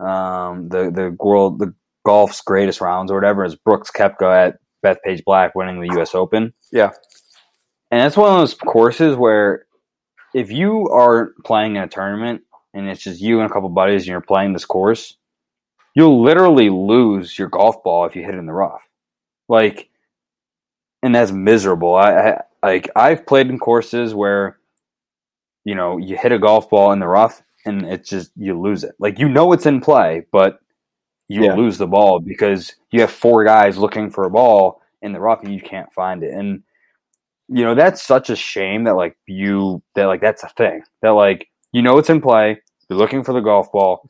um, 0.00 0.68
the 0.68 0.90
the 0.94 1.16
world 1.18 1.58
the 1.58 1.74
golf's 2.04 2.40
greatest 2.40 2.80
rounds 2.80 3.10
or 3.10 3.14
whatever 3.16 3.44
is 3.44 3.56
Brooks 3.56 3.90
Koepka 3.90 4.48
at 4.48 4.58
Bethpage 4.84 5.24
Black 5.24 5.54
winning 5.54 5.80
the 5.80 5.94
U.S. 5.96 6.14
Open. 6.14 6.52
Yeah. 6.72 6.90
and 7.90 8.00
that's 8.00 8.16
one 8.16 8.30
of 8.32 8.38
those 8.38 8.54
courses 8.54 9.16
where 9.16 9.66
if 10.34 10.50
you 10.50 10.88
are 10.90 11.32
playing 11.44 11.76
in 11.76 11.82
a 11.82 11.88
tournament 11.88 12.42
and 12.74 12.88
it's 12.88 13.02
just 13.02 13.20
you 13.20 13.40
and 13.40 13.50
a 13.50 13.52
couple 13.52 13.68
buddies 13.70 14.02
and 14.02 14.08
you're 14.08 14.20
playing 14.20 14.52
this 14.52 14.64
course, 14.66 15.16
you'll 15.94 16.22
literally 16.22 16.68
lose 16.68 17.38
your 17.38 17.48
golf 17.48 17.82
ball 17.82 18.04
if 18.04 18.14
you 18.14 18.22
hit 18.22 18.34
it 18.34 18.38
in 18.38 18.46
the 18.46 18.52
rough. 18.52 18.86
Like, 19.48 19.88
and 21.02 21.14
that's 21.14 21.32
miserable. 21.32 21.94
I, 21.94 22.10
I 22.12 22.42
like 22.66 22.90
I've 22.96 23.26
played 23.26 23.48
in 23.48 23.58
courses 23.58 24.14
where 24.14 24.58
you 25.64 25.74
know 25.74 25.98
you 25.98 26.16
hit 26.16 26.32
a 26.32 26.38
golf 26.38 26.68
ball 26.70 26.92
in 26.92 26.98
the 27.00 27.06
rough 27.06 27.42
and 27.64 27.84
it's 27.86 28.08
just 28.10 28.30
you 28.36 28.58
lose 28.60 28.84
it. 28.84 28.94
Like 28.98 29.18
you 29.18 29.28
know 29.28 29.52
it's 29.52 29.66
in 29.66 29.80
play, 29.80 30.26
but 30.32 30.60
you 31.28 31.44
Yeah. 31.44 31.54
lose 31.54 31.78
the 31.78 31.86
ball 31.86 32.20
because 32.20 32.74
you 32.90 33.00
have 33.00 33.10
four 33.10 33.44
guys 33.44 33.78
looking 33.78 34.10
for 34.10 34.24
a 34.24 34.30
ball 34.30 34.82
in 35.02 35.12
the 35.12 35.20
rough 35.20 35.42
and 35.42 35.54
you 35.54 35.60
can't 35.60 35.92
find 35.92 36.22
it. 36.22 36.32
And 36.32 36.62
you 37.48 37.64
know 37.64 37.74
that's 37.74 38.02
such 38.02 38.30
a 38.30 38.36
shame 38.36 38.84
that 38.84 38.96
like 38.96 39.16
you 39.26 39.82
that 39.94 40.06
like 40.06 40.20
that's 40.20 40.42
a 40.42 40.48
thing 40.50 40.82
that 41.02 41.10
like 41.10 41.48
you 41.72 41.82
know 41.82 41.98
it's 41.98 42.10
in 42.10 42.20
play. 42.20 42.60
You're 42.88 42.98
looking 42.98 43.24
for 43.24 43.32
the 43.32 43.40
golf 43.40 43.70
ball. 43.72 44.08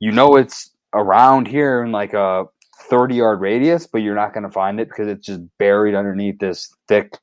You 0.00 0.12
know 0.12 0.36
it's 0.36 0.70
around 0.94 1.48
here 1.48 1.82
in 1.84 1.92
like 1.92 2.14
a 2.14 2.46
30 2.88 3.16
yard 3.16 3.40
radius, 3.40 3.86
but 3.86 3.98
you're 4.02 4.14
not 4.14 4.32
going 4.32 4.44
to 4.44 4.50
find 4.50 4.78
it 4.80 4.88
because 4.88 5.08
it's 5.08 5.26
just 5.26 5.40
buried 5.58 5.94
underneath 5.94 6.38
this 6.38 6.74
thick, 6.88 7.18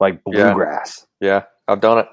like 0.00 0.22
bluegrass. 0.24 1.06
Yeah, 1.20 1.44
I've 1.66 1.80
done 1.80 1.98
it. 1.98 2.06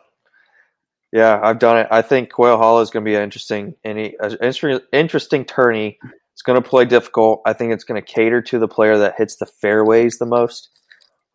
Yeah, 1.12 1.40
I've 1.42 1.60
done 1.60 1.78
it. 1.78 1.88
I 1.92 2.02
think 2.02 2.32
Quail 2.32 2.58
Hollow 2.58 2.82
is 2.82 2.90
going 2.90 3.06
to 3.06 3.10
be 3.10 3.16
an 3.16 3.22
interesting, 3.22 3.76
any 3.84 4.16
interesting, 4.42 4.80
interesting 4.92 5.46
tourney. 5.46 6.00
It's 6.34 6.42
going 6.42 6.62
to 6.62 6.68
play 6.68 6.86
difficult. 6.86 7.44
I 7.46 7.54
think 7.54 7.72
it's 7.72 7.84
going 7.84 8.02
to 8.02 8.06
cater 8.06 8.42
to 8.42 8.58
the 8.58 8.68
player 8.68 8.98
that 8.98 9.16
hits 9.18 9.36
the 9.36 9.46
fairways 9.46 10.18
the 10.18 10.26
most. 10.26 10.70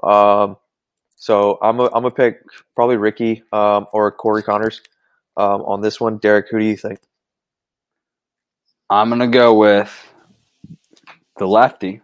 Um, 0.03 0.57
so 1.17 1.59
I'm 1.63 1.79
a, 1.79 1.85
I'm 1.85 2.03
gonna 2.03 2.11
pick 2.11 2.41
probably 2.75 2.97
Rickie 2.97 3.43
um, 3.53 3.87
or 3.93 4.11
Corey 4.13 4.43
Conners 4.43 4.81
um, 5.37 5.63
on 5.63 5.81
this 5.81 6.01
one. 6.01 6.19
Derek, 6.19 6.47
who 6.51 6.59
do 6.59 6.65
you 6.65 6.77
think? 6.77 7.01
I'm 8.91 9.09
going 9.09 9.21
to 9.21 9.27
go 9.27 9.55
with 9.55 9.93
the 11.37 11.47
lefty. 11.47 12.01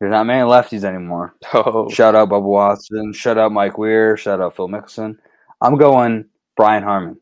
There's 0.00 0.10
not 0.10 0.26
many 0.26 0.42
lefties 0.42 0.84
anymore. 0.84 1.34
Oh, 1.54 1.88
Shout 1.88 2.14
out 2.14 2.28
Bubba 2.28 2.42
Watson. 2.42 3.12
Shout 3.12 3.38
out 3.38 3.52
Mike 3.52 3.78
Weir. 3.78 4.16
Shout 4.16 4.40
out 4.40 4.54
Phil 4.56 4.68
Mickelson. 4.68 5.16
I'm 5.60 5.76
going 5.76 6.26
Brian 6.56 6.82
Harman. 6.82 7.18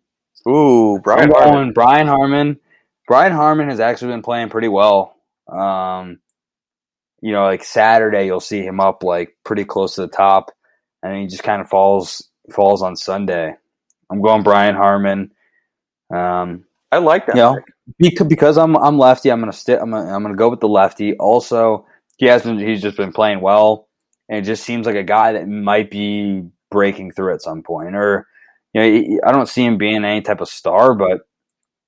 ooh, 0.49 0.99
Brian 1.01 1.25
I'm 1.25 1.31
Harman. 1.31 1.53
going 1.55 1.73
Brian 1.73 2.07
Harman. 2.07 2.61
Brian 3.07 3.33
Harman 3.33 3.69
has 3.69 3.81
actually 3.81 4.13
been 4.13 4.23
playing 4.23 4.49
pretty 4.49 4.69
well. 4.69 5.15
Um, 5.49 6.19
you 7.21 7.33
know, 7.33 7.45
like 7.45 7.63
Saturday, 7.65 8.27
you'll 8.27 8.41
see 8.41 8.63
him 8.63 8.81
up 8.81 9.03
like 9.05 9.37
pretty 9.45 9.65
close 9.65 9.95
to 9.95 10.03
the 10.03 10.09
top, 10.09 10.51
and 11.03 11.17
he 11.17 11.27
just 11.27 11.43
kind 11.43 11.61
of 11.63 11.69
falls 11.69 12.29
falls 12.53 12.83
on 12.83 12.97
Sunday. 12.97 13.55
I'm 14.11 14.21
going 14.21 14.43
Brian 14.43 14.75
Harman. 14.75 15.31
Um, 16.13 16.65
I 16.93 16.99
like 16.99 17.27
that. 17.27 17.37
Yeah. 17.37 17.55
pick. 17.57 17.65
because, 17.99 18.27
because 18.27 18.59
I'm 18.59 18.77
I'm 18.77 18.99
lefty, 18.99 19.31
I'm 19.31 19.41
gonna 19.41 19.53
stick. 19.53 19.79
I'm 19.81 19.91
gonna, 19.91 20.15
I'm 20.15 20.23
gonna 20.23 20.35
go 20.37 20.49
with 20.49 20.61
the 20.61 20.69
lefty. 20.69 21.15
Also, 21.19 21.87
he 22.17 22.27
has 22.27 22.43
been 22.43 22.59
he's 22.59 22.83
just 22.83 22.97
been 22.97 23.13
playing 23.13 23.41
well, 23.41 23.89
and 24.29 24.39
it 24.39 24.43
just 24.43 24.65
seems 24.65 24.87
like 24.87 24.97
a 24.97 25.03
guy 25.03 25.33
that 25.33 25.49
might 25.49 25.91
be 25.91 26.45
breaking 26.71 27.13
through 27.13 27.35
at 27.35 27.43
some 27.43 27.63
point. 27.63 27.95
Or 27.95 28.27
you 28.73 28.81
know, 28.81 29.19
I 29.27 29.33
don't 29.33 29.49
see 29.49 29.65
him 29.65 29.79
being 29.79 30.05
any 30.05 30.21
type 30.21 30.41
of 30.41 30.49
star, 30.49 30.95
but 30.95 31.23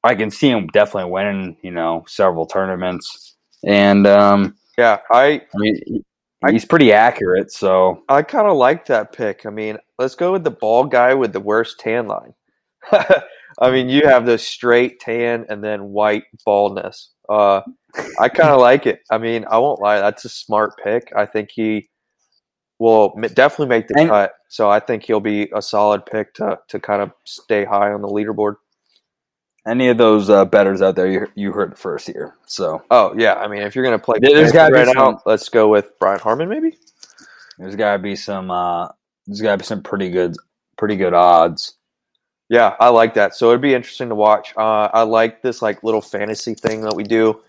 I 0.02 0.14
can 0.14 0.30
see 0.30 0.48
him 0.48 0.66
definitely 0.68 1.10
winning. 1.10 1.56
You 1.62 1.70
know, 1.70 2.04
several 2.08 2.46
tournaments, 2.46 3.36
and 3.64 4.06
um, 4.06 4.56
Yeah, 4.78 4.98
I 5.12 5.42
I 5.54 5.58
mean, 5.58 6.04
he's 6.50 6.64
pretty 6.64 6.92
accurate. 6.92 7.52
So 7.52 8.02
I 8.08 8.22
kind 8.22 8.46
of 8.46 8.56
like 8.56 8.86
that 8.86 9.12
pick. 9.12 9.46
I 9.46 9.50
mean, 9.50 9.78
let's 9.98 10.14
go 10.14 10.32
with 10.32 10.44
the 10.44 10.50
bald 10.50 10.90
guy 10.90 11.14
with 11.14 11.32
the 11.32 11.40
worst 11.40 11.80
tan 11.80 12.06
line. 12.06 12.34
I 13.58 13.70
mean, 13.70 13.88
you 13.88 14.06
have 14.06 14.26
this 14.26 14.46
straight 14.46 15.00
tan 15.00 15.46
and 15.48 15.64
then 15.64 15.84
white 15.84 16.24
baldness. 16.44 17.10
Uh, 17.28 17.62
I 18.18 18.28
kind 18.28 18.50
of 18.50 18.60
like 18.60 18.86
it. 18.86 19.00
I 19.10 19.18
mean, 19.18 19.44
I 19.50 19.58
won't 19.58 19.80
lie, 19.80 19.98
that's 20.00 20.24
a 20.24 20.28
smart 20.28 20.72
pick. 20.82 21.12
I 21.14 21.26
think 21.26 21.50
he 21.52 21.88
will 22.78 23.18
definitely 23.34 23.68
make 23.68 23.88
the 23.88 23.98
And- 23.98 24.08
cut. 24.08 24.32
So 24.48 24.70
I 24.70 24.80
think 24.80 25.02
he'll 25.04 25.20
be 25.20 25.50
a 25.54 25.60
solid 25.60 26.06
pick 26.06 26.34
to 26.34 26.58
to 26.68 26.78
kind 26.78 27.02
of 27.02 27.12
stay 27.24 27.64
high 27.64 27.92
on 27.92 28.00
the 28.02 28.08
leaderboard. 28.08 28.56
any 29.66 29.88
of 29.88 29.98
those 29.98 30.30
uh, 30.30 30.44
betters 30.44 30.80
out 30.80 30.94
there, 30.94 31.08
you 31.08 31.26
you 31.34 31.50
heard 31.52 31.76
first 31.78 32.06
here. 32.06 32.36
So 32.46 32.82
Oh 32.90 33.12
yeah, 33.18 33.34
I 33.34 33.48
mean, 33.48 33.62
if 33.62 33.74
you're 33.74 33.84
gonna 33.84 33.98
play 33.98 34.18
There- 34.20 34.34
there's 34.34 34.52
gotta 34.52 34.72
be 34.72 34.78
right 34.78 34.86
now, 34.94 35.12
some- 35.12 35.20
let's 35.26 35.48
go 35.48 35.68
with 35.68 35.98
Brian 35.98 36.20
Harman, 36.20 36.48
maybe. 36.48 36.76
there's 37.58 37.74
got 37.74 37.94
to 37.94 37.98
be 37.98 38.14
some 38.16 38.50
uh, 38.50 38.88
there's 39.26 39.40
got 39.40 39.52
to 39.52 39.58
be 39.58 39.64
some 39.64 39.82
pretty 39.82 40.10
good 40.10 40.36
pretty 40.78 40.94
good 40.96 41.14
odds. 41.14 41.74
Yeah, 42.48 42.76
I 42.78 42.90
like 42.90 43.14
that. 43.14 43.34
So 43.34 43.48
it'd 43.48 43.60
be 43.60 43.74
interesting 43.74 44.10
to 44.10 44.14
watch. 44.14 44.54
Uh, 44.56 44.88
I 44.92 45.02
like 45.02 45.42
this 45.42 45.60
like 45.62 45.82
little 45.82 46.02
fantasy 46.02 46.54
thing 46.54 46.82
that 46.82 46.94
we 46.94 47.02
do. 47.02 47.40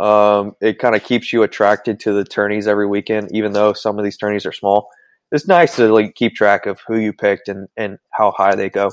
Um, 0.00 0.56
it 0.60 0.78
kind 0.78 0.96
of 0.96 1.04
keeps 1.04 1.32
you 1.32 1.42
attracted 1.42 2.00
to 2.00 2.12
the 2.12 2.24
tourneys 2.24 2.66
every 2.66 2.86
weekend, 2.86 3.30
even 3.32 3.52
though 3.52 3.72
some 3.72 3.98
of 3.98 4.04
these 4.04 4.16
tourneys 4.16 4.44
are 4.46 4.52
small. 4.52 4.88
It's 5.30 5.46
nice 5.48 5.76
to 5.76 5.92
like 5.92 6.14
keep 6.14 6.34
track 6.34 6.66
of 6.66 6.80
who 6.86 6.98
you 6.98 7.12
picked 7.12 7.48
and, 7.48 7.68
and 7.76 7.98
how 8.10 8.32
high 8.32 8.54
they 8.54 8.70
go. 8.70 8.90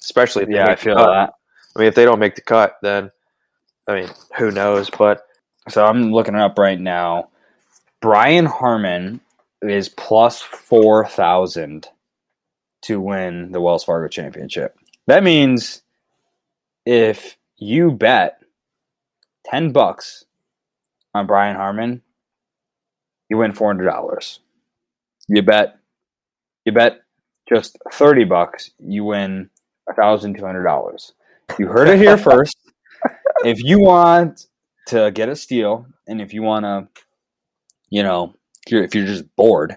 Especially 0.00 0.42
if 0.44 0.48
they 0.48 0.54
Yeah, 0.56 0.66
I 0.66 0.76
feel 0.76 0.96
that. 0.96 1.32
I 1.76 1.78
mean, 1.78 1.88
if 1.88 1.94
they 1.94 2.04
don't 2.04 2.18
make 2.18 2.34
the 2.34 2.40
cut, 2.40 2.76
then 2.82 3.10
I 3.86 4.00
mean, 4.00 4.10
who 4.36 4.50
knows? 4.50 4.90
But 4.90 5.22
So 5.68 5.84
I'm 5.84 6.12
looking 6.12 6.34
it 6.34 6.40
up 6.40 6.58
right 6.58 6.80
now. 6.80 7.30
Brian 8.00 8.46
Harman 8.46 9.20
is 9.62 9.88
plus 9.88 10.40
four 10.40 11.06
thousand 11.06 11.88
to 12.82 13.00
win 13.00 13.52
the 13.52 13.60
Wells 13.60 13.84
Fargo 13.84 14.08
Championship. 14.08 14.76
That 15.06 15.24
means 15.24 15.82
if 16.86 17.36
you 17.56 17.90
bet 17.90 18.40
ten 19.50 19.72
bucks 19.72 20.24
on 21.14 21.26
Brian 21.26 21.56
Harman, 21.56 22.02
you 23.28 23.38
win 23.38 23.52
four 23.52 23.68
hundred 23.68 23.86
dollars. 23.86 24.40
You 25.28 25.42
bet 25.42 25.78
you 26.64 26.72
bet 26.72 27.00
just 27.48 27.76
thirty 27.92 28.24
bucks, 28.24 28.70
you 28.78 29.04
win 29.04 29.50
thousand 29.96 30.36
two 30.36 30.44
hundred 30.44 30.64
dollars. 30.64 31.12
You 31.58 31.66
heard 31.68 31.88
it 31.88 31.98
here 31.98 32.16
first. 32.18 32.56
if 33.44 33.62
you 33.62 33.80
want 33.80 34.46
to 34.88 35.10
get 35.10 35.28
a 35.28 35.36
steal, 35.36 35.86
and 36.06 36.20
if 36.20 36.32
you 36.32 36.42
want 36.42 36.64
to, 36.64 36.88
you 37.90 38.02
know, 38.02 38.34
if 38.66 38.72
you're, 38.72 38.82
if 38.82 38.94
you're 38.94 39.06
just 39.06 39.24
bored, 39.36 39.76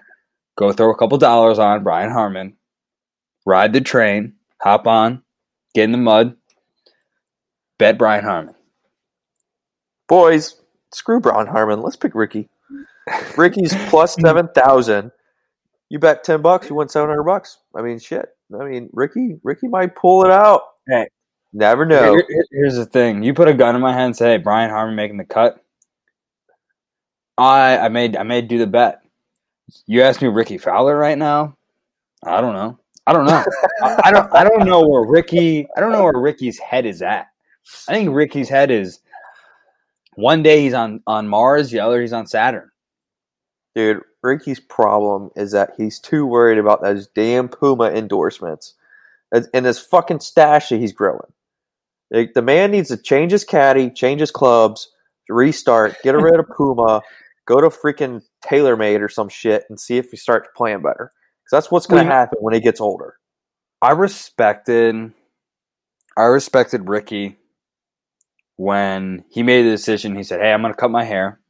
go 0.56 0.72
throw 0.72 0.90
a 0.90 0.96
couple 0.96 1.18
dollars 1.18 1.58
on 1.58 1.82
Brian 1.82 2.10
Harman, 2.10 2.56
ride 3.46 3.72
the 3.72 3.80
train, 3.80 4.34
hop 4.60 4.86
on, 4.86 5.22
get 5.74 5.84
in 5.84 5.92
the 5.92 5.98
mud, 5.98 6.36
bet 7.78 7.98
Brian 7.98 8.24
Harman. 8.24 8.54
Boys, 10.08 10.60
screw 10.92 11.20
Brian 11.20 11.46
Harman. 11.46 11.80
Let's 11.80 11.96
pick 11.96 12.14
Rickie. 12.14 12.48
Rickie's 13.36 13.74
plus 13.88 14.14
seven 14.20 14.48
thousand. 14.48 15.10
You 15.88 15.98
bet 15.98 16.24
ten 16.24 16.40
bucks, 16.42 16.68
you 16.68 16.76
win 16.76 16.88
seven 16.88 17.08
hundred 17.08 17.24
bucks. 17.24 17.58
I 17.74 17.82
mean, 17.82 17.98
shit. 17.98 18.28
I 18.58 18.64
mean, 18.64 18.90
Rickie, 18.92 19.38
Rickie 19.42 19.68
might 19.68 19.96
pull 19.96 20.24
it 20.24 20.30
out. 20.30 20.62
Hey. 20.86 21.08
never 21.52 21.84
know. 21.84 22.12
Here- 22.14 22.24
here- 22.28 22.46
here's 22.50 22.76
the 22.76 22.86
thing: 22.86 23.22
you 23.22 23.34
put 23.34 23.48
a 23.48 23.54
gun 23.54 23.74
in 23.74 23.80
my 23.82 23.92
hand 23.92 24.06
and 24.06 24.16
say, 24.16 24.30
"Hey, 24.32 24.36
Brian 24.38 24.70
Harman 24.70 24.94
making 24.96 25.16
the 25.18 25.24
cut." 25.24 25.62
I 27.38 27.78
I 27.78 27.88
made 27.88 28.16
I 28.16 28.22
made 28.24 28.48
do 28.48 28.58
the 28.58 28.66
bet. 28.66 29.02
You 29.86 30.02
ask 30.02 30.20
me 30.20 30.28
Rickie 30.28 30.58
Fowler 30.58 30.96
right 30.96 31.16
now. 31.16 31.56
I 32.24 32.40
don't 32.40 32.52
know. 32.54 32.78
I 33.06 33.12
don't 33.12 33.24
know. 33.26 33.44
I, 33.82 34.00
I 34.04 34.10
don't. 34.12 34.34
I 34.34 34.44
don't 34.44 34.66
know 34.66 34.86
where 34.86 35.02
Rickie. 35.02 35.66
I 35.76 35.80
don't 35.80 35.92
know 35.92 36.04
where 36.04 36.16
Rickie's 36.18 36.58
head 36.58 36.86
is 36.86 37.02
at. 37.02 37.28
I 37.88 37.92
think 37.92 38.14
Rickie's 38.14 38.48
head 38.48 38.70
is 38.70 39.00
one 40.14 40.42
day 40.42 40.62
he's 40.62 40.74
on 40.74 41.02
on 41.06 41.28
Mars, 41.28 41.70
the 41.70 41.80
other 41.80 42.00
he's 42.00 42.12
on 42.12 42.26
Saturn. 42.26 42.70
Dude, 43.74 44.02
Rickie's 44.22 44.60
problem 44.60 45.30
is 45.34 45.52
that 45.52 45.72
he's 45.76 45.98
too 45.98 46.26
worried 46.26 46.58
about 46.58 46.82
those 46.82 47.06
damn 47.08 47.48
Puma 47.48 47.90
endorsements 47.90 48.74
and 49.32 49.64
this 49.64 49.78
fucking 49.78 50.20
stash 50.20 50.68
that 50.68 50.78
he's 50.78 50.92
growing. 50.92 51.32
Like, 52.10 52.34
the 52.34 52.42
man 52.42 52.70
needs 52.70 52.88
to 52.88 52.98
change 52.98 53.32
his 53.32 53.44
caddy, 53.44 53.88
change 53.88 54.20
his 54.20 54.30
clubs, 54.30 54.90
restart, 55.30 55.96
get 56.02 56.14
rid 56.14 56.38
of 56.38 56.46
Puma, 56.56 57.00
go 57.46 57.60
to 57.62 57.68
freaking 57.68 58.22
TaylorMade 58.44 59.00
or 59.00 59.08
some 59.08 59.30
shit, 59.30 59.64
and 59.70 59.80
see 59.80 59.96
if 59.96 60.10
he 60.10 60.18
starts 60.18 60.50
playing 60.54 60.82
better. 60.82 61.12
Because 61.42 61.50
that's 61.50 61.70
what's 61.70 61.86
going 61.86 62.04
to 62.04 62.12
happen 62.12 62.38
when 62.40 62.52
he 62.52 62.60
gets 62.60 62.80
older. 62.80 63.16
I 63.80 63.92
respected 63.92 65.12
I 66.16 66.24
respected 66.24 66.88
Rickie 66.88 67.38
when 68.56 69.24
he 69.30 69.42
made 69.42 69.64
the 69.64 69.70
decision. 69.70 70.16
He 70.16 70.22
said, 70.22 70.40
"Hey, 70.40 70.52
I'm 70.52 70.62
going 70.62 70.72
to 70.72 70.80
cut 70.80 70.90
my 70.90 71.04
hair, 71.04 71.40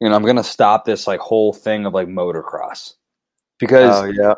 and 0.00 0.14
I'm 0.14 0.22
going 0.22 0.36
to 0.36 0.44
stop 0.44 0.84
this 0.84 1.06
like 1.06 1.20
whole 1.20 1.52
thing 1.52 1.86
of 1.86 1.94
like 1.94 2.08
motocross 2.08 2.94
because 3.58 4.02
Oh 4.02 4.04
yeah, 4.04 4.34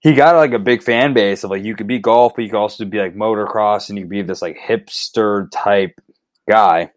he 0.00 0.14
got 0.14 0.36
like 0.36 0.52
a 0.52 0.58
big 0.58 0.82
fan 0.82 1.14
base 1.14 1.44
of 1.44 1.50
like 1.50 1.64
you 1.64 1.74
could 1.74 1.86
be 1.86 1.98
golf, 1.98 2.34
but 2.36 2.42
you 2.42 2.50
could 2.50 2.58
also 2.58 2.84
be 2.84 2.98
like 2.98 3.14
motocross, 3.14 3.88
and 3.88 3.98
you 3.98 4.04
could 4.04 4.10
be 4.10 4.22
this 4.22 4.42
like 4.42 4.58
hipster 4.58 5.48
type 5.50 6.00
guy." 6.48 6.90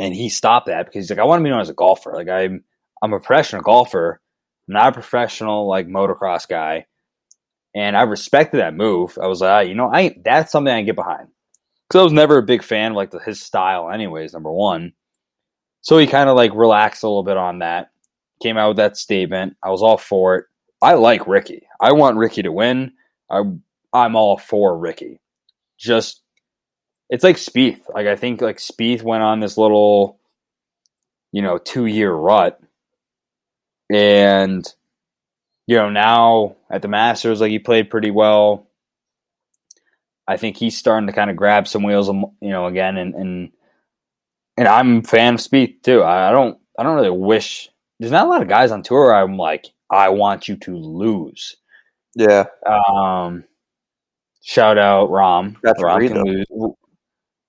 And 0.00 0.14
he 0.14 0.28
stopped 0.28 0.66
that 0.66 0.86
because 0.86 1.04
he's 1.04 1.10
like, 1.10 1.18
"I 1.18 1.24
want 1.24 1.40
to 1.40 1.44
be 1.44 1.50
known 1.50 1.60
as 1.60 1.70
a 1.70 1.74
golfer. 1.74 2.12
Like 2.14 2.28
I'm 2.28 2.64
I'm 3.02 3.12
a 3.12 3.20
professional 3.20 3.62
golfer, 3.62 4.20
not 4.66 4.88
a 4.88 4.92
professional 4.92 5.66
like 5.68 5.88
motocross 5.88 6.48
guy." 6.48 6.86
and 7.74 7.96
I 7.96 8.02
respected 8.02 8.58
that 8.58 8.74
move. 8.74 9.18
I 9.22 9.26
was 9.26 9.40
like, 9.40 9.50
ah, 9.50 9.60
you 9.60 9.74
know, 9.74 9.88
I 9.92 10.16
that's 10.24 10.50
something 10.50 10.72
I 10.72 10.78
can 10.78 10.86
get 10.86 10.96
behind 10.96 11.28
because 11.88 12.00
I 12.00 12.04
was 12.04 12.12
never 12.12 12.38
a 12.38 12.42
big 12.42 12.62
fan 12.62 12.92
of 12.92 12.96
like 12.96 13.10
the, 13.10 13.18
his 13.18 13.40
style, 13.40 13.90
anyways. 13.90 14.32
Number 14.32 14.52
one, 14.52 14.92
so 15.80 15.98
he 15.98 16.06
kind 16.06 16.28
of 16.28 16.36
like 16.36 16.52
relaxed 16.54 17.02
a 17.02 17.08
little 17.08 17.22
bit 17.22 17.36
on 17.36 17.60
that. 17.60 17.90
Came 18.42 18.56
out 18.56 18.68
with 18.68 18.76
that 18.76 18.96
statement. 18.96 19.56
I 19.62 19.70
was 19.70 19.82
all 19.82 19.98
for 19.98 20.36
it. 20.36 20.44
I 20.80 20.94
like 20.94 21.26
Rickie. 21.26 21.66
I 21.80 21.92
want 21.92 22.18
Rickie 22.18 22.42
to 22.42 22.52
win. 22.52 22.92
I 23.30 23.42
I'm 23.92 24.16
all 24.16 24.38
for 24.38 24.76
Rickie. 24.76 25.20
Just 25.78 26.22
it's 27.10 27.24
like 27.24 27.36
Spieth. 27.36 27.80
Like 27.92 28.06
I 28.06 28.16
think 28.16 28.40
like 28.40 28.58
Spieth 28.58 29.02
went 29.02 29.22
on 29.22 29.40
this 29.40 29.56
little, 29.56 30.20
you 31.32 31.42
know, 31.42 31.58
two 31.58 31.86
year 31.86 32.12
rut, 32.12 32.60
and 33.92 34.66
you 35.66 35.76
know, 35.76 35.90
now 35.90 36.56
at 36.70 36.82
the 36.82 36.88
Masters, 36.88 37.40
like 37.40 37.50
he 37.50 37.58
played 37.58 37.90
pretty 37.90 38.10
well. 38.10 38.67
I 40.28 40.36
think 40.36 40.58
he's 40.58 40.76
starting 40.76 41.06
to 41.06 41.12
kind 41.12 41.30
of 41.30 41.36
grab 41.36 41.66
some 41.66 41.82
wheels, 41.82 42.08
um, 42.08 42.26
you 42.40 42.50
know, 42.50 42.66
again, 42.66 42.98
and 42.98 43.14
and 43.14 43.50
and 44.58 44.68
I'm 44.68 44.98
a 44.98 45.02
fan 45.02 45.34
of 45.34 45.40
Spieth 45.40 45.82
too. 45.82 46.04
I, 46.04 46.30
don't, 46.30 46.58
I 46.78 46.82
don't 46.82 46.96
really 46.96 47.10
wish. 47.10 47.70
There's 47.98 48.12
not 48.12 48.26
a 48.26 48.28
lot 48.28 48.42
of 48.42 48.48
guys 48.48 48.70
on 48.72 48.82
tour. 48.82 49.14
I'm 49.14 49.36
like, 49.36 49.66
I 49.90 50.10
want 50.10 50.48
you 50.48 50.56
to 50.56 50.76
lose. 50.76 51.56
yeah. 52.14 52.44
Um, 52.66 53.44
shout 54.42 54.76
out 54.76 55.10
Rahm. 55.10 55.56
That's 55.62 55.80
Rahm 55.80 56.08
can 56.08 56.24
lose. 56.24 56.46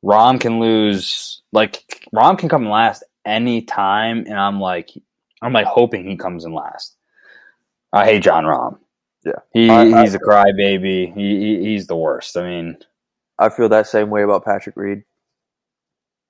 Rahm 0.06 0.40
can 0.40 0.60
lose. 0.60 1.42
Like 1.52 1.84
Rahm 2.16 2.38
can 2.38 2.48
come 2.48 2.70
last 2.70 3.04
any 3.26 3.64
time, 3.64 4.20
and 4.26 4.40
I'm 4.40 4.62
like, 4.62 4.92
I'm 5.42 5.52
like 5.52 5.68
hoping 5.68 6.08
he 6.08 6.16
comes 6.16 6.46
in 6.46 6.54
last. 6.54 6.96
I 7.92 8.06
hate 8.06 8.24
Jon 8.24 8.46
Rahm. 8.46 8.78
Yeah. 9.26 9.34
he 9.54 9.70
I- 9.70 9.82
I- 9.84 10.02
he's 10.04 10.14
a 10.16 10.20
crybaby. 10.20 11.14
He, 11.14 11.40
he 11.40 11.64
he's 11.72 11.88
the 11.88 11.96
worst. 11.96 12.38
I 12.38 12.44
mean, 12.44 12.78
I 13.38 13.50
feel 13.50 13.70
that 13.70 13.88
same 13.88 14.10
way 14.10 14.24
about 14.24 14.46
Patrick 14.46 14.76
Reed. 14.78 15.04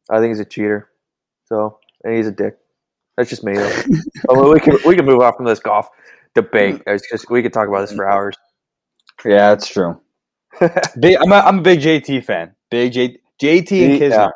I 0.09 0.19
think 0.19 0.31
he's 0.31 0.39
a 0.39 0.45
cheater. 0.45 0.89
So, 1.45 1.79
and 2.03 2.15
he's 2.15 2.27
a 2.27 2.31
dick. 2.31 2.57
That's 3.17 3.29
just 3.29 3.43
me. 3.43 3.57
I 3.57 3.83
we 4.33 4.59
can 4.59 4.77
we 4.85 4.95
can 4.95 5.05
move 5.05 5.21
off 5.21 5.35
from 5.37 5.45
this 5.45 5.59
golf 5.59 5.89
debate. 6.35 6.75
Mm. 6.85 6.95
It's 6.95 7.09
just 7.09 7.29
we 7.29 7.41
could 7.43 7.53
talk 7.53 7.67
about 7.67 7.81
this 7.81 7.91
for 7.93 8.09
hours. 8.09 8.35
yeah, 9.25 9.49
that's 9.49 9.67
true. 9.67 9.99
Big, 10.99 11.17
I'm 11.21 11.31
a, 11.31 11.35
I'm 11.35 11.59
a 11.59 11.61
big 11.61 11.79
JT 11.79 12.25
fan. 12.25 12.55
Big 12.71 12.91
J, 12.93 13.19
JT 13.41 13.71
and 13.85 13.99
Yeah. 13.99 13.99
Kisner. 13.99 14.31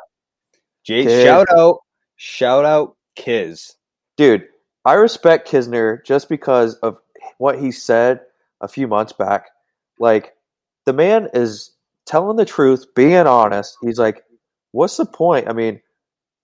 J, 0.84 1.04
Kiz. 1.04 1.24
shout 1.24 1.46
out, 1.50 1.78
shout 2.16 2.64
out, 2.64 2.96
Kiz. 3.16 3.74
Dude, 4.16 4.46
I 4.84 4.92
respect 4.94 5.48
Kisner 5.50 6.04
just 6.04 6.28
because 6.28 6.74
of 6.76 6.98
what 7.38 7.58
he 7.58 7.72
said 7.72 8.20
a 8.64 8.68
few 8.68 8.88
months 8.88 9.12
back. 9.12 9.46
Like, 9.98 10.32
the 10.86 10.92
man 10.92 11.28
is 11.34 11.72
telling 12.06 12.36
the 12.36 12.44
truth, 12.44 12.86
being 12.94 13.26
honest. 13.26 13.76
He's 13.82 13.98
like, 13.98 14.24
what's 14.72 14.96
the 14.96 15.06
point? 15.06 15.48
I 15.48 15.52
mean, 15.52 15.80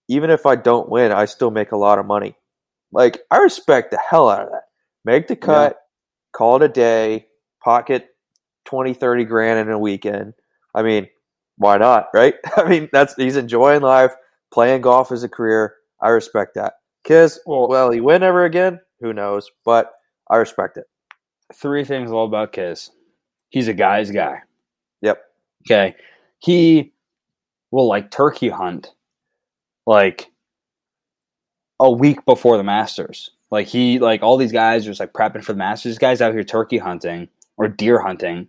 even 0.09 0.31
if 0.31 0.47
I 0.47 0.57
don't 0.57 0.89
win, 0.89 1.13
I 1.13 1.25
still 1.25 1.51
make 1.51 1.73
a 1.73 1.77
lot 1.77 1.99
of 1.99 2.07
money. 2.07 2.37
Like, 2.93 3.21
I 3.31 3.39
respect 3.39 3.91
the 3.91 3.99
hell 3.99 4.29
out 4.29 4.43
of 4.43 4.51
that. 4.51 4.65
Make 5.05 5.29
the 5.29 5.37
cut, 5.37 5.79
call 6.33 6.57
it 6.57 6.63
a 6.63 6.69
day, 6.69 7.27
pocket 7.63 8.09
20, 8.67 8.95
30 8.95 9.25
grand 9.25 9.61
in 9.61 9.71
a 9.75 9.79
weekend. 9.79 10.35
I 10.75 10.83
mean, 10.83 11.09
why 11.57 11.79
not, 11.79 12.09
right? 12.15 12.35
I 12.57 12.69
mean, 12.69 12.89
that's 12.93 13.15
he's 13.15 13.37
enjoying 13.37 13.83
life, 13.83 14.15
playing 14.53 14.83
golf 14.83 15.13
as 15.13 15.23
a 15.25 15.29
career. 15.29 15.75
I 16.01 16.09
respect 16.11 16.55
that. 16.55 16.75
Kiz, 17.05 17.41
Well- 17.47 17.69
will 17.69 17.91
he 17.91 18.01
win 18.01 18.23
ever 18.23 18.45
again? 18.45 18.81
Who 19.01 19.13
knows? 19.13 19.51
But 19.65 19.93
I 20.29 20.37
respect 20.37 20.77
it. 20.77 20.85
Three 21.55 21.85
things 21.85 22.11
all 22.11 22.27
about 22.27 22.53
Kiz. 22.53 22.91
He's 23.49 23.69
a 23.69 23.75
guy's 23.75 24.11
guy. 24.11 24.43
Yep. 25.03 25.23
Okay. 25.67 25.97
He 26.39 26.93
will 27.71 27.89
like 27.89 28.11
turkey 28.11 28.49
hunt 28.49 28.93
like 29.87 30.31
a 31.81 31.91
week 31.91 32.25
before 32.25 32.57
the 32.57 32.63
Masters. 32.63 33.31
Like 33.51 33.67
he 33.67 33.99
like 33.99 34.23
all 34.23 34.37
these 34.37 34.53
guys 34.53 34.87
are 34.87 34.91
just 34.91 35.01
like 35.01 35.13
prepping 35.13 35.45
for 35.45 35.53
the 35.53 35.59
Masters. 35.59 35.93
This 35.93 35.99
guy's 35.99 36.21
out 36.21 36.33
here 36.33 36.45
turkey 36.45 36.79
hunting 36.79 37.29
or 37.57 37.69
deer 37.69 38.01
hunting. 38.01 38.49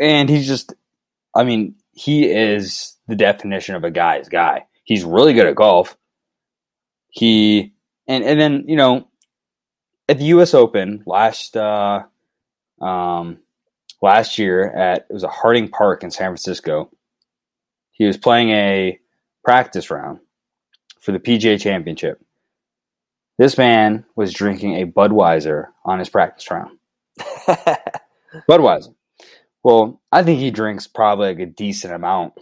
And 0.00 0.28
he's 0.28 0.46
just 0.46 0.74
I 1.34 1.44
mean, 1.44 1.76
he 1.92 2.30
is 2.30 2.96
the 3.06 3.16
definition 3.16 3.74
of 3.74 3.84
a 3.84 3.90
guy's 3.90 4.28
guy. 4.28 4.66
He's 4.84 5.04
really 5.04 5.32
good 5.32 5.46
at 5.46 5.54
golf. 5.54 5.96
He 7.08 7.72
and 8.08 8.24
and 8.24 8.40
then, 8.40 8.64
you 8.66 8.76
know, 8.76 9.08
at 10.12 10.18
the 10.18 10.26
US 10.26 10.52
Open 10.52 11.02
last 11.06 11.56
uh 11.56 12.02
um 12.82 13.38
last 14.02 14.38
year 14.38 14.70
at 14.70 15.06
it 15.08 15.12
was 15.12 15.24
a 15.24 15.28
Harding 15.28 15.68
Park 15.68 16.04
in 16.04 16.10
San 16.10 16.26
Francisco. 16.26 16.90
He 17.92 18.04
was 18.04 18.18
playing 18.18 18.50
a 18.50 19.00
practice 19.42 19.90
round 19.90 20.20
for 21.00 21.12
the 21.12 21.18
PGA 21.18 21.58
Championship. 21.58 22.22
This 23.38 23.56
man 23.56 24.04
was 24.14 24.34
drinking 24.34 24.74
a 24.74 24.86
Budweiser 24.86 25.68
on 25.82 25.98
his 25.98 26.10
practice 26.10 26.50
round. 26.50 26.76
Budweiser. 28.46 28.94
Well, 29.64 30.02
I 30.12 30.22
think 30.22 30.40
he 30.40 30.50
drinks 30.50 30.86
probably 30.86 31.28
like 31.28 31.38
a 31.38 31.46
decent 31.46 31.94
amount. 31.94 32.34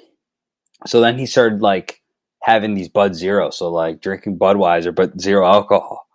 So 0.86 1.00
then 1.00 1.18
he 1.18 1.26
started 1.26 1.60
like 1.60 2.02
having 2.42 2.74
these 2.74 2.88
Bud 2.88 3.14
Zero, 3.14 3.50
so 3.50 3.70
like 3.70 4.00
drinking 4.00 4.40
Budweiser 4.40 4.92
but 4.92 5.20
zero 5.20 5.46
alcohol. 5.46 6.08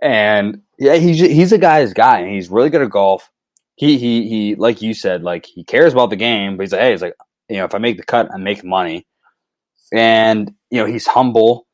And 0.00 0.62
yeah, 0.82 0.96
he's 0.96 1.20
he's 1.20 1.52
a 1.52 1.58
guy's 1.58 1.92
guy, 1.92 2.18
and 2.18 2.32
he's 2.32 2.50
really 2.50 2.68
good 2.68 2.82
at 2.82 2.90
golf. 2.90 3.30
He 3.76 3.98
he 3.98 4.28
he, 4.28 4.54
like 4.56 4.82
you 4.82 4.94
said, 4.94 5.22
like 5.22 5.46
he 5.46 5.62
cares 5.62 5.92
about 5.92 6.10
the 6.10 6.16
game, 6.16 6.56
but 6.56 6.64
he's 6.64 6.72
like, 6.72 6.80
hey, 6.80 6.90
he's 6.90 7.02
like, 7.02 7.14
you 7.48 7.58
know, 7.58 7.64
if 7.64 7.74
I 7.74 7.78
make 7.78 7.98
the 7.98 8.02
cut, 8.02 8.28
I 8.34 8.36
make 8.38 8.64
money, 8.64 9.06
and 9.92 10.52
you 10.70 10.80
know, 10.80 10.86
he's 10.86 11.06
humble. 11.06 11.68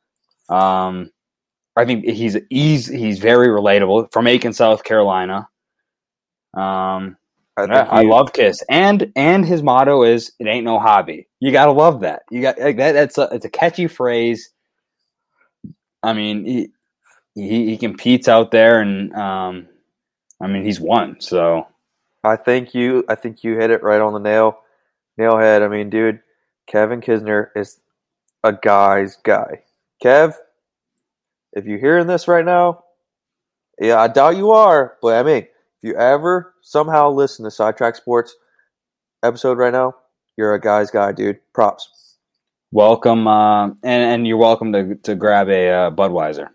Um, 0.50 1.10
I 1.74 1.86
think 1.86 2.04
he's 2.04 2.36
he's 2.50 2.86
he's 2.86 3.18
very 3.18 3.48
relatable 3.48 4.12
from 4.12 4.26
Aiken, 4.26 4.52
South 4.52 4.84
Carolina. 4.84 5.48
Um, 6.52 7.16
I, 7.56 7.64
yeah, 7.64 7.88
I 7.90 8.02
love 8.02 8.34
Kiz, 8.34 8.62
and 8.68 9.10
and 9.16 9.42
his 9.42 9.62
motto 9.62 10.02
is 10.02 10.32
"It 10.38 10.48
ain't 10.48 10.66
no 10.66 10.78
hobby." 10.78 11.28
You 11.40 11.50
gotta 11.50 11.72
love 11.72 12.00
that. 12.00 12.24
You 12.30 12.42
got 12.42 12.58
like 12.60 12.76
that. 12.76 12.92
That's 12.92 13.16
a 13.16 13.28
it's 13.32 13.46
a 13.46 13.50
catchy 13.50 13.86
phrase. 13.86 14.50
I 16.02 16.12
mean, 16.12 16.44
he 16.44 16.72
he, 17.38 17.66
he 17.66 17.76
competes 17.76 18.28
out 18.28 18.50
there, 18.50 18.80
and 18.80 19.14
um, 19.14 19.68
I 20.40 20.46
mean, 20.46 20.64
he's 20.64 20.80
won. 20.80 21.20
So 21.20 21.66
I 22.24 22.36
think 22.36 22.74
you 22.74 23.04
I 23.08 23.14
think 23.14 23.44
you 23.44 23.56
hit 23.56 23.70
it 23.70 23.82
right 23.82 24.00
on 24.00 24.12
the 24.12 24.18
nail, 24.18 24.58
nail 25.16 25.38
head. 25.38 25.62
I 25.62 25.68
mean, 25.68 25.90
dude, 25.90 26.20
Kevin 26.66 27.00
Kisner 27.00 27.48
is 27.54 27.78
a 28.42 28.52
guy's 28.52 29.16
guy. 29.16 29.62
Kev, 30.02 30.34
if 31.52 31.66
you're 31.66 31.78
hearing 31.78 32.06
this 32.06 32.28
right 32.28 32.44
now, 32.44 32.84
yeah, 33.80 34.00
I 34.00 34.08
doubt 34.08 34.36
you 34.36 34.50
are, 34.50 34.96
but 35.00 35.14
I 35.14 35.22
mean 35.22 35.46
if 35.80 35.84
you 35.88 35.94
ever 35.94 36.54
somehow 36.62 37.10
listen 37.10 37.44
to 37.44 37.50
Sidetrack 37.52 37.94
Sports 37.94 38.34
episode 39.22 39.58
right 39.58 39.72
now, 39.72 39.94
you're 40.36 40.54
a 40.54 40.60
guy's 40.60 40.90
guy, 40.90 41.12
dude. 41.12 41.38
Props. 41.52 42.16
Welcome, 42.72 43.26
uh, 43.26 43.66
and 43.66 43.78
and 43.84 44.26
you're 44.26 44.36
welcome 44.36 44.72
to 44.72 44.96
to 44.96 45.14
grab 45.14 45.48
a 45.48 45.70
uh, 45.70 45.90
Budweiser. 45.90 46.48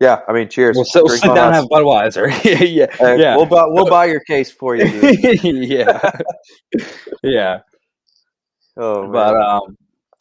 Yeah, 0.00 0.20
I 0.26 0.32
mean, 0.32 0.48
cheers. 0.48 0.76
We'll, 0.76 0.84
sit, 0.84 1.04
we'll 1.04 1.16
sit 1.16 1.34
down 1.34 1.48
and 1.48 1.54
have 1.54 1.64
Budweiser. 1.66 2.28
yeah, 2.44 2.86
hey, 2.96 3.20
yeah. 3.20 3.36
We'll 3.36 3.46
buy 3.46 3.64
we'll 3.66 3.88
buy 3.88 4.06
your 4.06 4.20
case 4.20 4.50
for 4.50 4.74
you. 4.74 4.84
yeah, 5.42 6.10
yeah. 7.22 7.60
Oh, 8.76 9.02
man. 9.02 9.12
but 9.12 9.36
um, 9.36 9.76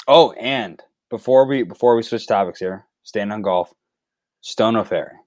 oh, 0.07 0.31
and 0.33 0.79
before 1.09 1.47
we 1.47 1.63
before 1.63 1.95
we 1.95 2.03
switch 2.03 2.27
topics 2.27 2.59
here, 2.59 2.85
staying 3.01 3.31
on 3.31 3.41
golf, 3.41 3.73
Stono 4.41 4.83
Ferry. 4.83 5.17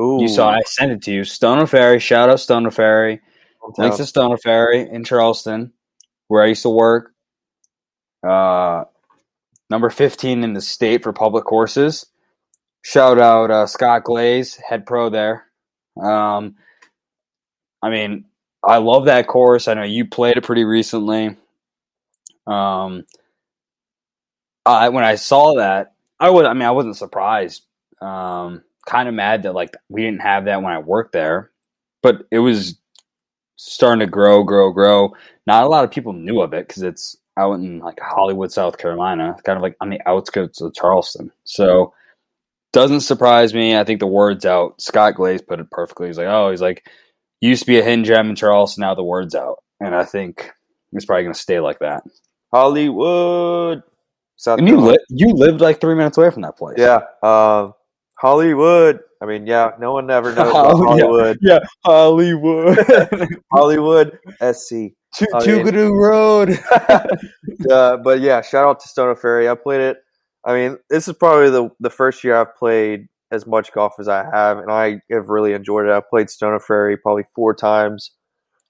Ooh. 0.00 0.18
You 0.20 0.28
saw 0.28 0.50
I 0.50 0.60
sent 0.62 0.92
it 0.92 1.02
to 1.02 1.12
you. 1.12 1.24
Stono 1.24 1.66
Ferry. 1.66 1.98
Shout 1.98 2.30
out 2.30 2.40
Stono 2.40 2.70
Ferry. 2.70 3.20
Thanks 3.76 3.96
to 3.98 4.06
Stono 4.06 4.36
Ferry 4.36 4.88
in 4.88 5.04
Charleston, 5.04 5.72
where 6.28 6.42
I 6.42 6.46
used 6.46 6.62
to 6.62 6.70
work. 6.70 7.12
Uh, 8.26 8.84
number 9.70 9.90
15 9.90 10.44
in 10.44 10.52
the 10.52 10.60
state 10.60 11.02
for 11.02 11.12
public 11.12 11.44
courses. 11.44 12.06
Shout 12.82 13.18
out 13.18 13.50
uh, 13.50 13.66
Scott 13.66 14.04
Glaze, 14.04 14.56
head 14.56 14.86
pro 14.86 15.08
there. 15.08 15.46
Um, 16.00 16.56
I 17.80 17.90
mean, 17.90 18.24
I 18.64 18.78
love 18.78 19.06
that 19.06 19.26
course. 19.26 19.68
I 19.68 19.74
know 19.74 19.82
you 19.82 20.04
played 20.06 20.36
it 20.36 20.44
pretty 20.44 20.64
recently. 20.64 21.36
Um, 22.46 23.04
I 24.66 24.88
when 24.88 25.04
I 25.04 25.14
saw 25.14 25.54
that, 25.56 25.94
I 26.20 26.30
was. 26.30 26.46
I 26.46 26.52
mean, 26.54 26.62
I 26.62 26.70
wasn't 26.72 26.96
surprised. 26.96 27.62
Um, 28.00 28.62
kind 28.86 29.08
of 29.08 29.14
mad 29.14 29.44
that 29.44 29.54
like 29.54 29.76
we 29.88 30.02
didn't 30.02 30.22
have 30.22 30.46
that 30.46 30.62
when 30.62 30.72
I 30.72 30.78
worked 30.78 31.12
there, 31.12 31.50
but 32.02 32.26
it 32.30 32.40
was 32.40 32.76
starting 33.56 34.00
to 34.00 34.06
grow, 34.06 34.42
grow, 34.42 34.72
grow. 34.72 35.14
Not 35.46 35.64
a 35.64 35.68
lot 35.68 35.84
of 35.84 35.90
people 35.90 36.12
knew 36.12 36.40
of 36.40 36.52
it 36.52 36.66
because 36.66 36.82
it's 36.82 37.16
out 37.36 37.54
in 37.54 37.78
like 37.78 37.98
Hollywood, 38.00 38.52
South 38.52 38.78
Carolina, 38.78 39.36
kind 39.44 39.56
of 39.56 39.62
like 39.62 39.76
on 39.80 39.90
the 39.90 40.00
outskirts 40.06 40.60
of 40.60 40.74
Charleston. 40.74 41.30
So 41.44 41.94
doesn't 42.72 43.00
surprise 43.00 43.54
me. 43.54 43.76
I 43.76 43.84
think 43.84 44.00
the 44.00 44.06
word's 44.06 44.44
out. 44.44 44.80
Scott 44.80 45.14
Glaze 45.14 45.42
put 45.42 45.60
it 45.60 45.70
perfectly. 45.70 46.06
He's 46.08 46.18
like, 46.18 46.26
oh, 46.26 46.50
he's 46.50 46.62
like, 46.62 46.88
used 47.40 47.62
to 47.62 47.66
be 47.66 47.78
a 47.78 47.82
hidden 47.82 48.04
gem 48.04 48.30
in 48.30 48.36
Charleston. 48.36 48.82
Now 48.82 48.94
the 48.94 49.04
word's 49.04 49.34
out, 49.34 49.62
and 49.80 49.94
I 49.94 50.04
think 50.04 50.50
it's 50.92 51.04
probably 51.04 51.24
going 51.24 51.34
to 51.34 51.40
stay 51.40 51.60
like 51.60 51.80
that. 51.80 52.02
Hollywood. 52.52 53.82
South 54.36 54.58
and 54.58 54.68
you 54.68 54.76
li- 54.80 54.98
you 55.08 55.28
lived 55.28 55.60
like 55.60 55.80
three 55.80 55.94
minutes 55.94 56.18
away 56.18 56.30
from 56.30 56.42
that 56.42 56.56
place. 56.56 56.76
Yeah. 56.78 57.00
Um, 57.22 57.74
Hollywood. 58.18 59.00
I 59.20 59.26
mean, 59.26 59.46
yeah, 59.46 59.72
no 59.78 59.92
one 59.92 60.10
ever 60.10 60.30
knows 60.34 60.50
about 60.50 60.76
Hollywood. 60.76 61.38
Yeah, 61.40 61.58
yeah. 61.60 61.66
Hollywood. 61.84 62.78
Hollywood 63.52 64.18
SC. 64.40 64.94
Toogoodoo 65.14 65.92
Road. 65.92 66.58
uh, 67.70 67.96
but 67.98 68.20
yeah, 68.20 68.40
shout 68.40 68.64
out 68.64 68.80
to 68.80 68.88
Stono 68.88 69.14
Ferry. 69.14 69.48
I 69.48 69.54
played 69.54 69.80
it. 69.80 69.98
I 70.44 70.54
mean, 70.54 70.78
this 70.90 71.08
is 71.08 71.14
probably 71.14 71.50
the 71.50 71.70
the 71.80 71.90
first 71.90 72.24
year 72.24 72.36
I've 72.36 72.54
played 72.56 73.08
as 73.30 73.46
much 73.46 73.72
golf 73.72 73.94
as 73.98 74.08
I 74.08 74.24
have, 74.24 74.58
and 74.58 74.70
I 74.70 75.00
have 75.10 75.28
really 75.28 75.52
enjoyed 75.52 75.86
it. 75.86 75.92
I've 75.92 76.08
played 76.08 76.30
Stono 76.30 76.58
Ferry 76.58 76.96
probably 76.96 77.24
four 77.34 77.54
times 77.54 78.10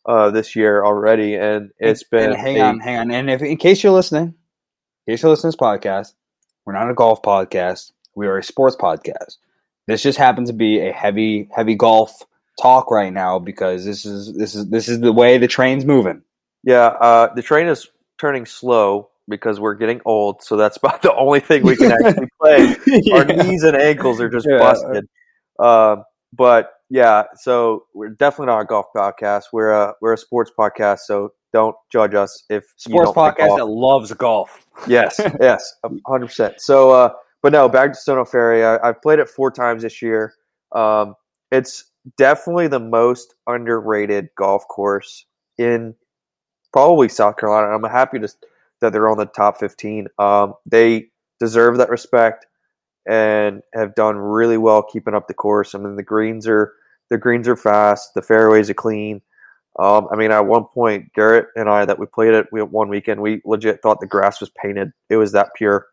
uh, 0.07 0.31
this 0.31 0.55
year 0.55 0.85
already, 0.85 1.35
and 1.35 1.71
it's 1.79 2.05
been. 2.05 2.33
And 2.33 2.41
hang 2.41 2.59
a, 2.59 2.65
on, 2.65 2.81
hang 2.81 2.99
on, 2.99 3.11
and 3.11 3.31
if 3.31 3.43
in 3.43 3.57
case 3.57 3.83
you're 3.83 3.93
listening, 3.93 4.35
in 5.07 5.13
case 5.13 5.23
you're 5.23 5.31
listening 5.31 5.53
to 5.53 5.57
this 5.57 5.63
podcast, 5.63 6.15
we're 6.65 6.75
not 6.75 6.91
a 6.91 6.95
golf 6.95 7.23
podcast. 7.23 7.93
We 8.15 8.27
are 8.27 8.39
a 8.39 8.45
sports 8.45 8.77
podcast. 8.77 9.39
This 9.87 10.03
just 10.03 10.19
happens 10.19 10.49
to 10.49 10.55
be 10.55 10.81
a 10.81 10.93
heavy, 10.93 11.49
heavy 11.55 11.75
golf 11.75 12.23
talk 12.61 12.91
right 12.91 13.13
now 13.13 13.39
because 13.39 13.85
this 13.85 14.05
is 14.05 14.35
this 14.37 14.55
is 14.55 14.69
this 14.69 14.89
is 14.89 15.01
the 15.01 15.13
way 15.13 15.39
the 15.39 15.49
train's 15.49 15.85
moving. 15.85 16.23
Yeah, 16.63 16.87
uh, 16.87 17.35
the 17.35 17.43
train 17.43 17.67
is 17.67 17.89
turning 18.19 18.47
slow 18.47 19.09
because 19.29 19.61
we're 19.61 19.75
getting 19.75 20.01
old, 20.05 20.43
so 20.43 20.57
that's 20.57 20.77
about 20.83 21.03
the 21.03 21.15
only 21.15 21.41
thing 21.41 21.63
we 21.65 21.77
can 21.77 21.93
actually 21.93 22.29
play. 22.41 22.77
yeah. 22.87 23.17
Our 23.17 23.25
knees 23.25 23.63
and 23.63 23.77
ankles 23.77 24.21
are 24.21 24.29
just 24.29 24.47
yeah. 24.49 24.59
busted. 24.59 25.09
Uh, 25.59 25.97
but 26.33 26.73
yeah, 26.89 27.25
so 27.37 27.85
we're 27.95 28.11
definitely 28.11 28.47
not 28.47 28.61
a 28.61 28.65
golf 28.65 28.87
podcast. 28.95 29.45
We're 29.53 29.71
a 29.71 29.95
we're 30.01 30.15
a 30.15 30.19
sports 30.19 30.51
podcast, 30.59 31.01
so 31.01 31.33
don't 31.53 31.77
judge 31.91 32.15
us 32.15 32.45
if 32.49 32.65
sports 32.77 33.13
podcast 33.13 33.57
that 33.59 33.67
loves 33.67 34.13
golf. 34.13 34.67
Yes, 34.87 35.21
yes, 35.41 35.75
hundred 36.07 36.27
percent. 36.27 36.61
So 36.61 36.91
uh, 36.91 37.13
but 37.43 37.53
no, 37.53 37.69
back 37.69 37.93
to 37.93 37.99
Stono 37.99 38.25
Ferry. 38.25 38.65
I, 38.65 38.87
have 38.87 39.03
played 39.03 39.19
it 39.19 39.29
four 39.29 39.51
times 39.51 39.83
this 39.83 40.01
year. 40.01 40.35
Um, 40.73 41.15
it's 41.51 41.85
definitely 42.17 42.69
the 42.69 42.81
most 42.81 43.35
underrated 43.47 44.29
golf 44.37 44.67
course 44.69 45.27
in 45.59 45.95
probably 46.73 47.09
South 47.09 47.37
Carolina. 47.37 47.75
I'm 47.75 47.83
happy 47.85 48.19
to, 48.21 48.29
that 48.83 48.93
they're 48.93 49.09
on 49.09 49.17
the 49.17 49.27
top 49.27 49.59
15. 49.59 50.09
Um, 50.19 50.55
they 50.67 51.09
deserve 51.41 51.79
that 51.79 51.91
respect 51.91 52.47
and 53.09 53.63
have 53.75 53.95
done 53.95 54.17
really 54.17 54.59
well 54.59 54.83
keeping 54.83 55.15
up 55.15 55.27
the 55.27 55.35
course. 55.35 55.75
I 55.75 55.79
mean, 55.79 55.97
the 55.97 56.03
greens 56.03 56.47
are 56.47 56.75
the 57.11 57.19
greens 57.19 57.49
are 57.49 57.57
fast, 57.57 58.15
the 58.15 58.23
fairways 58.23 58.71
are 58.71 58.75
clean. 58.75 59.23
Um, 59.79 60.07
I 60.13 60.17
mean, 60.17 60.31
at 60.31 60.47
one 60.47 60.65
point, 60.65 61.13
Garrett 61.15 61.47
and 61.57 61.69
I 61.69 61.85
that 61.85 61.99
we 61.99 62.07
played 62.07 62.35
it 62.35 62.47
we 62.53 62.63
one 62.63 62.89
weekend, 62.89 63.23
we 63.23 63.41
legit 63.45 63.81
thought 63.83 64.01
the 64.01 64.07
grass 64.07 64.41
was 64.41 64.51
painted. 64.51 64.93
It 65.09 65.17
was 65.17 65.33
that 65.33 65.51
pure. 65.57 65.87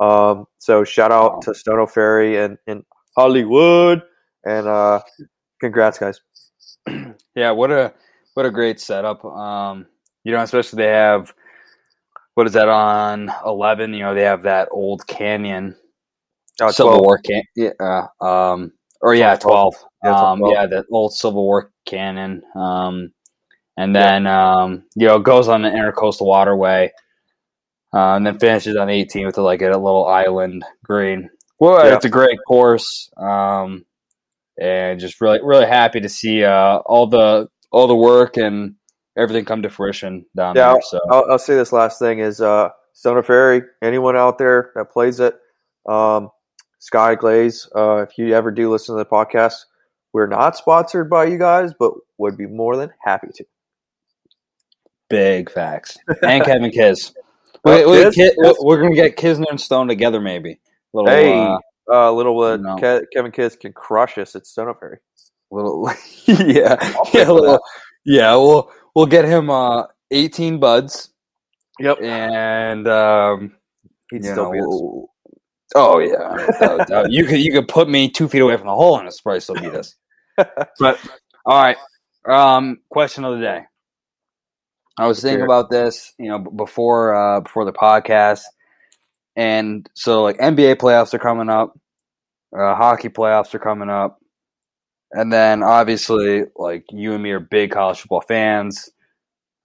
Um, 0.00 0.46
so 0.58 0.84
shout 0.84 1.12
out 1.12 1.42
to 1.42 1.54
Stono 1.54 1.86
Ferry 1.86 2.36
and, 2.38 2.58
and 2.66 2.84
Hollywood, 3.16 4.02
and 4.44 4.66
uh, 4.66 5.00
congrats, 5.60 5.98
guys. 5.98 6.20
yeah, 7.34 7.50
what 7.50 7.70
a 7.70 7.92
what 8.34 8.46
a 8.46 8.50
great 8.50 8.80
setup. 8.80 9.24
Um, 9.24 9.86
you 10.24 10.32
know, 10.32 10.40
especially 10.40 10.78
they 10.78 10.90
have 10.90 11.32
what 12.34 12.46
is 12.46 12.52
that 12.54 12.68
on 12.68 13.30
eleven? 13.44 13.94
You 13.94 14.00
know, 14.00 14.14
they 14.14 14.22
have 14.22 14.42
that 14.42 14.68
old 14.70 15.06
canyon, 15.06 15.76
oh, 16.60 16.70
Civil 16.70 17.02
War 17.02 17.18
can, 17.18 17.42
yeah, 17.56 17.70
uh, 17.80 18.24
um, 18.24 18.72
or 19.00 19.14
yeah, 19.14 19.36
12. 19.36 19.74
12. 19.74 19.74
Yeah, 20.02 20.10
12. 20.10 20.24
Um, 20.24 20.50
yeah, 20.50 20.66
that 20.66 20.86
old 20.90 21.14
Civil 21.14 21.44
War 21.44 21.70
canyon. 21.84 22.42
Um, 22.56 23.12
and 23.76 23.94
then 23.94 24.24
yeah. 24.24 24.62
um, 24.62 24.84
you 24.94 25.06
know, 25.06 25.18
goes 25.18 25.48
on 25.48 25.62
the 25.62 25.68
intercoastal 25.68 26.26
waterway 26.26 26.92
uh, 27.94 28.16
and 28.16 28.26
then 28.26 28.38
finishes 28.38 28.76
on 28.76 28.90
18 28.90 29.26
with 29.26 29.38
a, 29.38 29.42
like 29.42 29.62
a 29.62 29.66
little 29.66 30.06
island 30.06 30.64
green. 30.82 31.30
Well, 31.60 31.86
yeah. 31.86 31.94
it's 31.94 32.04
a 32.04 32.10
great 32.10 32.38
course, 32.46 33.10
um, 33.16 33.84
and 34.60 34.98
just 34.98 35.20
really 35.20 35.40
really 35.42 35.66
happy 35.66 36.00
to 36.00 36.08
see 36.08 36.44
uh, 36.44 36.78
all 36.78 37.06
the 37.06 37.48
all 37.70 37.86
the 37.86 37.94
work 37.94 38.36
and 38.36 38.74
everything 39.16 39.44
come 39.44 39.62
to 39.62 39.70
fruition 39.70 40.26
down 40.36 40.56
yeah, 40.56 40.72
there. 40.72 40.82
So 40.82 41.00
I'll, 41.10 41.32
I'll, 41.32 41.38
say 41.38 41.54
this 41.54 41.72
last 41.72 41.98
thing 41.98 42.18
is 42.18 42.40
uh, 42.40 42.70
Stono 42.92 43.22
Ferry. 43.22 43.62
Anyone 43.82 44.16
out 44.16 44.38
there 44.38 44.72
that 44.74 44.90
plays 44.90 45.20
it, 45.20 45.34
um, 45.86 46.30
Sky 46.78 47.14
Glaze. 47.14 47.68
Uh, 47.74 48.06
if 48.08 48.18
you 48.18 48.34
ever 48.34 48.50
do 48.50 48.70
listen 48.70 48.94
to 48.94 48.98
the 48.98 49.06
podcast, 49.06 49.64
we're 50.12 50.26
not 50.26 50.56
sponsored 50.56 51.10
by 51.10 51.24
you 51.24 51.38
guys, 51.38 51.72
but 51.78 51.92
would 52.18 52.36
be 52.36 52.46
more 52.46 52.76
than 52.76 52.90
happy 53.02 53.28
to. 53.34 53.44
Big 55.10 55.50
facts. 55.50 55.98
And 56.22 56.44
Kevin 56.44 56.70
Kiz. 56.70 57.12
Kiz? 57.66 58.14
Ki- 58.14 58.30
we're- 58.36 58.54
we're 58.60 58.80
gonna 58.80 58.94
get 58.94 59.16
Kisner 59.16 59.50
and 59.50 59.60
Stone 59.60 59.88
together, 59.88 60.20
maybe. 60.20 60.60
Little, 60.92 61.10
Hey, 61.10 61.32
uh, 61.36 61.58
uh, 61.90 62.12
little 62.12 62.40
uh, 62.40 62.56
no. 62.56 62.76
Ke- 62.76 63.06
Kevin 63.12 63.32
Kiss 63.32 63.56
can 63.56 63.72
crush 63.72 64.18
us 64.18 64.36
at 64.36 64.46
Stono 64.46 64.74
Ferry. 64.74 64.98
little, 65.50 65.88
yeah, 66.26 66.76
yeah, 67.12 67.30
little, 67.30 67.60
yeah. 68.04 68.34
We'll 68.36 68.70
we'll 68.94 69.06
get 69.06 69.24
him 69.24 69.50
uh, 69.50 69.84
eighteen 70.10 70.58
buds, 70.58 71.10
Yep, 71.80 72.00
and 72.02 72.86
um, 72.88 73.52
he'd 74.10 74.24
still 74.24 74.44
know, 74.44 74.50
we'll- 74.50 75.10
oh 75.74 75.98
yeah, 75.98 76.84
doubt. 76.86 77.10
you 77.10 77.24
could 77.26 77.40
you 77.40 77.52
could 77.52 77.68
put 77.68 77.88
me 77.88 78.08
two 78.10 78.28
feet 78.28 78.40
away 78.40 78.56
from 78.56 78.66
the 78.66 78.74
hole 78.74 78.98
and 78.98 79.06
it's 79.06 79.20
probably 79.20 79.40
still 79.40 79.56
beat 79.56 79.74
us. 79.74 79.94
but 80.36 80.98
all 81.46 81.62
right, 81.62 81.76
um, 82.28 82.78
question 82.90 83.24
of 83.24 83.38
the 83.38 83.44
day. 83.44 83.62
I 84.96 85.06
was 85.08 85.20
thinking 85.20 85.42
about 85.42 85.70
this, 85.70 86.12
you 86.18 86.28
know, 86.28 86.38
before 86.38 87.14
uh, 87.14 87.40
before 87.40 87.64
the 87.64 87.72
podcast, 87.72 88.42
and 89.34 89.88
so 89.94 90.22
like 90.22 90.38
NBA 90.38 90.76
playoffs 90.76 91.12
are 91.14 91.18
coming 91.18 91.48
up, 91.48 91.76
uh, 92.56 92.76
hockey 92.76 93.08
playoffs 93.08 93.52
are 93.54 93.58
coming 93.58 93.90
up, 93.90 94.20
and 95.14 95.32
then 95.32 95.62
obviously 95.62 96.44
like 96.56 96.84
you 96.90 97.14
and 97.14 97.22
me 97.22 97.30
are 97.30 97.40
big 97.40 97.70
college 97.70 98.00
football 98.00 98.20
fans, 98.20 98.90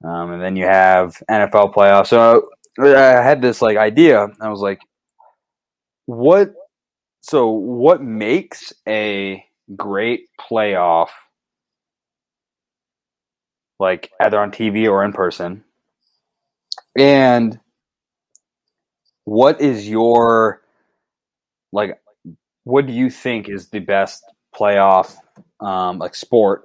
um, 0.04 0.32
and 0.32 0.42
then 0.42 0.56
you 0.56 0.66
have 0.66 1.22
NFL 1.30 1.74
playoffs. 1.74 2.08
So 2.08 2.50
I 2.80 3.22
had 3.22 3.42
this 3.42 3.62
like 3.62 3.76
idea. 3.76 4.28
I 4.40 4.50
was 4.50 4.62
like, 4.62 4.80
what? 6.06 6.54
So 7.22 7.50
what 7.50 8.02
makes 8.02 8.72
a 8.88 9.44
great 9.76 10.28
playoff? 10.40 11.10
Like 13.80 14.12
either 14.22 14.40
on 14.40 14.52
TV 14.52 14.90
or 14.90 15.04
in 15.04 15.14
person, 15.14 15.64
and 16.96 17.60
what 19.26 19.62
is 19.62 19.90
your 19.90 20.62
like? 21.72 22.00
What 22.66 22.86
do 22.86 22.94
you 22.94 23.10
think 23.10 23.50
is 23.50 23.70
the 23.70 23.80
best 23.80 24.24
playoff 24.56 25.16
um, 25.60 26.00
like 26.00 26.16
sport 26.16 26.64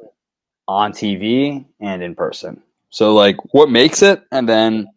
on 0.67 0.93
TV 0.93 1.65
and 1.81 2.03
in 2.03 2.15
person? 2.15 2.63
So 2.91 3.15
like, 3.15 3.37
what 3.53 3.71
makes 3.71 4.03
it, 4.03 4.23
and 4.31 4.49
then 4.49 4.89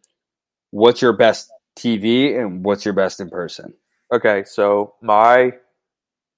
what's 0.71 1.01
your 1.01 1.13
best 1.13 1.51
TV 1.77 2.39
and 2.39 2.63
what's 2.63 2.85
your 2.85 2.93
best 2.93 3.19
in 3.19 3.29
person? 3.29 3.73
Okay, 4.13 4.43
so 4.45 4.95
my 5.01 5.53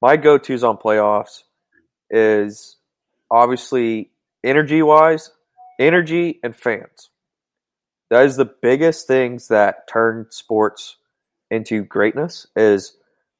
my 0.02 0.18
go 0.18 0.38
tos 0.38 0.64
on 0.64 0.78
playoffs 0.78 1.43
is 2.10 2.78
obviously 3.30 4.12
energy 4.43 4.82
wise, 4.82 5.32
energy 5.80 6.39
and 6.43 6.56
fans. 6.56 7.10
That 8.10 8.26
is 8.26 8.38
the 8.38 8.50
biggest 8.62 9.08
things 9.08 9.50
that 9.50 9.88
turn 9.88 10.28
sports 10.32 10.97
into 11.52 11.84
greatness 11.84 12.47
is 12.56 12.95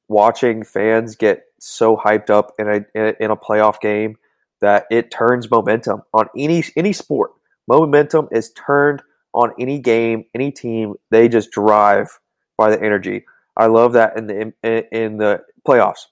watching 0.08 0.64
fans 0.64 1.16
get 1.16 1.46
so 1.60 1.98
hyped 1.98 2.30
up 2.30 2.54
in 2.60 2.68
a 2.68 3.14
in 3.24 3.32
a 3.32 3.38
playoff 3.38 3.80
game 3.80 4.18
that 4.62 4.86
it 4.92 5.12
turns 5.12 5.50
momentum 5.50 6.04
on 6.14 6.28
any 6.38 6.64
any 6.76 6.94
sport. 6.94 7.32
Momentum 7.68 8.28
is 8.32 8.52
turned 8.52 9.02
on 9.34 9.54
any 9.60 9.80
game, 9.80 10.26
any 10.34 10.52
team. 10.52 10.96
They 11.12 11.30
just 11.30 11.52
drive 11.52 12.20
by 12.58 12.72
the 12.72 12.82
energy. 12.82 13.26
I 13.56 13.68
love 13.68 13.94
that 13.94 14.18
in 14.18 14.28
the 14.28 14.54
in, 14.64 14.84
in 14.92 15.18
the 15.18 15.42
playoffs. 15.68 16.06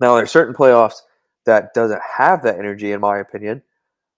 Now 0.00 0.16
there's 0.16 0.30
certain 0.30 0.54
playoffs 0.54 0.96
that 1.46 1.74
doesn't 1.74 2.00
have 2.18 2.42
that 2.44 2.58
energy, 2.58 2.92
in 2.92 3.00
my 3.00 3.18
opinion. 3.18 3.62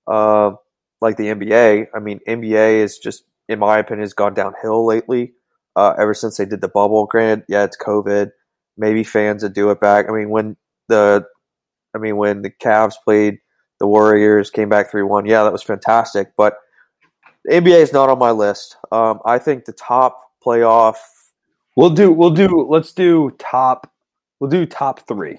Um, 0.06 0.58
like 1.00 1.16
the 1.16 1.26
NBA. 1.26 1.88
I 1.94 1.98
mean, 1.98 2.20
NBA 2.26 2.82
is 2.82 2.98
just, 2.98 3.24
in 3.48 3.58
my 3.58 3.78
opinion, 3.78 4.02
has 4.02 4.14
gone 4.14 4.34
downhill 4.34 4.86
lately. 4.86 5.34
Uh, 5.76 5.92
ever 5.98 6.14
since 6.14 6.36
they 6.36 6.44
did 6.44 6.60
the 6.60 6.68
bubble. 6.68 7.04
Granted, 7.06 7.44
yeah, 7.48 7.64
it's 7.64 7.76
COVID. 7.76 8.30
Maybe 8.76 9.04
fans 9.04 9.42
would 9.42 9.54
do 9.54 9.70
it 9.70 9.80
back. 9.80 10.06
I 10.08 10.12
mean, 10.12 10.30
when 10.30 10.56
the, 10.88 11.24
I 11.94 11.98
mean, 11.98 12.16
when 12.16 12.42
the 12.42 12.50
Cavs 12.50 12.94
played 13.04 13.38
the 13.78 13.86
Warriors, 13.86 14.50
came 14.50 14.68
back 14.68 14.90
three 14.90 15.02
one. 15.02 15.26
Yeah, 15.26 15.44
that 15.44 15.52
was 15.52 15.62
fantastic. 15.62 16.32
But 16.36 16.56
the 17.44 17.54
NBA 17.54 17.80
is 17.80 17.92
not 17.92 18.08
on 18.08 18.18
my 18.18 18.30
list. 18.30 18.76
Um, 18.92 19.20
I 19.24 19.38
think 19.38 19.64
the 19.64 19.72
top 19.72 20.20
playoff 20.44 20.96
We'll 21.76 21.90
do. 21.90 22.12
We'll 22.12 22.30
do. 22.30 22.66
Let's 22.68 22.92
do 22.92 23.32
top. 23.38 23.90
We'll 24.38 24.50
do 24.50 24.66
top 24.66 25.06
three. 25.06 25.38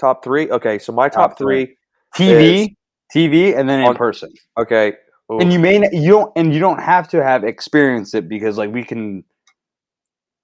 Top 0.00 0.24
three. 0.24 0.50
Okay, 0.50 0.78
so 0.78 0.92
my 0.92 1.08
top, 1.08 1.30
Top 1.30 1.38
three. 1.38 1.76
TV, 2.16 2.74
TV, 3.14 3.56
and 3.56 3.68
then 3.68 3.80
in 3.80 3.86
On- 3.86 3.94
person. 3.96 4.32
Okay, 4.58 4.94
Ooh. 5.30 5.38
And 5.38 5.52
you 5.52 5.58
may 5.58 5.78
not- 5.78 5.92
you 5.92 6.10
don't 6.10 6.32
and 6.36 6.52
you 6.54 6.60
don't 6.60 6.80
have 6.80 7.08
to 7.08 7.22
have 7.22 7.44
experienced 7.44 8.14
it 8.14 8.28
because 8.28 8.56
like 8.58 8.72
we 8.72 8.82
can, 8.84 9.24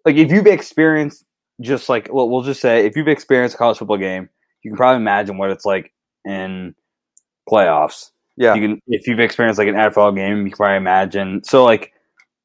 like 0.05 0.16
if 0.16 0.30
you've 0.30 0.47
experienced 0.47 1.24
just 1.62 1.88
like 1.88 2.08
well, 2.12 2.28
we'll 2.28 2.42
just 2.42 2.60
say 2.60 2.86
if 2.86 2.96
you've 2.96 3.08
experienced 3.08 3.54
a 3.54 3.58
college 3.58 3.78
football 3.78 3.98
game, 3.98 4.28
you 4.62 4.70
can 4.70 4.76
probably 4.76 5.00
imagine 5.00 5.38
what 5.38 5.50
it's 5.50 5.64
like 5.64 5.92
in 6.24 6.74
playoffs. 7.48 8.10
yeah, 8.36 8.54
You 8.54 8.60
can 8.60 8.80
if 8.86 9.06
you've 9.06 9.20
experienced 9.20 9.58
like 9.58 9.68
an 9.68 9.74
NFL 9.74 10.16
game, 10.16 10.44
you 10.44 10.50
can 10.50 10.56
probably 10.56 10.76
imagine. 10.76 11.42
So 11.44 11.64
like, 11.64 11.92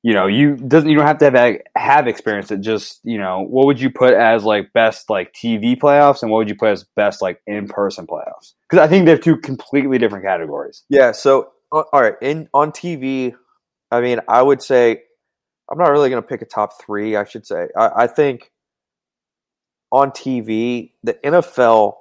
you 0.04 0.14
know, 0.14 0.28
you 0.28 0.56
doesn't 0.56 0.90
you 0.90 0.96
don't 0.98 1.08
have 1.08 1.18
to 1.20 1.32
have 1.32 1.58
have 1.76 2.08
experienced 2.08 2.52
it. 2.52 2.62
Just 2.62 3.00
you 3.04 3.18
know, 3.18 3.42
what 3.42 3.66
would 3.66 3.80
you 3.80 3.90
put 3.90 4.14
as 4.14 4.44
like 4.44 4.74
best 4.74 5.10
like 5.10 5.34
TV 5.34 5.78
playoffs, 5.78 6.22
and 6.22 6.32
what 6.32 6.40
would 6.40 6.50
you 6.50 6.56
put 6.56 6.70
as 6.70 6.86
best 6.96 7.22
like 7.22 7.42
in 7.46 7.68
person 7.68 8.08
playoffs? 8.08 8.54
Because 8.70 8.84
I 8.84 8.88
think 8.88 9.06
they're 9.06 9.18
two 9.18 9.38
completely 9.38 9.98
different 9.98 10.26
categories. 10.26 10.84
yeah. 10.90 11.12
So 11.12 11.52
all 11.72 11.86
right, 11.94 12.16
in 12.22 12.48
on 12.54 12.72
TV, 12.72 13.34
I 13.92 14.02
mean, 14.02 14.20
I 14.28 14.42
would 14.42 14.62
say 14.62 15.02
I'm 15.70 15.78
not 15.78 15.90
really 15.90 16.10
going 16.10 16.22
to 16.22 16.28
pick 16.28 16.42
a 16.42 16.46
top 16.46 16.82
three. 16.82 17.16
I 17.16 17.26
should 17.26 17.46
say 17.46 17.68
I, 17.78 17.92
I 17.96 18.08
think 18.08 18.52
on 19.92 20.12
TV 20.12 20.92
the 21.04 21.14
NFL 21.14 21.96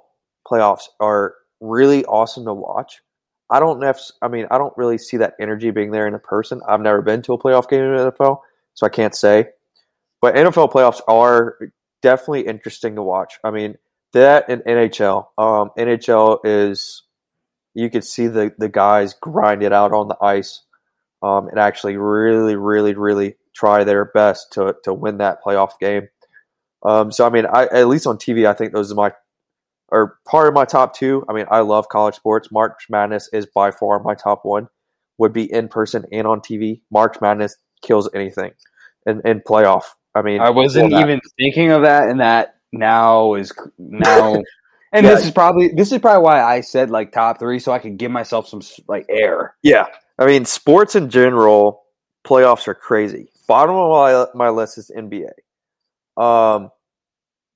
playoffs 0.49 0.83
are 0.99 1.35
really 1.59 2.05
awesome 2.05 2.45
to 2.45 2.53
watch. 2.53 3.01
I 3.49 3.59
don't 3.59 3.79
know. 3.79 3.89
If, 3.89 3.99
I 4.21 4.27
mean, 4.27 4.47
I 4.51 4.57
don't 4.57 4.75
really 4.77 4.97
see 4.97 5.17
that 5.17 5.35
energy 5.39 5.71
being 5.71 5.91
there 5.91 6.07
in 6.07 6.13
a 6.13 6.19
person. 6.19 6.61
I've 6.67 6.81
never 6.81 7.01
been 7.01 7.21
to 7.23 7.33
a 7.33 7.39
playoff 7.39 7.69
game 7.69 7.81
in 7.81 7.95
the 7.95 8.11
NFL, 8.11 8.39
so 8.73 8.85
I 8.85 8.89
can't 8.89 9.15
say. 9.15 9.47
But 10.21 10.35
NFL 10.35 10.71
playoffs 10.71 11.01
are 11.07 11.57
definitely 12.01 12.47
interesting 12.47 12.95
to 12.95 13.03
watch. 13.03 13.39
I 13.43 13.51
mean, 13.51 13.77
that 14.13 14.49
and 14.49 14.61
NHL. 14.63 15.27
Um, 15.37 15.71
NHL 15.77 16.39
is 16.43 17.03
you 17.73 17.89
could 17.89 18.03
see 18.03 18.27
the 18.27 18.53
the 18.57 18.69
guys 18.69 19.13
grind 19.13 19.63
it 19.63 19.71
out 19.71 19.93
on 19.93 20.07
the 20.07 20.17
ice, 20.21 20.63
um, 21.21 21.47
and 21.47 21.59
actually 21.59 21.97
really, 21.97 22.55
really, 22.55 22.95
really 22.95 23.35
try 23.55 23.83
their 23.83 24.05
best 24.05 24.53
to 24.53 24.75
to 24.83 24.93
win 24.93 25.19
that 25.19 25.43
playoff 25.43 25.79
game. 25.79 26.09
Um, 26.87 27.11
so 27.11 27.25
I 27.25 27.29
mean, 27.29 27.45
I 27.45 27.65
at 27.65 27.87
least 27.87 28.07
on 28.07 28.17
TV, 28.17 28.47
I 28.47 28.53
think 28.53 28.71
those 28.71 28.91
are 28.91 28.95
my 28.95 29.11
or 29.89 30.19
part 30.25 30.47
of 30.47 30.53
my 30.53 30.63
top 30.63 30.95
two. 30.95 31.25
I 31.27 31.33
mean, 31.33 31.45
I 31.51 31.59
love 31.59 31.89
college 31.89 32.15
sports. 32.15 32.49
March 32.51 32.87
Madness 32.89 33.29
is 33.33 33.45
by 33.45 33.71
far 33.71 33.99
my 33.99 34.15
top 34.15 34.45
one. 34.45 34.69
Would 35.17 35.33
be 35.33 35.51
in 35.51 35.67
person 35.67 36.05
and 36.11 36.25
on 36.25 36.39
TV. 36.39 36.81
March 36.89 37.19
Madness 37.19 37.57
kills 37.81 38.09
anything, 38.13 38.51
and 39.05 39.21
in 39.25 39.41
playoff. 39.41 39.83
I 40.15 40.21
mean, 40.21 40.39
I 40.39 40.49
wasn't 40.49 40.93
even 40.93 41.19
thinking 41.37 41.71
of 41.71 41.81
that, 41.81 42.07
and 42.07 42.21
that 42.21 42.55
now 42.71 43.33
is 43.33 43.51
now. 43.77 44.43
And 44.93 45.05
Yeah. 45.05 45.15
this 45.15 45.25
is 45.25 45.31
probably 45.31 45.67
this 45.67 45.91
is 45.91 45.99
probably 45.99 46.23
why 46.23 46.41
I 46.41 46.61
said 46.61 46.89
like 46.89 47.11
top 47.11 47.39
three, 47.39 47.59
so 47.59 47.73
I 47.73 47.79
could 47.79 47.97
give 47.97 48.09
myself 48.09 48.47
some 48.47 48.61
like 48.87 49.05
air. 49.09 49.53
Yeah, 49.61 49.87
I 50.17 50.25
mean, 50.25 50.45
sports 50.45 50.95
in 50.95 51.09
general, 51.09 51.83
playoffs 52.25 52.69
are 52.69 52.73
crazy. 52.73 53.29
Bottom 53.49 53.75
of 53.75 53.91
my 53.91 54.45
my 54.45 54.49
list 54.49 54.77
is 54.77 54.89
NBA, 54.89 55.33
um, 56.15 56.71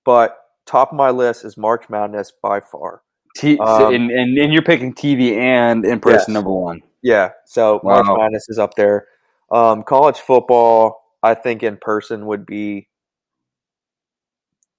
but 0.06 0.38
top 0.66 0.91
of 0.91 0.95
my 0.97 1.10
list 1.10 1.45
is 1.45 1.58
March 1.58 1.89
Madness 1.89 2.32
by 2.41 2.60
far. 2.60 3.02
T- 3.36 3.58
so- 3.58 3.64
Um, 3.64 3.93
and, 3.93 4.12
and 4.12 4.38
and 4.38 4.54
you're 4.54 4.62
picking 4.62 4.93
TV 4.93 5.38
and 5.38 5.86
in 5.86 5.99
person 5.99 6.20
Yes. 6.20 6.28
number 6.30 6.52
one. 6.52 6.82
Yeah, 7.02 7.32
so 7.45 7.80
Wow. 7.84 8.04
March 8.04 8.18
Madness 8.18 8.49
is 8.49 8.60
up 8.60 8.76
there. 8.76 9.08
Um, 9.52 9.84
college 9.84 10.18
football, 10.20 11.02
I 11.24 11.34
think 11.34 11.64
in 11.64 11.78
person 11.78 12.26
would 12.28 12.45
be 12.45 12.88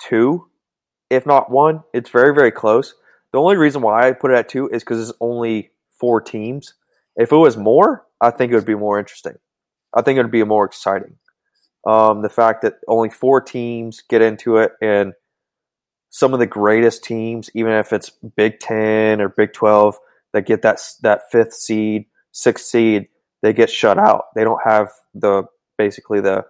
two, 0.01 0.49
if 1.11 1.27
not 1.27 1.51
one. 1.51 1.83
It's 1.93 2.11
very 2.11 2.35
very 2.35 2.51
close. 2.51 2.95
The 3.33 3.41
only 3.41 3.57
reason 3.57 3.81
why 3.83 4.09
I 4.09 4.13
put 4.13 4.31
it 4.31 4.37
at 4.37 4.49
two 4.49 4.69
is 4.69 4.83
because 4.83 5.09
it's 5.09 5.17
only 5.21 5.71
four 5.99 6.21
teams. 6.21 6.75
If 7.17 7.33
it 7.33 7.37
was 7.37 7.57
more, 7.57 8.07
I 8.21 8.31
think 8.31 8.53
it 8.53 8.55
would 8.55 8.67
be 8.67 8.75
more 8.75 8.99
interesting. 8.99 9.37
I 9.95 10.03
think 10.03 10.19
it 10.19 10.23
would 10.23 10.31
be 10.31 10.45
more 10.45 10.65
exciting. 10.65 11.17
Um, 11.87 12.23
the 12.23 12.29
fact 12.29 12.63
that 12.63 12.75
only 12.87 13.11
four 13.11 13.41
teams 13.41 14.03
get 14.09 14.23
into 14.23 14.59
it 14.59 14.73
and 14.81 15.15
some 16.11 16.35
of 16.35 16.39
the 16.39 16.47
greatest 16.47 17.03
teams, 17.03 17.51
even 17.55 17.73
if 17.73 17.93
it's 17.93 18.11
Big 18.11 18.61
Ten 18.61 19.21
or 19.21 19.29
Big 19.29 19.53
Twelve, 19.53 19.99
that 20.33 20.47
get 20.47 20.63
that 20.63 20.81
that 21.03 21.23
fifth 21.31 21.55
seed, 21.55 22.07
sixth 22.31 22.67
seed, 22.67 23.09
they 23.41 23.53
get 23.53 23.71
shut 23.71 23.99
out. 23.99 24.27
They 24.35 24.45
don't 24.45 24.61
have 24.65 24.91
the 25.15 25.45
basically 25.79 26.21
the 26.21 26.45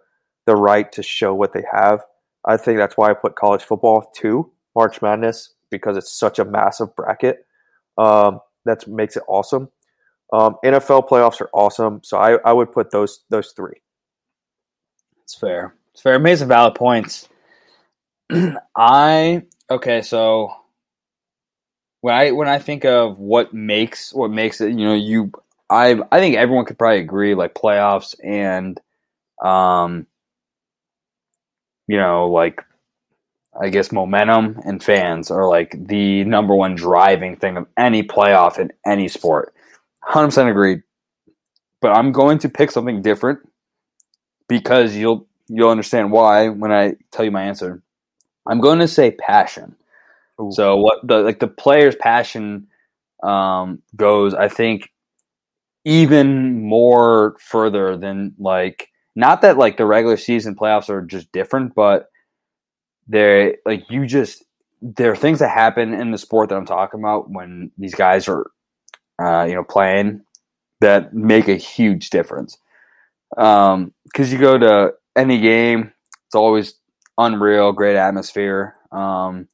the 0.47 0.57
right 0.57 0.91
to 0.93 1.03
show 1.03 1.35
what 1.35 1.53
they 1.53 1.65
have. 1.73 2.05
I 2.45 2.57
think 2.57 2.79
that's 2.79 2.97
why 2.97 3.11
I 3.11 3.15
put 3.15 3.37
college 3.37 3.63
football 3.63 4.11
to 4.17 4.51
March 4.75 5.01
Madness 5.01 5.55
because 5.71 5.97
it's 5.97 6.13
such 6.13 6.39
a 6.39 6.45
massive 6.45 6.95
bracket. 6.97 7.47
Um, 7.97 8.41
that 8.65 8.87
makes 8.87 9.17
it 9.17 9.23
awesome. 9.29 9.69
Um, 10.33 10.57
NFL 10.65 11.09
playoffs 11.09 11.41
are 11.41 11.51
awesome, 11.53 12.01
so 12.03 12.17
I, 12.17 12.39
I 12.45 12.53
would 12.53 12.73
put 12.73 12.91
those 12.91 13.21
those 13.29 13.53
three. 13.53 13.82
It's 15.33 15.41
fair. 15.41 15.75
It's 15.95 16.03
fair. 16.03 16.19
Made 16.19 16.37
some 16.37 16.49
valid 16.49 16.75
points. 16.75 17.27
I 18.77 19.43
okay, 19.71 20.03
so 20.03 20.53
when 22.03 22.15
I 22.15 22.33
when 22.33 22.49
I 22.49 22.59
think 22.59 22.85
of 22.85 23.19
what 23.19 23.55
makes 23.55 24.13
what 24.13 24.31
makes 24.31 24.61
it, 24.61 24.73
you 24.79 24.85
know, 24.85 24.95
you 24.95 25.33
I 25.71 25.99
I 26.13 26.19
think 26.19 26.37
everyone 26.37 26.67
could 26.67 26.79
probably 26.79 27.01
agree 27.01 27.35
like 27.35 27.55
playoffs 27.55 28.15
and 28.23 28.79
um 29.43 30.07
you 31.89 31.97
know, 31.97 32.29
like 32.29 32.63
I 33.59 33.71
guess 33.71 33.91
momentum 33.91 34.61
and 34.67 34.85
fans 34.85 35.31
are 35.31 35.49
like 35.49 35.75
the 35.87 36.25
number 36.25 36.55
one 36.55 36.75
driving 36.75 37.37
thing 37.37 37.57
of 37.57 37.67
any 37.79 38.03
playoff 38.03 38.59
in 38.59 38.71
any 38.87 39.09
sport. 39.09 39.55
100% 40.07 40.51
agreed. 40.51 40.83
But 41.81 41.97
I'm 41.97 42.13
going 42.13 42.37
to 42.41 42.51
pick 42.51 42.71
something 42.71 43.01
different 43.01 43.41
because 44.49 44.97
you'll 44.97 45.27
you'll 45.49 45.71
understand 45.71 46.13
why 46.13 46.49
when 46.49 46.73
I 46.73 46.95
tell 47.11 47.25
you 47.25 47.31
my 47.31 47.43
answer. 47.43 47.83
I'm 48.47 48.61
going 48.61 48.81
to 48.81 48.89
say 48.89 49.13
passion. 49.13 49.77
Ooh. 50.41 50.51
So 50.53 50.77
what 50.77 51.07
the 51.07 51.19
like 51.19 51.39
the 51.39 51.49
player's 51.49 51.97
passion 51.97 52.67
um, 53.23 53.83
goes, 53.95 54.35
I 54.35 54.49
think, 54.49 54.91
even 55.85 56.63
more 56.67 57.37
further 57.41 57.97
than 57.97 58.35
like 58.39 58.89
not 59.15 59.43
that 59.43 59.59
like 59.59 59.77
the 59.77 59.87
regular 59.87 60.17
season 60.17 60.55
playoffs 60.55 60.89
are 60.89 61.03
just 61.03 61.31
different, 61.33 61.75
but 61.75 62.09
they're 63.09 63.57
like 63.67 63.91
you 63.91 64.07
just 64.07 64.45
there 64.81 65.13
are 65.13 65.17
things 65.17 65.39
that 65.39 65.51
happen 65.51 65.95
in 65.95 66.11
the 66.11 66.19
sport 66.19 66.49
that 66.49 66.57
I'm 66.57 66.67
talking 66.67 67.01
about 67.01 67.31
when 67.31 67.71
these 67.79 67.95
guys 67.95 68.29
are 68.29 68.51
uh, 69.23 69.45
you 69.45 69.55
know 69.55 69.65
playing 69.65 70.23
that 70.81 71.15
make 71.15 71.49
a 71.49 71.57
huge 71.57 72.11
difference. 72.11 72.59
Um, 73.37 73.93
because 74.05 74.33
you 74.33 74.39
go 74.39 74.59
to 74.59 74.93
any 75.17 75.41
game, 75.41 75.93
it's 76.27 76.35
always 76.35 76.75
unreal, 77.19 77.73
great 77.73 77.97
atmosphere. 77.97 78.77
Um, 78.91 79.49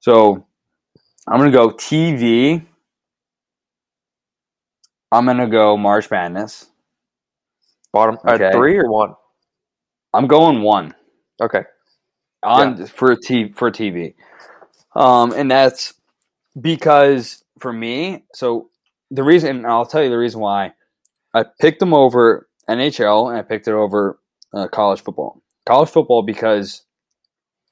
so 0.00 0.46
I'm 1.26 1.38
gonna 1.38 1.50
go 1.50 1.70
TV. 1.70 2.64
I'm 5.10 5.26
gonna 5.26 5.48
go 5.48 5.76
March 5.76 6.10
Madness. 6.10 6.66
Bottom 7.92 8.18
okay. 8.26 8.50
three 8.52 8.76
or 8.76 8.90
one? 8.90 9.14
I'm 10.12 10.26
going 10.26 10.62
one. 10.62 10.94
Okay. 11.40 11.62
On 12.42 12.76
yeah. 12.76 12.86
for 12.86 13.16
t 13.16 13.52
for 13.52 13.70
TV, 13.70 14.14
um, 14.94 15.32
and 15.32 15.50
that's 15.50 15.94
because 16.60 17.42
for 17.58 17.72
me. 17.72 18.24
So 18.34 18.68
the 19.10 19.22
reason 19.22 19.64
I'll 19.64 19.86
tell 19.86 20.02
you 20.02 20.10
the 20.10 20.18
reason 20.18 20.40
why 20.40 20.72
I 21.32 21.44
picked 21.60 21.80
them 21.80 21.94
over 21.94 22.43
NHL 22.68 23.28
and 23.28 23.38
I 23.38 23.42
picked 23.42 23.68
it 23.68 23.74
over 23.74 24.18
uh, 24.52 24.68
college 24.68 25.02
football. 25.02 25.42
College 25.66 25.88
football 25.90 26.22
because 26.22 26.82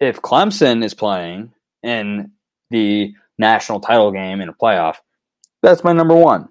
if 0.00 0.20
Clemson 0.20 0.84
is 0.84 0.94
playing 0.94 1.52
in 1.82 2.32
the 2.70 3.14
national 3.38 3.80
title 3.80 4.10
game 4.12 4.40
in 4.40 4.48
a 4.48 4.54
playoff, 4.54 4.96
that's 5.62 5.84
my 5.84 5.92
number 5.92 6.16
one. 6.16 6.48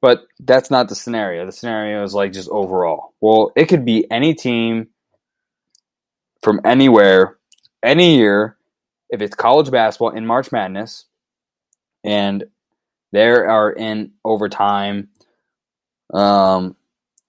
But 0.00 0.26
that's 0.38 0.70
not 0.70 0.88
the 0.88 0.94
scenario. 0.94 1.46
The 1.46 1.52
scenario 1.52 2.04
is 2.04 2.14
like 2.14 2.32
just 2.32 2.48
overall. 2.50 3.14
Well, 3.20 3.52
it 3.56 3.66
could 3.66 3.84
be 3.84 4.10
any 4.10 4.34
team 4.34 4.88
from 6.42 6.60
anywhere, 6.64 7.38
any 7.82 8.16
year, 8.16 8.56
if 9.10 9.20
it's 9.20 9.34
college 9.34 9.70
basketball 9.70 10.10
in 10.10 10.26
March 10.26 10.52
Madness, 10.52 11.06
and 12.04 12.44
they 13.12 13.26
are 13.26 13.72
in 13.72 14.12
overtime, 14.24 15.08
um, 16.12 16.76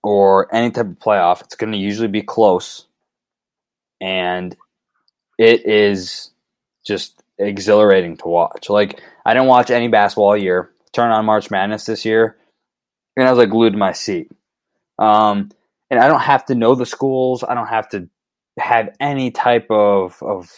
or 0.08 0.48
any 0.56 0.72
type 0.72 0.86
of 0.86 1.00
playoff, 1.00 1.42
it's 1.42 1.58
going 1.58 1.74
to 1.74 1.78
usually 1.78 2.08
be 2.08 2.22
close. 2.22 2.86
And 4.00 4.56
it 5.38 5.66
is 5.66 6.32
just 6.86 7.22
exhilarating 7.38 8.16
to 8.18 8.30
watch. 8.30 8.70
Like 8.70 9.02
I 9.26 9.34
didn't 9.34 9.50
watch 9.50 9.70
any 9.70 9.90
basketball 9.90 10.30
all 10.30 10.38
year. 10.38 10.72
Turn 10.94 11.12
on 11.12 11.26
March 11.26 11.52
Madness 11.52 11.86
this 11.86 12.06
year, 12.06 12.38
and 13.18 13.28
I 13.28 13.32
was 13.32 13.38
like 13.38 13.50
glued 13.50 13.72
to 13.72 13.78
my 13.78 13.92
seat. 13.92 14.32
Um, 14.98 15.52
and 15.92 16.00
I 16.00 16.08
don't 16.08 16.22
have 16.22 16.46
to 16.46 16.56
know 16.56 16.74
the 16.74 16.86
schools. 16.86 17.44
I 17.44 17.54
don't 17.54 17.68
have 17.68 17.90
to 17.90 18.08
have 18.58 18.96
any 19.02 19.32
type 19.32 19.68
of 19.70 20.24
of 20.24 20.50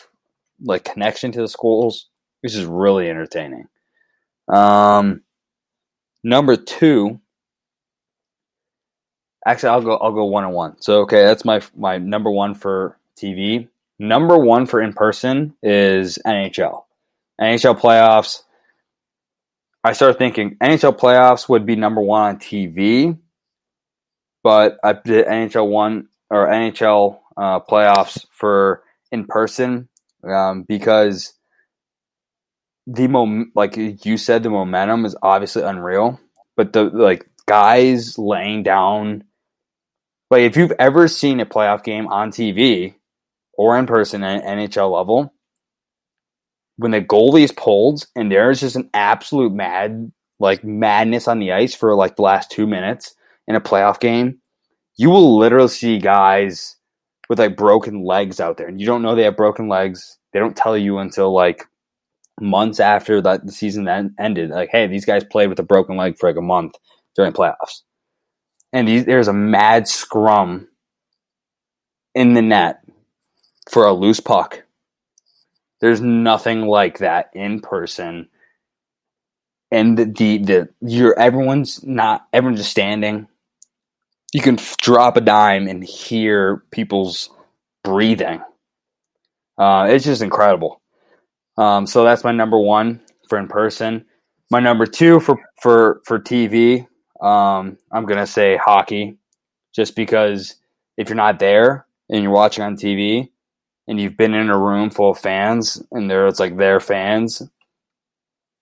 like 0.62 0.86
connection 0.86 1.32
to 1.32 1.42
the 1.42 1.48
schools. 1.48 2.08
This 2.44 2.56
is 2.56 2.66
really 2.66 3.10
entertaining. 3.10 3.66
Um, 4.48 5.24
number 6.24 6.56
two. 6.56 7.20
Actually, 9.46 9.70
I'll 9.70 9.82
go. 9.82 9.98
I'll 9.98 10.12
go 10.12 10.26
one 10.26 10.44
on 10.44 10.52
one. 10.52 10.82
So 10.82 11.02
okay, 11.02 11.24
that's 11.26 11.46
my 11.46 11.62
my 11.76 11.98
number 11.98 12.30
one 12.30 12.56
for 12.56 12.98
TV. 13.18 13.68
Number 13.98 14.38
one 14.38 14.66
for 14.66 14.82
in 14.82 14.94
person 14.94 15.56
is 15.62 16.20
NHL. 16.26 16.84
NHL 17.40 17.80
playoffs. 17.80 18.44
I 19.84 19.94
started 19.94 20.18
thinking 20.18 20.58
NHL 20.62 20.98
playoffs 20.98 21.48
would 21.48 21.66
be 21.66 21.76
number 21.78 22.02
one 22.02 22.22
on 22.22 22.38
TV, 22.38 23.18
but 24.44 24.78
I 24.84 24.94
did 24.94 25.26
NHL 25.26 25.70
one 25.70 26.10
or 26.30 26.48
NHL 26.48 27.20
uh, 27.38 27.60
playoffs 27.62 28.26
for 28.32 28.84
in 29.12 29.26
person 29.26 29.88
um, 30.24 30.64
because 30.64 31.34
the 32.88 33.08
mom 33.08 33.52
like 33.56 33.78
you 33.78 34.18
said 34.18 34.44
the 34.44 34.50
momentum 34.50 35.06
is 35.06 35.16
obviously 35.22 35.64
unreal, 35.64 36.20
but 36.58 36.74
the 36.74 36.84
like 36.84 37.26
guys 37.46 38.18
laying 38.18 38.64
down 38.64 39.24
like 40.30 40.42
if 40.42 40.58
you've 40.58 40.74
ever 40.80 41.08
seen 41.08 41.40
a 41.40 41.46
playoff 41.46 41.84
game 41.84 42.08
on 42.08 42.32
TV, 42.32 42.96
or 43.54 43.78
in 43.78 43.86
person 43.86 44.24
at 44.24 44.44
NHL 44.44 44.92
level, 44.96 45.34
when 46.78 46.92
the 46.92 47.02
goalie's 47.02 47.52
pulled 47.52 48.06
and 48.16 48.32
there's 48.32 48.62
just 48.62 48.78
an 48.78 48.90
absolute 48.94 49.54
mad 49.54 50.12
like 50.40 50.64
madness 50.64 51.28
on 51.28 51.40
the 51.40 51.52
ice 51.52 51.76
for 51.76 51.94
like 51.96 52.16
the 52.16 52.22
last 52.22 52.50
two 52.50 52.66
minutes 52.66 53.14
in 53.48 53.56
a 53.56 53.62
playoff 53.62 54.00
game, 54.00 54.40
you 54.98 55.10
will 55.10 55.38
literally 55.38 55.68
see 55.68 55.98
guys 55.98 56.78
with 57.30 57.40
like 57.40 57.58
broken 57.58 58.06
legs 58.06 58.40
out 58.40 58.58
there, 58.58 58.68
and 58.68 58.80
you 58.80 58.86
don't 58.86 59.02
know 59.02 59.16
they 59.16 59.24
have 59.24 59.38
broken 59.38 59.68
legs. 59.68 60.18
They 60.32 60.40
don't 60.40 60.56
tell 60.56 60.78
you 60.78 61.00
until 61.00 61.34
like 61.34 61.66
months 62.40 62.80
after 62.80 63.22
that 63.22 63.46
the 63.46 63.52
season 63.52 63.88
ended. 64.20 64.50
Like, 64.50 64.70
hey, 64.72 64.88
these 64.88 65.06
guys 65.06 65.24
played 65.24 65.50
with 65.50 65.60
a 65.60 65.64
broken 65.64 65.98
leg 65.98 66.18
for 66.18 66.30
like 66.30 66.38
a 66.38 66.42
month 66.42 66.76
during 67.16 67.34
playoffs, 67.34 67.82
and 68.74 68.88
these, 68.88 69.06
there's 69.06 69.28
a 69.28 69.34
mad 69.34 69.88
scrum 69.88 70.68
in 72.14 72.34
the 72.34 72.42
net 72.42 72.84
for 73.70 73.86
a 73.86 73.94
loose 73.94 74.20
puck. 74.20 74.64
There's 75.82 76.02
nothing 76.02 76.64
like 76.64 77.00
that 77.00 77.30
in 77.34 77.62
person. 77.62 78.30
And 79.72 79.98
the, 79.98 80.06
the, 80.06 80.38
the 80.40 80.70
you're 80.82 81.18
everyone's 81.18 81.84
not 81.84 82.28
everyone's 82.34 82.60
just 82.60 82.72
standing. 82.72 83.28
You 84.34 84.42
can 84.42 84.60
f- 84.60 84.78
drop 84.78 85.16
a 85.16 85.22
dime 85.22 85.68
and 85.68 85.84
hear 85.84 86.64
people's 86.72 87.30
breathing. 87.84 88.42
Uh, 89.58 89.88
it's 89.90 90.06
just 90.06 90.22
incredible. 90.22 90.82
Um, 91.58 91.86
so 91.86 92.04
that's 92.04 92.24
my 92.24 92.32
number 92.32 92.58
one 92.58 93.02
for 93.28 93.38
in 93.38 93.48
person. 93.48 94.06
My 94.50 94.60
number 94.60 94.86
two 94.86 95.20
for 95.20 95.38
for 95.62 96.02
for 96.06 96.20
TV. 96.20 96.88
Um, 97.22 97.78
I'm 97.92 98.06
gonna 98.06 98.28
say 98.28 98.58
hockey, 98.58 99.18
just 99.76 99.96
because 99.96 100.56
if 100.98 101.10
you're 101.10 101.16
not 101.16 101.40
there 101.40 101.86
and 102.10 102.24
you're 102.24 102.32
watching 102.32 102.64
on 102.64 102.76
TV, 102.76 103.30
and 103.90 104.00
you've 104.00 104.16
been 104.16 104.36
in 104.36 104.52
a 104.52 104.58
room 104.58 104.92
full 104.92 105.12
of 105.12 105.18
fans 105.18 105.82
and 105.92 106.10
there 106.10 106.28
it's 106.28 106.40
like 106.40 106.56
their 106.56 106.80
fans 106.80 107.42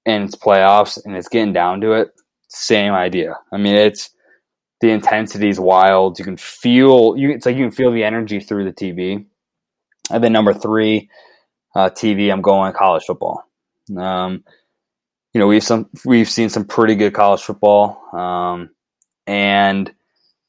and 0.05 0.23
it's 0.23 0.35
playoffs 0.35 0.97
and 1.03 1.17
it's 1.17 1.27
getting 1.27 1.51
down 1.51 1.81
to 1.81 1.91
it, 1.91 2.13
same 2.47 2.93
idea. 2.93 3.35
I 3.51 3.57
mean, 3.57 3.75
it's 3.75 4.09
the 4.79 4.89
intensity 4.89 5.49
is 5.49 5.59
wild. 5.59 6.17
You 6.17 6.23
can 6.23 6.37
feel 6.37 7.17
you. 7.17 7.31
It's 7.31 7.45
like 7.45 7.57
you 7.57 7.65
can 7.65 7.71
feel 7.71 7.91
the 7.91 8.05
energy 8.05 8.39
through 8.39 8.63
the 8.63 8.71
TV. 8.71 9.25
And 10.09 10.23
then 10.23 10.31
number 10.31 10.53
three, 10.53 11.09
uh, 11.75 11.89
TV. 11.89 12.31
I'm 12.31 12.41
going 12.41 12.71
college 12.71 13.03
football. 13.05 13.43
Um, 13.97 14.45
you 15.37 15.41
know, 15.41 15.47
we've 15.49 15.63
some 15.63 15.87
we've 16.03 16.27
seen 16.27 16.49
some 16.49 16.65
pretty 16.65 16.95
good 16.95 17.13
college 17.13 17.43
football, 17.43 18.01
um, 18.11 18.71
and 19.27 19.93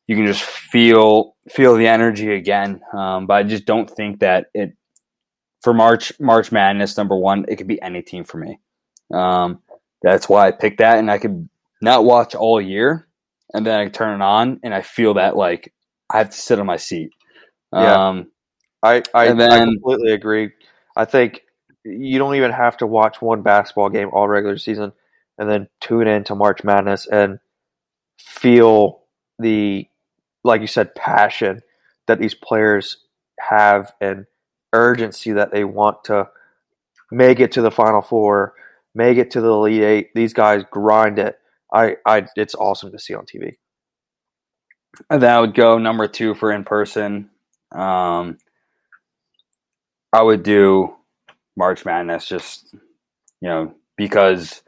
you 0.07 0.17
can 0.17 0.25
just 0.25 0.41
feel 0.43 1.37
feel 1.51 1.75
the 1.75 1.87
energy 1.87 2.33
again. 2.33 2.81
Um, 2.95 3.27
but 3.27 3.35
I 3.35 3.43
just 3.43 3.67
don't 3.67 3.91
think 3.91 4.21
that 4.21 4.47
it 4.55 4.73
for 5.61 5.75
March 5.75 6.19
March 6.19 6.51
Madness 6.51 6.97
number 6.97 7.15
one. 7.15 7.45
It 7.49 7.57
could 7.57 7.67
be 7.67 7.83
any 7.83 8.01
team 8.01 8.25
for 8.25 8.39
me. 8.39 8.61
Um, 9.13 9.61
that's 10.01 10.27
why 10.27 10.49
I 10.49 10.53
picked 10.53 10.79
that, 10.79 10.99
and 10.99 11.11
I 11.11 11.19
could 11.19 11.51
not 11.83 12.07
watch 12.07 12.35
all 12.35 12.59
year, 12.59 13.07
and 13.53 13.67
then 13.67 13.79
I 13.79 13.89
turn 13.89 14.19
it 14.19 14.25
on, 14.25 14.59
and 14.63 14.73
I 14.73 14.81
feel 14.81 15.13
that 15.15 15.37
like 15.37 15.71
I 16.11 16.17
have 16.17 16.31
to 16.31 16.39
sit 16.39 16.59
on 16.59 16.65
my 16.65 16.79
seat. 16.79 17.11
Yeah, 17.75 18.09
um, 18.09 18.33
I 18.83 19.03
I, 19.13 19.35
then, 19.35 19.53
I 19.53 19.59
completely 19.67 20.13
agree. 20.13 20.53
I 20.97 21.05
think 21.05 21.43
you 21.85 22.19
don't 22.19 22.35
even 22.35 22.51
have 22.51 22.77
to 22.79 22.87
watch 22.87 23.21
one 23.21 23.43
basketball 23.43 23.89
game 23.89 24.11
all 24.13 24.29
regular 24.29 24.59
season, 24.59 24.93
and 25.39 25.49
then 25.49 25.69
tune 25.81 26.07
in 26.07 26.25
to 26.25 26.35
March 26.35 26.65
Madness 26.65 27.07
and 27.07 27.39
feel 28.19 29.03
the 29.39 29.87
like 30.45 30.61
you 30.61 30.67
said 30.67 30.95
passion 30.95 31.61
that 32.07 32.19
these 32.19 32.35
players 32.35 32.99
have 33.39 33.93
and 34.01 34.27
urgency 34.73 35.33
that 35.33 35.53
they 35.53 35.65
want 35.65 36.05
to 36.05 36.29
make 37.11 37.41
it 37.41 37.53
to 37.53 37.63
the 37.63 37.71
final 37.71 38.03
four, 38.03 38.55
make 38.95 39.19
it 39.19 39.31
to 39.33 39.41
the 39.41 39.49
elite 39.49 39.83
eight. 39.83 40.11
These 40.15 40.33
guys 40.33 40.65
grind 40.71 41.19
it. 41.19 41.39
I, 41.73 41.97
I 42.07 42.27
it's 42.37 42.55
awesome 42.55 42.93
to 42.93 42.99
see 42.99 43.15
on 43.15 43.27
TV. 43.27 43.57
That 45.11 45.39
would 45.39 45.55
go 45.55 45.79
number 45.79 46.09
two 46.09 46.35
for 46.35 46.51
in 46.51 46.65
person. 46.65 47.31
Um, 47.73 48.39
I 50.13 50.23
would 50.23 50.43
do 50.43 50.97
March 51.59 51.85
Madness 51.85 52.27
just 52.27 52.73
you 53.43 53.49
know 53.49 53.75
because 53.97 54.63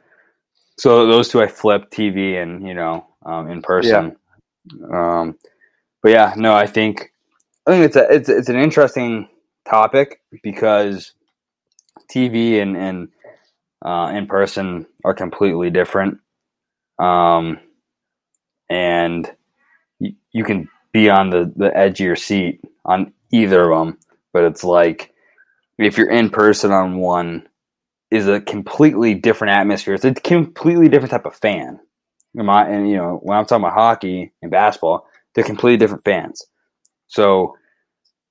so 0.76 1.06
those 1.06 1.28
two 1.28 1.40
I 1.40 1.46
flip 1.46 1.90
TV 1.90 2.42
and 2.42 2.66
you 2.66 2.74
know 2.74 3.06
um, 3.24 3.50
in 3.50 3.62
person. 3.62 4.16
Yeah. 4.66 5.20
Um, 5.20 5.38
but 6.02 6.12
yeah, 6.12 6.34
no, 6.36 6.54
I 6.54 6.66
think 6.66 7.12
I 7.66 7.70
think 7.70 7.84
it's 7.84 7.96
a 7.96 8.12
it's 8.12 8.28
it's 8.28 8.48
an 8.48 8.56
interesting 8.56 9.28
topic 9.68 10.20
because 10.42 11.12
TV 12.12 12.60
and 12.60 12.76
and 12.76 13.08
uh, 13.84 14.12
in 14.14 14.26
person 14.26 14.86
are 15.04 15.14
completely 15.14 15.70
different. 15.70 16.18
Um, 16.98 17.60
and 18.68 19.30
you, 19.98 20.14
you 20.32 20.44
can 20.44 20.68
be 20.92 21.08
on 21.08 21.30
the, 21.30 21.52
the 21.56 21.74
edge 21.76 22.00
of 22.00 22.04
your 22.06 22.16
seat 22.16 22.60
on 22.84 23.12
either 23.32 23.72
of 23.72 23.86
them, 23.86 23.98
but 24.32 24.44
it's 24.44 24.64
like 24.64 25.12
if 25.86 25.98
you're 25.98 26.10
in 26.10 26.30
person 26.30 26.72
on 26.72 26.96
one, 26.96 27.48
is 28.10 28.26
a 28.26 28.40
completely 28.40 29.14
different 29.14 29.52
atmosphere. 29.52 29.94
It's 29.94 30.04
a 30.04 30.12
completely 30.14 30.88
different 30.88 31.12
type 31.12 31.26
of 31.26 31.36
fan. 31.36 31.80
And 32.34 32.88
you 32.88 32.96
know, 32.96 33.18
when 33.22 33.38
I'm 33.38 33.44
talking 33.44 33.64
about 33.64 33.74
hockey 33.74 34.32
and 34.42 34.50
basketball, 34.50 35.06
they're 35.34 35.44
completely 35.44 35.78
different 35.78 36.04
fans. 36.04 36.44
So, 37.06 37.56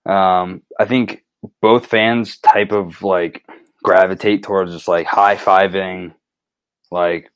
um, 0.06 0.64
I 0.80 0.86
think 0.86 1.24
both 1.62 1.86
fans 1.86 2.38
type 2.38 2.72
of 2.72 3.02
like 3.04 3.46
gravitate 3.84 4.44
towards 4.44 4.74
just 4.74 4.88
like 4.88 5.06
high 5.06 5.36
fiving, 5.36 6.14
like 6.92 7.30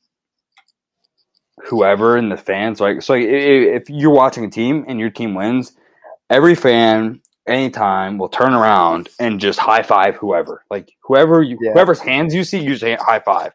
whoever 1.65 2.17
in 2.17 2.29
the 2.29 2.37
fans. 2.37 2.79
Like, 2.79 3.01
so 3.01 3.13
if 3.13 3.89
you're 3.89 4.11
watching 4.11 4.45
a 4.45 4.49
team 4.49 4.85
and 4.87 4.99
your 4.99 5.09
team 5.09 5.35
wins, 5.35 5.73
every 6.29 6.55
fan 6.55 7.21
anytime 7.47 8.17
will 8.17 8.29
turn 8.29 8.53
around 8.53 9.09
and 9.19 9.39
just 9.39 9.59
high 9.59 9.83
five 9.83 10.15
whoever. 10.15 10.63
Like 10.69 10.93
whoever 11.03 11.41
you, 11.41 11.57
yeah. 11.61 11.73
whoever's 11.73 11.99
hands 11.99 12.33
you 12.33 12.43
see, 12.43 12.59
you 12.59 12.75
just 12.75 13.01
high 13.01 13.19
five. 13.19 13.53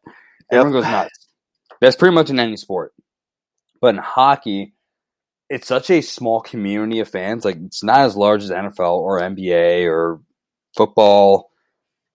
Everyone 0.50 0.74
yep. 0.74 0.82
goes 0.82 0.90
nuts. 0.90 1.28
That's 1.80 1.96
pretty 1.96 2.14
much 2.14 2.30
in 2.30 2.40
any 2.40 2.56
sport. 2.56 2.92
But 3.80 3.94
in 3.94 3.98
hockey, 3.98 4.74
it's 5.48 5.68
such 5.68 5.90
a 5.90 6.00
small 6.00 6.40
community 6.40 7.00
of 7.00 7.08
fans. 7.08 7.44
Like 7.44 7.56
it's 7.56 7.82
not 7.82 8.00
as 8.00 8.16
large 8.16 8.42
as 8.42 8.50
NFL 8.50 8.98
or 8.98 9.20
NBA 9.20 9.86
or 9.88 10.20
football 10.76 11.50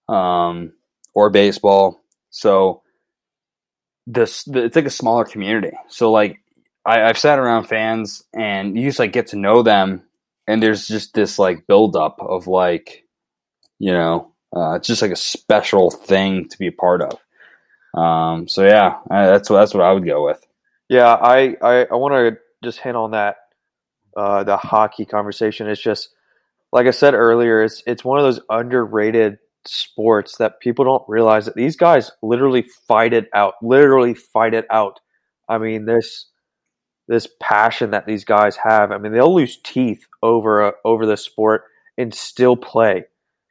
um, 0.08 0.74
or 1.14 1.30
baseball. 1.30 2.04
So 2.30 2.82
this 4.06 4.48
it's 4.48 4.76
like 4.76 4.86
a 4.86 4.92
smaller 4.92 5.26
community. 5.26 5.72
So 5.88 6.12
like 6.12 6.40
I, 6.86 7.00
have 7.00 7.18
sat 7.18 7.40
around 7.40 7.66
fans 7.66 8.24
and 8.34 8.78
you 8.78 8.90
just 8.90 9.00
like 9.00 9.14
get 9.14 9.28
to 9.28 9.38
know 9.38 9.64
them, 9.64 10.04
and 10.48 10.62
there's 10.62 10.88
just 10.88 11.14
this 11.14 11.40
like 11.40 11.68
buildup 11.68 12.18
of 12.20 12.48
like, 12.48 13.06
you 13.80 13.92
know, 13.92 14.34
uh, 14.56 14.74
it's 14.76 14.88
just 14.88 15.02
like 15.02 15.12
a 15.12 15.16
special 15.16 15.90
thing 15.90 16.48
to 16.50 16.58
be 16.58 16.68
a 16.68 16.72
part 16.72 17.02
of. 17.02 17.20
Um, 18.00 18.48
so 18.48 18.66
yeah, 18.66 18.98
I, 19.10 19.28
that's 19.28 19.50
what 19.50 19.60
that's 19.60 19.74
what 19.74 19.84
I 19.84 19.92
would 19.92 20.06
go 20.06 20.26
with. 20.26 20.46
Yeah, 20.90 21.14
I 21.14 21.56
I, 21.62 21.86
I 21.86 21.96
want 21.96 22.14
to 22.14 22.38
just 22.64 22.80
hint 22.80 22.98
on 22.98 23.12
that 23.12 23.38
uh, 24.16 24.44
the 24.44 24.58
hockey 24.58 25.06
conversation. 25.06 25.68
It's 25.70 25.82
just 25.82 26.10
like 26.72 26.88
I 26.88 26.92
said 26.92 27.14
earlier, 27.14 27.64
it's 27.64 27.84
it's 27.86 28.04
one 28.04 28.20
of 28.20 28.26
those 28.26 28.42
underrated 28.50 29.38
sports 29.66 30.38
that 30.38 30.60
people 30.60 30.86
don't 30.86 31.04
realize 31.08 31.46
that 31.46 31.56
these 31.56 31.78
guys 31.78 32.12
literally 32.22 32.66
fight 32.88 33.14
it 33.14 33.30
out. 33.34 33.56
Literally 33.62 34.14
fight 34.14 34.54
it 34.54 34.66
out. 34.70 35.00
I 35.48 35.58
mean, 35.58 35.86
this 35.86 36.28
this 37.08 37.28
passion 37.40 37.92
that 37.92 38.06
these 38.06 38.26
guys 38.26 38.56
have. 38.58 38.92
I 38.92 38.98
mean, 38.98 39.12
they'll 39.12 39.34
lose 39.34 39.58
teeth 39.58 40.06
over 40.22 40.62
a, 40.62 40.74
over 40.86 41.06
the 41.06 41.18
sport 41.18 41.64
and 41.98 42.14
still 42.14 42.56
play. 42.56 43.06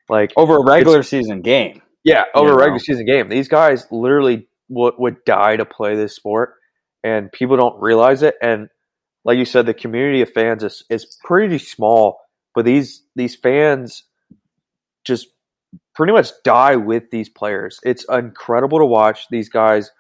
Like 0.08 0.32
over 0.36 0.56
a 0.56 0.64
regular 0.64 1.02
season 1.02 1.42
game. 1.42 1.82
Yeah, 2.04 2.24
over 2.34 2.52
a 2.52 2.56
regular 2.56 2.80
season 2.80 3.06
game. 3.06 3.28
These 3.28 3.48
guys 3.48 3.86
literally 3.90 4.48
would, 4.68 4.94
would 4.98 5.24
die 5.24 5.56
to 5.56 5.64
play 5.64 5.94
this 5.94 6.16
sport, 6.16 6.54
and 7.04 7.30
people 7.30 7.56
don't 7.56 7.80
realize 7.80 8.22
it. 8.22 8.34
And 8.42 8.68
like 9.24 9.38
you 9.38 9.44
said, 9.44 9.66
the 9.66 9.74
community 9.74 10.20
of 10.20 10.32
fans 10.32 10.64
is, 10.64 10.82
is 10.90 11.16
pretty 11.24 11.58
small, 11.58 12.20
but 12.54 12.64
these 12.64 13.04
these 13.14 13.36
fans 13.36 14.04
just 15.04 15.28
pretty 15.94 16.12
much 16.12 16.30
die 16.44 16.76
with 16.76 17.10
these 17.10 17.28
players. 17.28 17.78
It's 17.84 18.04
incredible 18.10 18.78
to 18.78 18.86
watch 18.86 19.28
these 19.30 19.48
guys 19.48 19.90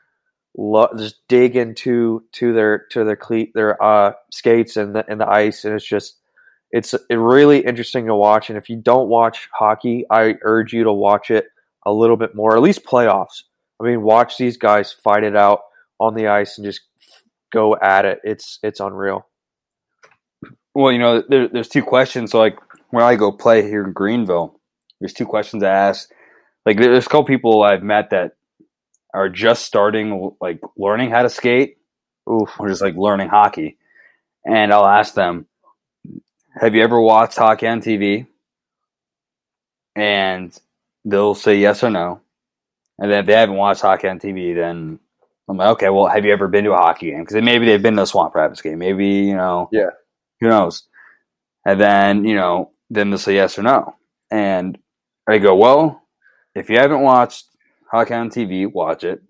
lo- 0.56 0.90
just 0.96 1.16
dig 1.28 1.56
into 1.56 2.24
to 2.32 2.52
their 2.52 2.86
to 2.90 3.04
their 3.04 3.16
cleat 3.16 3.52
their 3.54 3.82
uh, 3.82 4.12
skates 4.30 4.76
and 4.76 4.94
the 4.94 5.04
and 5.08 5.20
the 5.20 5.28
ice, 5.28 5.64
and 5.64 5.74
it's 5.74 5.86
just 5.86 6.18
it's 6.70 6.94
really 7.10 7.60
interesting 7.60 8.06
to 8.06 8.14
watch. 8.14 8.48
And 8.48 8.58
if 8.58 8.68
you 8.68 8.76
don't 8.76 9.08
watch 9.08 9.48
hockey, 9.52 10.04
I 10.10 10.36
urge 10.42 10.72
you 10.72 10.84
to 10.84 10.92
watch 10.92 11.30
it 11.30 11.46
a 11.84 11.92
little 11.92 12.16
bit 12.16 12.34
more, 12.34 12.56
at 12.56 12.62
least 12.62 12.84
playoffs. 12.84 13.42
I 13.80 13.84
mean, 13.84 14.02
watch 14.02 14.38
these 14.38 14.56
guys 14.56 14.92
fight 14.92 15.24
it 15.24 15.36
out 15.36 15.60
on 15.98 16.14
the 16.14 16.28
ice 16.28 16.56
and 16.56 16.64
just 16.64 16.80
go 17.52 17.76
at 17.76 18.04
it. 18.04 18.20
It's 18.24 18.58
it's 18.62 18.80
unreal. 18.80 19.26
Well, 20.74 20.90
you 20.90 20.98
know, 20.98 21.22
there, 21.28 21.48
there's 21.48 21.68
two 21.68 21.82
questions. 21.82 22.30
So, 22.30 22.38
like, 22.38 22.56
when 22.90 23.04
I 23.04 23.16
go 23.16 23.30
play 23.30 23.62
here 23.62 23.84
in 23.84 23.92
Greenville, 23.92 24.58
there's 25.00 25.12
two 25.12 25.26
questions 25.26 25.62
I 25.62 25.68
ask. 25.70 26.08
Like, 26.64 26.78
there's 26.78 27.04
a 27.04 27.08
couple 27.08 27.24
people 27.24 27.62
I've 27.62 27.82
met 27.82 28.10
that 28.10 28.36
are 29.14 29.28
just 29.28 29.64
starting, 29.64 30.32
like, 30.40 30.60
learning 30.76 31.10
how 31.10 31.22
to 31.22 31.30
skate, 31.30 31.76
Oof. 32.30 32.50
or 32.58 32.68
just 32.68 32.82
like 32.82 32.94
learning 32.96 33.28
hockey, 33.28 33.78
and 34.46 34.72
I'll 34.72 34.86
ask 34.86 35.14
them, 35.14 35.46
"Have 36.60 36.74
you 36.74 36.82
ever 36.82 37.00
watched 37.00 37.36
hockey 37.38 37.66
on 37.66 37.80
TV?" 37.80 38.26
And 39.94 40.58
they'll 41.04 41.34
say 41.34 41.56
yes 41.56 41.82
or 41.82 41.90
no. 41.90 42.20
And 42.98 43.10
then 43.10 43.20
if 43.20 43.26
they 43.26 43.34
haven't 43.34 43.56
watched 43.56 43.82
hockey 43.82 44.08
on 44.08 44.18
TV, 44.18 44.54
then 44.54 44.98
I'm 45.48 45.56
like, 45.56 45.70
okay, 45.70 45.88
well, 45.90 46.06
have 46.06 46.24
you 46.24 46.32
ever 46.32 46.48
been 46.48 46.64
to 46.64 46.72
a 46.72 46.76
hockey 46.76 47.10
game? 47.10 47.20
Because 47.20 47.42
maybe 47.42 47.66
they've 47.66 47.82
been 47.82 47.96
to 47.96 48.02
a 48.02 48.06
Swamp 48.06 48.34
Rabbits 48.34 48.62
game. 48.62 48.78
Maybe 48.78 49.06
you 49.06 49.36
know, 49.36 49.68
yeah, 49.72 49.90
who 50.40 50.48
knows? 50.48 50.86
And 51.66 51.80
then 51.80 52.24
you 52.24 52.34
know, 52.36 52.70
then 52.90 53.10
they'll 53.10 53.18
say 53.18 53.34
yes 53.34 53.58
or 53.58 53.62
no. 53.62 53.96
And 54.30 54.78
I 55.28 55.38
go, 55.38 55.54
well, 55.54 56.02
if 56.54 56.70
you 56.70 56.78
haven't 56.78 57.02
watched 57.02 57.46
hockey 57.92 58.14
on 58.14 58.30
TV, 58.30 58.72
watch 58.72 59.04
it. 59.04 59.22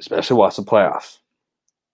Especially 0.00 0.36
watch 0.36 0.56
the 0.56 0.62
playoffs. 0.62 1.18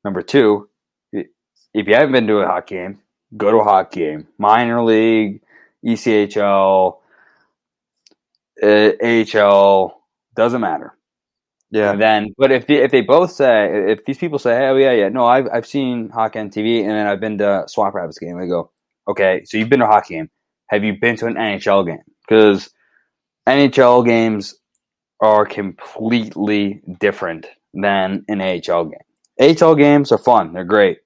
Number 0.04 0.22
two, 0.22 0.68
if 1.12 1.86
you 1.86 1.94
haven't 1.94 2.12
been 2.12 2.26
to 2.28 2.38
a 2.38 2.46
hockey 2.46 2.76
game, 2.76 3.00
go 3.36 3.50
to 3.50 3.58
a 3.58 3.64
hockey 3.64 4.00
game. 4.00 4.28
Minor 4.38 4.82
league, 4.82 5.42
ECHL, 5.84 6.98
uh, 8.62 8.90
AHL, 9.02 10.02
doesn't 10.34 10.60
matter. 10.60 10.96
Yeah. 11.70 11.92
And 11.92 12.00
then, 12.00 12.34
but 12.36 12.50
if 12.50 12.68
if 12.68 12.90
they 12.90 13.02
both 13.02 13.30
say, 13.30 13.92
if 13.92 14.04
these 14.04 14.18
people 14.18 14.38
say, 14.38 14.68
oh 14.68 14.76
yeah, 14.76 14.92
yeah, 14.92 15.08
no, 15.08 15.26
I've 15.26 15.46
I've 15.52 15.66
seen 15.66 16.08
hockey 16.08 16.40
on 16.40 16.50
TV, 16.50 16.80
and 16.80 16.90
then 16.90 17.06
I've 17.06 17.20
been 17.20 17.38
to 17.38 17.64
Swamp 17.68 17.94
Rabbits 17.94 18.18
game. 18.18 18.38
I 18.38 18.46
go, 18.46 18.70
okay, 19.06 19.42
so 19.44 19.56
you've 19.56 19.68
been 19.68 19.78
to 19.80 19.86
a 19.86 19.88
hockey 19.88 20.14
game. 20.14 20.30
Have 20.68 20.82
you 20.82 20.98
been 20.98 21.16
to 21.16 21.26
an 21.26 21.34
NHL 21.34 21.86
game? 21.86 22.02
Because 22.26 22.70
NHL 23.48 24.04
games 24.04 24.56
are 25.20 25.44
completely 25.46 26.82
different 26.98 27.46
than 27.74 28.24
an 28.28 28.40
AHL 28.40 28.86
game. 28.86 29.00
AHL 29.40 29.74
games 29.74 30.12
are 30.12 30.18
fun; 30.18 30.52
they're 30.52 30.64
great, 30.64 30.98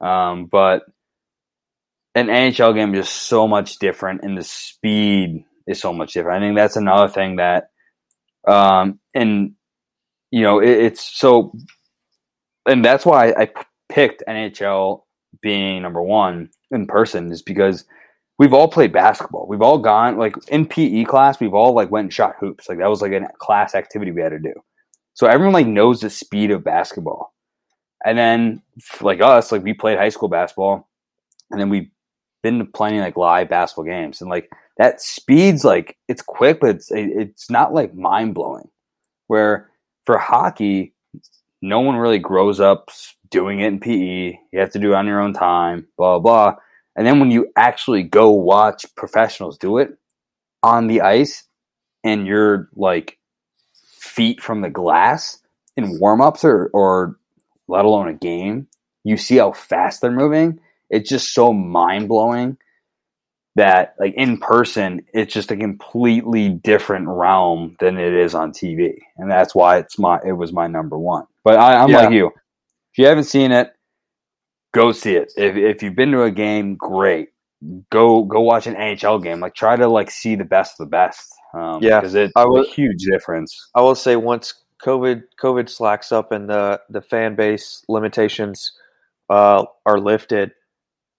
um, 0.00 0.46
but 0.46 0.82
an 2.14 2.26
NHL 2.26 2.74
game 2.74 2.94
is 2.94 3.06
just 3.06 3.22
so 3.22 3.48
much 3.48 3.78
different, 3.78 4.22
and 4.22 4.36
the 4.36 4.44
speed 4.44 5.44
is 5.66 5.80
so 5.80 5.92
much 5.92 6.12
different. 6.12 6.42
I 6.42 6.46
think 6.46 6.56
that's 6.56 6.76
another 6.76 7.08
thing 7.08 7.36
that, 7.36 7.70
um, 8.46 9.00
and 9.14 9.52
you 10.30 10.42
know, 10.42 10.60
it, 10.60 10.70
it's 10.70 11.18
so, 11.18 11.52
and 12.66 12.84
that's 12.84 13.06
why 13.06 13.32
I 13.32 13.48
picked 13.88 14.24
NHL 14.28 15.02
being 15.40 15.82
number 15.82 16.02
one 16.02 16.50
in 16.70 16.86
person 16.86 17.30
is 17.32 17.42
because 17.42 17.84
we've 18.38 18.52
all 18.52 18.68
played 18.68 18.92
basketball. 18.92 19.46
We've 19.48 19.62
all 19.62 19.78
gone 19.78 20.18
like 20.18 20.36
in 20.48 20.66
PE 20.66 21.04
class. 21.04 21.40
We've 21.40 21.54
all 21.54 21.74
like 21.74 21.90
went 21.90 22.06
and 22.06 22.12
shot 22.12 22.36
hoops. 22.40 22.68
Like 22.68 22.78
that 22.78 22.90
was 22.90 23.02
like 23.02 23.12
a 23.12 23.28
class 23.38 23.74
activity 23.74 24.10
we 24.10 24.22
had 24.22 24.30
to 24.30 24.38
do. 24.38 24.54
So 25.14 25.26
everyone 25.26 25.52
like 25.52 25.66
knows 25.66 26.00
the 26.00 26.10
speed 26.10 26.50
of 26.50 26.64
basketball. 26.64 27.32
And 28.04 28.18
then 28.18 28.62
like 29.00 29.20
us, 29.20 29.52
like 29.52 29.62
we 29.62 29.74
played 29.74 29.98
high 29.98 30.08
school 30.08 30.28
basketball, 30.28 30.88
and 31.50 31.60
then 31.60 31.68
we've 31.68 31.90
been 32.42 32.66
playing 32.72 32.98
like 32.98 33.16
live 33.16 33.48
basketball 33.48 33.84
games, 33.84 34.20
and 34.20 34.28
like 34.28 34.50
that 34.78 35.00
speed's 35.00 35.64
like 35.64 35.96
it's 36.08 36.22
quick, 36.22 36.58
but 36.60 36.70
it's 36.70 36.88
it's 36.90 37.48
not 37.48 37.72
like 37.72 37.94
mind 37.94 38.34
blowing. 38.34 38.68
Where 39.28 39.70
for 40.04 40.18
hockey, 40.18 40.94
no 41.60 41.78
one 41.80 41.96
really 41.96 42.18
grows 42.18 42.58
up 42.58 42.90
doing 43.30 43.60
it 43.60 43.68
in 43.68 43.80
PE. 43.80 44.38
You 44.52 44.60
have 44.60 44.72
to 44.72 44.78
do 44.78 44.92
it 44.92 44.96
on 44.96 45.06
your 45.06 45.20
own 45.20 45.32
time, 45.32 45.86
blah, 45.96 46.18
blah. 46.18 46.56
And 46.96 47.06
then 47.06 47.20
when 47.20 47.30
you 47.30 47.48
actually 47.56 48.02
go 48.02 48.30
watch 48.30 48.84
professionals 48.96 49.58
do 49.58 49.78
it 49.78 49.96
on 50.62 50.86
the 50.86 51.00
ice 51.00 51.44
and 52.04 52.26
you're 52.26 52.68
like 52.74 53.18
feet 53.98 54.42
from 54.42 54.60
the 54.60 54.70
glass 54.70 55.38
in 55.76 55.98
warm 55.98 56.20
ups 56.20 56.44
or, 56.44 56.70
or 56.74 57.18
let 57.68 57.84
alone 57.84 58.08
a 58.08 58.14
game, 58.14 58.68
you 59.04 59.16
see 59.16 59.36
how 59.36 59.52
fast 59.52 60.00
they're 60.00 60.10
moving. 60.10 60.60
It's 60.90 61.08
just 61.08 61.32
so 61.32 61.52
mind 61.52 62.08
blowing 62.08 62.58
that 63.54 63.94
like 63.98 64.14
in 64.14 64.38
person 64.38 65.02
it's 65.12 65.32
just 65.32 65.50
a 65.50 65.56
completely 65.56 66.48
different 66.48 67.06
realm 67.08 67.76
than 67.80 67.98
it 67.98 68.14
is 68.14 68.34
on 68.34 68.52
TV, 68.52 68.98
and 69.16 69.30
that's 69.30 69.54
why 69.54 69.78
it's 69.78 69.98
my 69.98 70.20
it 70.24 70.32
was 70.32 70.52
my 70.52 70.66
number 70.66 70.98
one. 70.98 71.26
But 71.44 71.58
I, 71.58 71.82
am 71.82 71.90
yeah. 71.90 72.02
like 72.02 72.12
you, 72.12 72.28
if 72.28 72.98
you 72.98 73.06
haven't 73.06 73.24
seen 73.24 73.52
it, 73.52 73.74
go 74.72 74.92
see 74.92 75.14
it. 75.14 75.32
If 75.36 75.56
if 75.56 75.82
you've 75.82 75.96
been 75.96 76.12
to 76.12 76.22
a 76.22 76.30
game, 76.30 76.76
great. 76.76 77.30
Go 77.90 78.24
go 78.24 78.40
watch 78.40 78.66
an 78.66 78.74
NHL 78.74 79.22
game. 79.22 79.40
Like 79.40 79.54
try 79.54 79.76
to 79.76 79.88
like 79.88 80.10
see 80.10 80.34
the 80.34 80.44
best 80.44 80.80
of 80.80 80.86
the 80.86 80.90
best. 80.90 81.32
Um, 81.54 81.82
yeah, 81.82 82.00
because 82.00 82.14
it's 82.14 82.32
I 82.36 82.44
will, 82.44 82.62
a 82.62 82.68
huge 82.68 83.04
difference. 83.04 83.70
I 83.74 83.80
will 83.82 83.94
say 83.94 84.16
once 84.16 84.54
COVID 84.84 85.22
COVID 85.40 85.68
slacks 85.68 86.12
up 86.12 86.32
and 86.32 86.48
the 86.48 86.80
the 86.90 87.02
fan 87.02 87.36
base 87.36 87.84
limitations 87.88 88.72
uh, 89.30 89.64
are 89.86 90.00
lifted 90.00 90.52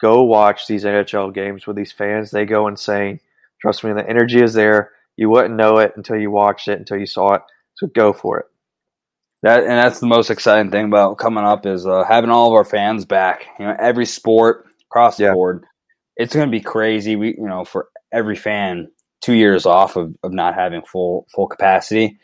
go 0.04 0.22
watch 0.22 0.68
these 0.68 0.84
NHL 0.84 1.34
games 1.34 1.66
with 1.66 1.78
these 1.78 1.94
fans. 1.94 2.30
They 2.30 2.44
go 2.44 2.68
insane. 2.68 3.22
Trust 3.62 3.86
me, 3.86 3.94
the 3.94 4.08
energy 4.08 4.42
is 4.42 4.54
there. 4.54 4.92
You 5.16 5.30
wouldn't 5.30 5.56
know 5.56 5.78
it 5.78 5.94
until 5.96 6.18
you 6.18 6.30
watched 6.30 6.68
it, 6.68 6.78
until 6.78 6.98
you 6.98 7.06
saw 7.06 7.36
it. 7.36 7.42
So 7.76 7.88
go 7.88 8.12
for 8.12 8.40
it. 8.40 8.46
That 9.44 9.64
and 9.64 9.72
that's 9.72 10.00
the 10.00 10.08
most 10.08 10.30
exciting 10.30 10.72
thing 10.72 10.86
about 10.86 11.18
coming 11.18 11.44
up 11.44 11.66
is 11.66 11.86
uh, 11.86 12.04
having 12.06 12.30
all 12.30 12.48
of 12.48 12.54
our 12.54 12.64
fans 12.64 13.06
back. 13.06 13.46
You 13.60 13.66
know, 13.66 13.76
every 13.78 14.06
sport 14.06 14.66
across 14.90 15.18
the 15.18 15.26
yeah. 15.26 15.34
board, 15.34 15.66
it's 16.16 16.34
going 16.34 16.48
to 16.48 16.52
be 16.52 16.62
crazy. 16.62 17.18
We, 17.18 17.36
you 17.38 17.48
know, 17.48 17.66
for 17.66 17.90
every 18.12 18.38
fan, 18.38 18.90
two 19.22 19.34
years 19.34 19.66
off 19.66 19.98
of, 19.98 20.16
of 20.24 20.32
not 20.32 20.56
having 20.56 20.82
full 20.82 21.28
full 21.34 21.48
capacity. 21.48 22.20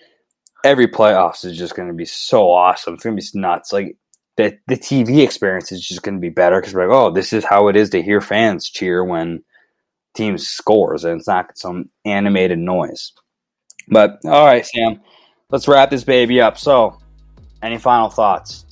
Every 0.64 0.88
playoffs 0.88 1.46
is 1.46 1.58
just 1.58 1.76
going 1.76 1.90
to 1.90 1.94
be 1.94 2.06
so 2.06 2.52
awesome. 2.52 2.94
It's 2.96 3.04
going 3.04 3.18
to 3.18 3.22
be 3.22 3.40
nuts. 3.40 3.74
Like 3.74 3.98
the 4.38 4.58
the 4.68 4.78
TV 4.78 5.22
experience 5.22 5.74
is 5.74 5.86
just 5.86 6.04
going 6.04 6.16
to 6.16 6.22
be 6.22 6.30
better 6.30 6.60
because 6.62 6.74
we're 6.74 6.88
like, 6.88 6.96
oh, 6.96 7.12
this 7.12 7.34
is 7.34 7.44
how 7.44 7.68
it 7.68 7.76
is 7.76 7.90
to 7.90 8.02
hear 8.02 8.22
fans 8.22 8.70
cheer 8.70 9.04
when 9.04 9.44
teams 10.16 10.48
scores, 10.48 11.04
and 11.04 11.20
it's 11.20 11.28
not 11.28 11.58
some 11.58 11.90
animated 12.06 12.60
noise. 12.60 13.12
But 13.90 14.20
all 14.24 14.46
right, 14.46 14.66
Sam, 14.66 15.02
let's 15.50 15.68
wrap 15.68 15.90
this 15.90 16.06
baby 16.06 16.40
up. 16.40 16.58
So, 16.58 17.00
any 17.62 17.78
final 17.78 18.10
thoughts? 18.10 18.66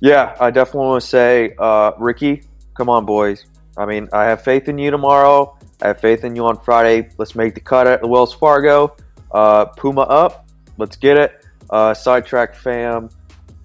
Yeah, 0.00 0.36
I 0.38 0.50
definitely 0.50 0.86
want 0.88 1.02
to 1.02 1.08
say, 1.08 1.54
uh, 1.58 1.92
Rickie, 1.98 2.42
come 2.74 2.88
on, 2.88 3.06
boys. 3.06 3.46
I 3.76 3.86
mean, 3.86 4.08
I 4.12 4.24
have 4.24 4.42
faith 4.42 4.68
in 4.68 4.78
you 4.78 4.90
tomorrow. 4.90 5.56
I 5.82 5.88
have 5.88 6.00
faith 6.00 6.24
in 6.24 6.36
you 6.36 6.46
on 6.46 6.60
Friday. 6.60 7.08
Let's 7.18 7.34
make 7.34 7.54
the 7.54 7.60
cut 7.60 7.86
at 7.86 8.06
Wells 8.06 8.34
Fargo. 8.34 8.96
Uh, 9.30 9.66
Puma 9.66 10.02
up. 10.02 10.48
Let's 10.78 10.96
get 10.96 11.16
it. 11.16 11.44
Uh, 11.70 11.94
sidetrack 11.94 12.54
fam. 12.54 13.08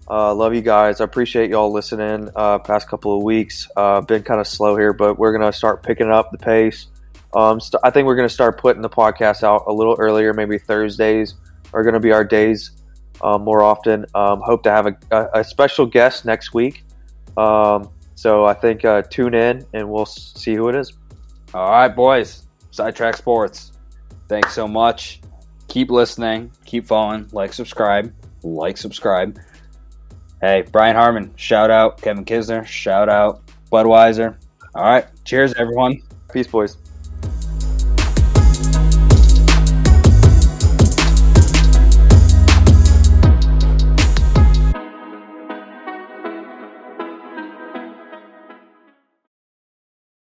Uh, 0.09 0.33
love 0.33 0.55
you 0.55 0.61
guys. 0.61 1.01
I 1.01 1.03
appreciate 1.03 1.51
y'all 1.51 1.71
listening. 1.71 2.29
Uh, 2.35 2.57
past 2.59 2.87
couple 2.87 3.15
of 3.15 3.21
weeks, 3.23 3.67
uh, 3.77 4.01
been 4.01 4.23
kind 4.23 4.39
of 4.39 4.47
slow 4.47 4.75
here, 4.75 4.93
but 4.93 5.19
we're 5.19 5.31
gonna 5.31 5.53
start 5.53 5.83
picking 5.83 6.09
up 6.09 6.31
the 6.31 6.37
pace. 6.39 6.87
Um, 7.35 7.59
st- 7.59 7.81
I 7.83 7.91
think 7.91 8.07
we're 8.07 8.15
gonna 8.15 8.27
start 8.27 8.57
putting 8.59 8.81
the 8.81 8.89
podcast 8.89 9.43
out 9.43 9.65
a 9.67 9.73
little 9.73 9.95
earlier. 9.99 10.33
Maybe 10.33 10.57
Thursdays 10.57 11.35
are 11.73 11.83
gonna 11.83 11.99
be 11.99 12.11
our 12.11 12.23
days 12.23 12.71
uh, 13.21 13.37
more 13.37 13.61
often. 13.61 14.05
Um, 14.15 14.41
hope 14.41 14.63
to 14.63 14.71
have 14.71 14.87
a, 14.87 14.97
a, 15.11 15.39
a, 15.39 15.43
special 15.43 15.85
guest 15.85 16.25
next 16.25 16.53
week. 16.53 16.83
Um, 17.37 17.89
so 18.15 18.45
I 18.45 18.53
think 18.53 18.85
uh, 18.85 19.01
tune 19.03 19.33
in 19.33 19.65
and 19.73 19.89
we'll 19.89 20.05
see 20.05 20.55
who 20.55 20.69
it 20.69 20.75
is. 20.75 20.93
All 21.53 21.69
right, 21.69 21.93
boys. 21.93 22.47
Sidetrack 22.71 23.17
Sports. 23.17 23.71
Thanks 24.27 24.53
so 24.53 24.67
much. 24.67 25.21
Keep 25.67 25.89
listening. 25.89 26.51
Keep 26.65 26.87
following. 26.87 27.27
Like, 27.31 27.53
subscribe. 27.53 28.13
Like, 28.43 28.77
subscribe. 28.77 29.39
Hey, 30.41 30.63
Brian 30.71 30.95
Harman, 30.95 31.33
shout 31.35 31.69
out. 31.69 32.01
Kevin 32.01 32.23
Kisner, 32.23 32.65
shout 32.65 33.09
out. 33.09 33.41
Budweiser. 33.71 34.37
All 34.73 34.83
right. 34.83 35.05
Cheers, 35.25 35.53
everyone. 35.55 36.01
Peace, 36.31 36.47
boys. 36.47 36.77